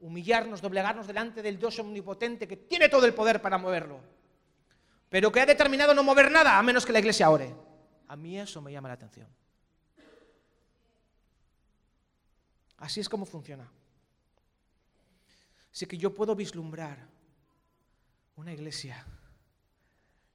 Humillarnos, 0.00 0.62
doblegarnos 0.62 1.06
delante 1.06 1.42
del 1.42 1.58
Dios 1.58 1.78
omnipotente 1.78 2.48
que 2.48 2.56
tiene 2.56 2.88
todo 2.88 3.04
el 3.04 3.12
poder 3.12 3.42
para 3.42 3.58
moverlo, 3.58 4.00
pero 5.10 5.30
que 5.30 5.40
ha 5.42 5.44
determinado 5.44 5.92
no 5.92 6.02
mover 6.02 6.30
nada 6.30 6.58
a 6.58 6.62
menos 6.62 6.86
que 6.86 6.94
la 6.94 7.00
iglesia 7.00 7.28
ore. 7.28 7.54
A 8.06 8.16
mí 8.16 8.40
eso 8.40 8.62
me 8.62 8.72
llama 8.72 8.88
la 8.88 8.94
atención. 8.94 9.28
Así 12.78 13.00
es 13.00 13.08
como 13.10 13.26
funciona. 13.26 13.70
Así 15.70 15.84
que 15.84 15.98
yo 15.98 16.14
puedo 16.14 16.34
vislumbrar 16.34 17.06
una 18.36 18.54
iglesia 18.54 19.04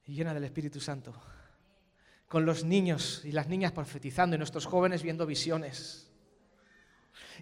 llena 0.06 0.32
del 0.32 0.44
Espíritu 0.44 0.78
Santo 0.78 1.12
con 2.34 2.44
los 2.44 2.64
niños 2.64 3.20
y 3.22 3.30
las 3.30 3.46
niñas 3.46 3.70
profetizando 3.70 4.34
y 4.34 4.38
nuestros 4.38 4.66
jóvenes 4.66 5.04
viendo 5.04 5.24
visiones. 5.24 6.10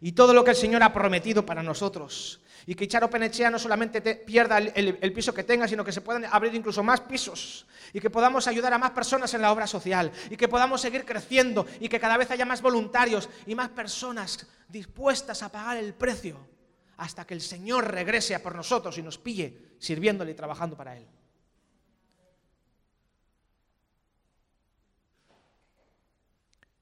Y 0.03 0.12
todo 0.12 0.34
lo 0.34 0.45
que 0.45 0.51
el 0.51 0.57
Señor 0.57 0.82
ha 0.82 0.93
prometido 0.93 1.47
para 1.47 1.62
nosotros. 1.62 2.43
Y 2.66 2.74
que 2.74 2.86
Charo 2.86 3.09
Penechea 3.09 3.51
no 3.51 3.59
solamente 3.59 4.03
pierda 4.03 4.59
el, 4.59 5.12
piso 5.14 5.32
que 5.32 5.45
tenga, 5.45 5.66
sino 5.66 5.82
que 5.82 5.93
se 5.93 6.03
puedan 6.03 6.26
abrir 6.26 6.55
incluso 6.55 6.82
más 6.82 7.01
pisos. 7.01 7.66
Y 7.95 8.01
que 8.01 8.11
podamos 8.11 8.47
ayudar 8.49 8.74
a 8.74 8.78
más 8.78 8.90
personas 8.90 9.32
en 9.32 9.40
la 9.40 9.51
obra 9.51 9.66
social. 9.66 10.12
Y 10.28 10.36
que 10.36 10.47
podamos 10.47 10.82
seguir 10.82 11.07
creciendo. 11.07 11.64
Y 11.80 11.88
que 11.88 11.99
cada 11.99 12.18
vez 12.18 12.30
haya 12.30 12.45
más 12.45 12.61
voluntarios 12.61 13.30
y 13.47 13.55
más 13.55 13.70
personas 13.70 14.47
dispuestas 14.68 15.43
a 15.43 15.51
pagar 15.51 15.78
el 15.78 15.95
precio. 15.95 16.36
Hasta 16.99 17.26
que 17.26 17.32
el 17.32 17.40
Señor 17.40 17.90
regrese 17.90 18.38
por 18.40 18.55
nosotros 18.55 18.99
y 18.99 19.03
nos 19.03 19.16
pille 19.16 19.72
sirviéndole 19.78 20.32
y 20.32 20.34
trabajando 20.34 20.76
para 20.76 20.99
Él. 20.99 21.07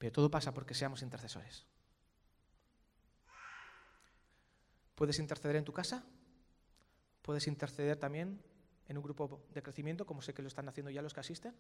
Pero 0.00 0.12
todo 0.12 0.30
pasa 0.30 0.54
porque 0.54 0.72
seamos 0.72 1.02
intercesores. 1.02 1.66
Puedes 4.94 5.18
interceder 5.18 5.56
en 5.56 5.64
tu 5.64 5.74
casa, 5.74 6.02
puedes 7.20 7.46
interceder 7.46 7.98
también 7.98 8.42
en 8.88 8.96
un 8.96 9.02
grupo 9.02 9.44
de 9.52 9.62
crecimiento, 9.62 10.06
como 10.06 10.22
sé 10.22 10.32
que 10.32 10.40
lo 10.40 10.48
están 10.48 10.66
haciendo 10.70 10.90
ya 10.90 11.02
los 11.02 11.12
que 11.12 11.20
asisten. 11.20 11.54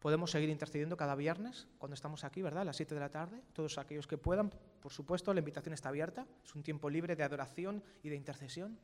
Podemos 0.00 0.32
seguir 0.32 0.48
intercediendo 0.48 0.96
cada 0.96 1.14
viernes 1.14 1.68
cuando 1.78 1.94
estamos 1.94 2.24
aquí, 2.24 2.42
¿verdad? 2.42 2.62
A 2.62 2.64
las 2.64 2.76
7 2.76 2.92
de 2.92 3.00
la 3.00 3.10
tarde. 3.10 3.40
Todos 3.52 3.78
aquellos 3.78 4.08
que 4.08 4.18
puedan, 4.18 4.50
por 4.80 4.92
supuesto, 4.92 5.32
la 5.32 5.38
invitación 5.38 5.74
está 5.74 5.90
abierta. 5.90 6.26
Es 6.44 6.56
un 6.56 6.64
tiempo 6.64 6.90
libre 6.90 7.14
de 7.14 7.22
adoración 7.22 7.84
y 8.02 8.08
de 8.08 8.16
intercesión. 8.16 8.80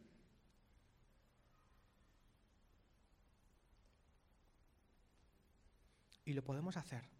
Y 6.25 6.35
lo 6.35 6.45
podemos 6.45 6.77
hacer 6.77 7.20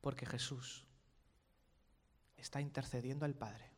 porque 0.00 0.26
Jesús 0.26 0.84
está 2.36 2.60
intercediendo 2.60 3.24
al 3.24 3.34
Padre 3.34 3.70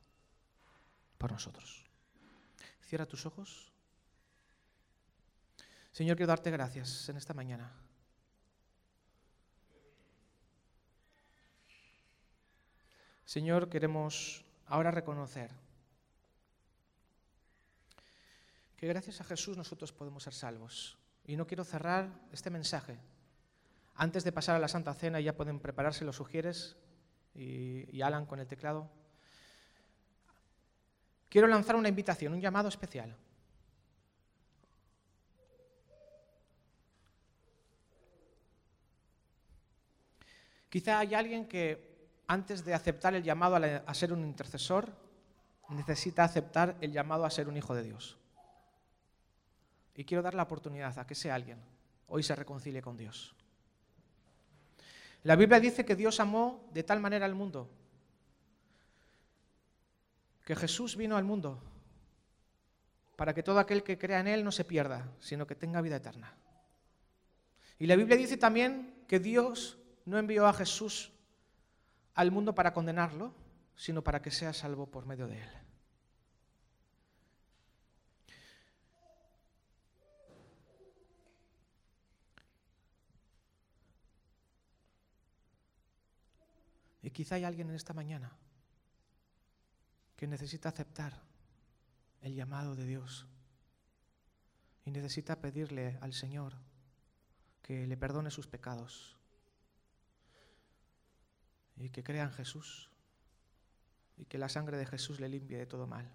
por 1.18 1.32
nosotros. 1.32 1.84
Cierra 2.82 3.06
tus 3.06 3.26
ojos. 3.26 3.72
Señor, 5.92 6.16
quiero 6.16 6.28
darte 6.28 6.50
gracias 6.50 7.08
en 7.08 7.16
esta 7.16 7.34
mañana. 7.34 7.72
Señor, 13.24 13.68
queremos 13.68 14.44
ahora 14.66 14.90
reconocer 14.90 15.52
que 18.76 18.88
gracias 18.88 19.20
a 19.20 19.24
Jesús 19.24 19.56
nosotros 19.56 19.92
podemos 19.92 20.22
ser 20.24 20.34
salvos. 20.34 20.96
Y 21.26 21.36
no 21.36 21.46
quiero 21.46 21.64
cerrar 21.64 22.08
este 22.32 22.50
mensaje 22.50 22.98
antes 24.00 24.24
de 24.24 24.32
pasar 24.32 24.56
a 24.56 24.58
la 24.58 24.66
Santa 24.66 24.94
Cena, 24.94 25.20
ya 25.20 25.36
pueden 25.36 25.60
prepararse 25.60 26.06
los 26.06 26.16
sugieres 26.16 26.74
y, 27.34 28.00
Alan 28.00 28.24
con 28.24 28.40
el 28.40 28.46
teclado. 28.46 28.88
Quiero 31.28 31.46
lanzar 31.46 31.76
una 31.76 31.90
invitación, 31.90 32.32
un 32.32 32.40
llamado 32.40 32.70
especial. 32.70 33.14
Quizá 40.70 41.00
hay 41.00 41.14
alguien 41.14 41.46
que 41.46 42.08
antes 42.26 42.64
de 42.64 42.72
aceptar 42.72 43.14
el 43.14 43.22
llamado 43.22 43.56
a, 43.56 43.94
ser 43.94 44.14
un 44.14 44.24
intercesor, 44.24 44.90
necesita 45.68 46.24
aceptar 46.24 46.74
el 46.80 46.90
llamado 46.90 47.26
a 47.26 47.30
ser 47.30 47.48
un 47.48 47.58
hijo 47.58 47.74
de 47.74 47.82
Dios. 47.82 48.16
Y 49.94 50.06
quiero 50.06 50.22
dar 50.22 50.32
la 50.32 50.44
oportunidad 50.44 50.98
a 50.98 51.06
que 51.06 51.14
sea 51.14 51.34
alguien 51.34 51.58
hoy 52.10 52.22
se 52.22 52.34
reconcilie 52.34 52.82
con 52.82 52.96
Dios. 52.96 53.34
La 55.22 55.36
Biblia 55.36 55.60
dice 55.60 55.84
que 55.84 55.96
Dios 55.96 56.20
amó 56.20 56.68
de 56.72 56.82
tal 56.82 57.00
manera 57.00 57.26
al 57.26 57.34
mundo, 57.34 57.68
que 60.44 60.56
Jesús 60.56 60.96
vino 60.96 61.16
al 61.16 61.24
mundo 61.24 61.62
para 63.16 63.34
que 63.34 63.42
todo 63.42 63.58
aquel 63.58 63.82
que 63.82 63.98
crea 63.98 64.20
en 64.20 64.28
Él 64.28 64.42
no 64.42 64.50
se 64.50 64.64
pierda, 64.64 65.12
sino 65.20 65.46
que 65.46 65.54
tenga 65.54 65.82
vida 65.82 65.96
eterna. 65.96 66.34
Y 67.78 67.86
la 67.86 67.96
Biblia 67.96 68.16
dice 68.16 68.38
también 68.38 69.04
que 69.06 69.18
Dios 69.18 69.78
no 70.06 70.18
envió 70.18 70.46
a 70.46 70.54
Jesús 70.54 71.12
al 72.14 72.30
mundo 72.30 72.54
para 72.54 72.72
condenarlo, 72.72 73.34
sino 73.76 74.02
para 74.02 74.22
que 74.22 74.30
sea 74.30 74.54
salvo 74.54 74.86
por 74.86 75.04
medio 75.04 75.26
de 75.26 75.42
Él. 75.42 75.59
Y 87.02 87.10
quizá 87.10 87.36
hay 87.36 87.44
alguien 87.44 87.70
en 87.70 87.76
esta 87.76 87.94
mañana 87.94 88.36
que 90.16 90.26
necesita 90.26 90.68
aceptar 90.68 91.22
el 92.20 92.34
llamado 92.34 92.76
de 92.76 92.84
Dios 92.84 93.26
y 94.84 94.90
necesita 94.90 95.40
pedirle 95.40 95.98
al 96.02 96.12
Señor 96.12 96.54
que 97.62 97.86
le 97.86 97.96
perdone 97.96 98.30
sus 98.30 98.46
pecados 98.46 99.16
y 101.76 101.88
que 101.88 102.02
crea 102.02 102.24
en 102.24 102.32
Jesús 102.32 102.90
y 104.18 104.26
que 104.26 104.36
la 104.36 104.50
sangre 104.50 104.76
de 104.76 104.86
Jesús 104.86 105.20
le 105.20 105.28
limpie 105.28 105.56
de 105.56 105.66
todo 105.66 105.86
mal. 105.86 106.10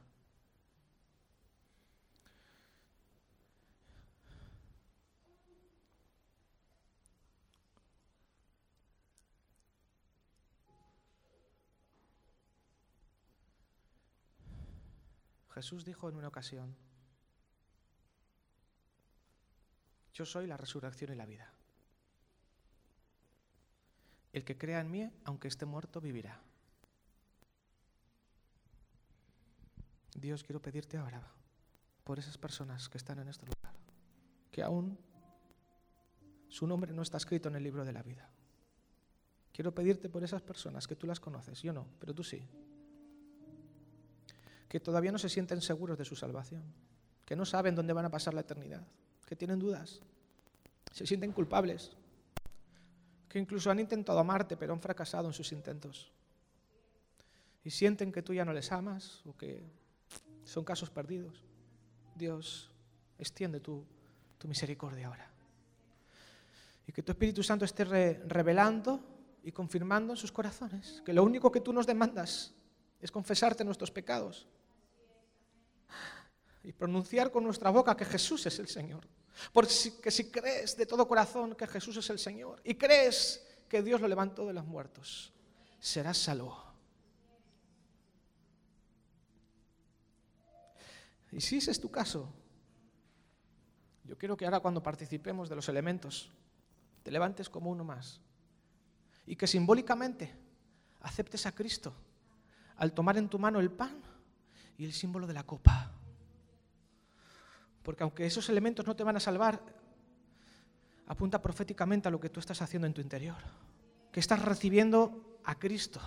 Jesús 15.65 15.83
dijo 15.83 16.07
en 16.07 16.15
una 16.15 16.27
ocasión, 16.27 16.75
yo 20.13 20.23
soy 20.23 20.45
la 20.45 20.57
resurrección 20.57 21.11
y 21.11 21.15
la 21.15 21.25
vida. 21.25 21.51
El 24.31 24.45
que 24.45 24.59
crea 24.59 24.79
en 24.79 24.91
mí, 24.91 25.09
aunque 25.23 25.47
esté 25.47 25.65
muerto, 25.65 25.99
vivirá. 25.99 26.39
Dios, 30.13 30.43
quiero 30.43 30.61
pedirte 30.61 30.97
ahora 30.97 31.27
por 32.03 32.19
esas 32.19 32.37
personas 32.37 32.87
que 32.87 32.99
están 32.99 33.17
en 33.17 33.29
este 33.29 33.47
lugar, 33.47 33.73
que 34.51 34.61
aún 34.61 34.99
su 36.47 36.67
nombre 36.67 36.93
no 36.93 37.01
está 37.01 37.17
escrito 37.17 37.49
en 37.49 37.55
el 37.55 37.63
libro 37.63 37.83
de 37.83 37.91
la 37.91 38.03
vida. 38.03 38.29
Quiero 39.51 39.73
pedirte 39.73 40.09
por 40.09 40.23
esas 40.23 40.43
personas 40.43 40.85
que 40.85 40.95
tú 40.95 41.07
las 41.07 41.19
conoces, 41.19 41.59
yo 41.63 41.73
no, 41.73 41.87
pero 41.99 42.13
tú 42.13 42.23
sí 42.23 42.47
que 44.67 44.79
todavía 44.79 45.11
no 45.11 45.17
se 45.17 45.29
sienten 45.29 45.61
seguros 45.61 45.97
de 45.97 46.05
su 46.05 46.15
salvación, 46.15 46.63
que 47.25 47.35
no 47.35 47.45
saben 47.45 47.75
dónde 47.75 47.93
van 47.93 48.05
a 48.05 48.11
pasar 48.11 48.33
la 48.33 48.41
eternidad, 48.41 48.85
que 49.25 49.35
tienen 49.35 49.59
dudas, 49.59 50.01
se 50.91 51.05
sienten 51.05 51.31
culpables, 51.31 51.91
que 53.27 53.39
incluso 53.39 53.69
han 53.69 53.79
intentado 53.79 54.19
amarte 54.19 54.55
pero 54.55 54.73
han 54.73 54.81
fracasado 54.81 55.27
en 55.27 55.33
sus 55.33 55.51
intentos 55.51 56.11
y 57.65 57.71
sienten 57.71 58.11
que 58.11 58.21
tú 58.21 58.33
ya 58.33 58.45
no 58.45 58.53
les 58.53 58.71
amas 58.71 59.21
o 59.25 59.35
que 59.35 59.59
son 60.45 60.63
casos 60.63 60.91
perdidos. 60.91 61.43
Dios, 62.15 62.71
extiende 63.17 63.59
tu, 63.59 63.83
misericordia 64.47 65.07
ahora. 65.07 65.27
Y 66.87 66.91
que 66.91 67.01
tu 67.01 67.11
Espíritu 67.11 67.41
Santo 67.41 67.65
esté 67.65 67.83
revelando 67.83 68.99
y 69.43 69.51
confirmando 69.51 70.13
en 70.13 70.17
sus 70.17 70.31
corazones 70.31 71.01
que 71.03 71.11
lo 71.11 71.23
único 71.23 71.51
que 71.51 71.59
tú 71.59 71.73
nos 71.73 71.87
demandas 71.87 72.53
es 73.05 73.11
confesarte 73.11 73.63
nuestros 73.63 73.91
pecados 73.91 74.47
y 76.63 76.73
pronunciar 76.73 77.31
con 77.31 77.43
nuestra 77.43 77.69
boca 77.69 77.95
que 77.95 78.03
Jesús 78.03 78.45
es 78.47 78.57
el 78.57 78.67
Señor. 78.67 79.07
Porque 79.53 79.71
si 80.11 80.31
crees 80.31 80.75
de 80.75 80.87
todo 80.87 81.07
corazón 81.07 81.53
que 81.53 81.67
Jesús 81.67 81.97
es 81.97 82.09
el 82.09 82.17
Señor 82.17 82.59
y 82.63 82.73
crees 82.75 83.45
que 83.69 83.83
Dios 83.83 84.01
lo 84.01 84.07
levantó 84.07 84.47
de 84.47 84.53
los 84.53 84.65
muertos, 84.65 85.31
serás 85.79 86.17
salvo. 86.17 86.63
Y 91.31 91.41
si 91.41 91.57
ese 91.57 91.69
es 91.69 91.79
tu 91.79 91.91
caso, 91.91 92.33
yo 94.03 94.17
quiero 94.17 94.35
que 94.35 94.45
ahora 94.45 94.61
cuando 94.61 94.81
participemos 94.81 95.47
de 95.47 95.55
los 95.55 95.69
elementos, 95.69 96.31
te 97.03 97.11
levantes 97.11 97.49
como 97.49 97.69
uno 97.69 97.83
más 97.83 98.19
y 99.27 99.35
que 99.35 99.45
simbólicamente 99.45 100.33
aceptes 101.01 101.45
a 101.45 101.51
Cristo 101.51 101.93
al 102.77 102.93
tomar 102.93 103.17
en 103.17 103.29
tu 103.29 103.39
mano 103.39 103.59
el 103.59 103.71
pan 103.71 104.01
y 104.77 104.85
el 104.85 104.93
símbolo 104.93 105.27
de 105.27 105.33
la 105.33 105.43
copa. 105.43 105.91
Porque 107.83 108.03
aunque 108.03 108.25
esos 108.25 108.49
elementos 108.49 108.85
no 108.85 108.95
te 108.95 109.03
van 109.03 109.17
a 109.17 109.19
salvar, 109.19 109.61
apunta 111.07 111.41
proféticamente 111.41 112.07
a 112.07 112.11
lo 112.11 112.19
que 112.19 112.29
tú 112.29 112.39
estás 112.39 112.61
haciendo 112.61 112.87
en 112.87 112.93
tu 112.93 113.01
interior. 113.01 113.37
Que 114.11 114.19
estás 114.19 114.41
recibiendo 114.41 115.39
a 115.43 115.55
Cristo, 115.55 116.01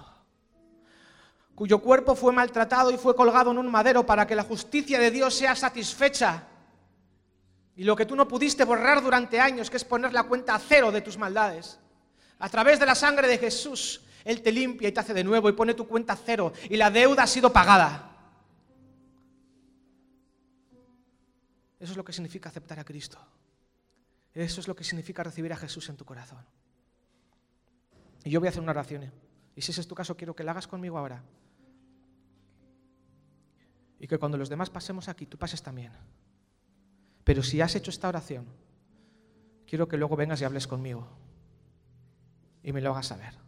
cuyo 1.54 1.80
cuerpo 1.80 2.14
fue 2.14 2.32
maltratado 2.32 2.90
y 2.90 2.96
fue 2.96 3.16
colgado 3.16 3.50
en 3.50 3.58
un 3.58 3.70
madero 3.70 4.06
para 4.06 4.26
que 4.26 4.36
la 4.36 4.44
justicia 4.44 4.98
de 4.98 5.10
Dios 5.10 5.34
sea 5.34 5.54
satisfecha. 5.54 6.44
Y 7.76 7.84
lo 7.84 7.94
que 7.94 8.06
tú 8.06 8.16
no 8.16 8.26
pudiste 8.26 8.64
borrar 8.64 9.02
durante 9.02 9.40
años, 9.40 9.70
que 9.70 9.76
es 9.76 9.84
poner 9.84 10.12
la 10.12 10.24
cuenta 10.24 10.54
a 10.54 10.58
cero 10.58 10.90
de 10.90 11.00
tus 11.00 11.16
maldades. 11.16 11.78
A 12.38 12.48
través 12.48 12.78
de 12.80 12.86
la 12.86 12.94
sangre 12.94 13.28
de 13.28 13.38
Jesús, 13.38 14.00
Él 14.28 14.42
te 14.42 14.52
limpia 14.52 14.90
y 14.90 14.92
te 14.92 15.00
hace 15.00 15.14
de 15.14 15.24
nuevo 15.24 15.48
y 15.48 15.52
pone 15.52 15.72
tu 15.72 15.88
cuenta 15.88 16.14
cero. 16.14 16.52
Y 16.68 16.76
la 16.76 16.90
deuda 16.90 17.22
ha 17.22 17.26
sido 17.26 17.50
pagada. 17.50 18.14
Eso 21.80 21.92
es 21.92 21.96
lo 21.96 22.04
que 22.04 22.12
significa 22.12 22.50
aceptar 22.50 22.78
a 22.78 22.84
Cristo. 22.84 23.18
Eso 24.34 24.60
es 24.60 24.68
lo 24.68 24.76
que 24.76 24.84
significa 24.84 25.22
recibir 25.22 25.50
a 25.54 25.56
Jesús 25.56 25.88
en 25.88 25.96
tu 25.96 26.04
corazón. 26.04 26.44
Y 28.22 28.28
yo 28.28 28.38
voy 28.38 28.48
a 28.48 28.50
hacer 28.50 28.60
una 28.62 28.72
oración. 28.72 29.04
¿eh? 29.04 29.12
Y 29.56 29.62
si 29.62 29.72
ese 29.72 29.80
es 29.80 29.88
tu 29.88 29.94
caso, 29.94 30.14
quiero 30.14 30.36
que 30.36 30.44
la 30.44 30.50
hagas 30.50 30.68
conmigo 30.68 30.98
ahora. 30.98 31.24
Y 33.98 34.06
que 34.06 34.18
cuando 34.18 34.36
los 34.36 34.50
demás 34.50 34.68
pasemos 34.68 35.08
aquí, 35.08 35.24
tú 35.24 35.38
pases 35.38 35.62
también. 35.62 35.92
Pero 37.24 37.42
si 37.42 37.62
has 37.62 37.74
hecho 37.76 37.90
esta 37.90 38.10
oración, 38.10 38.44
quiero 39.66 39.88
que 39.88 39.96
luego 39.96 40.16
vengas 40.16 40.42
y 40.42 40.44
hables 40.44 40.66
conmigo. 40.66 41.08
Y 42.62 42.74
me 42.74 42.82
lo 42.82 42.90
hagas 42.90 43.06
saber. 43.06 43.47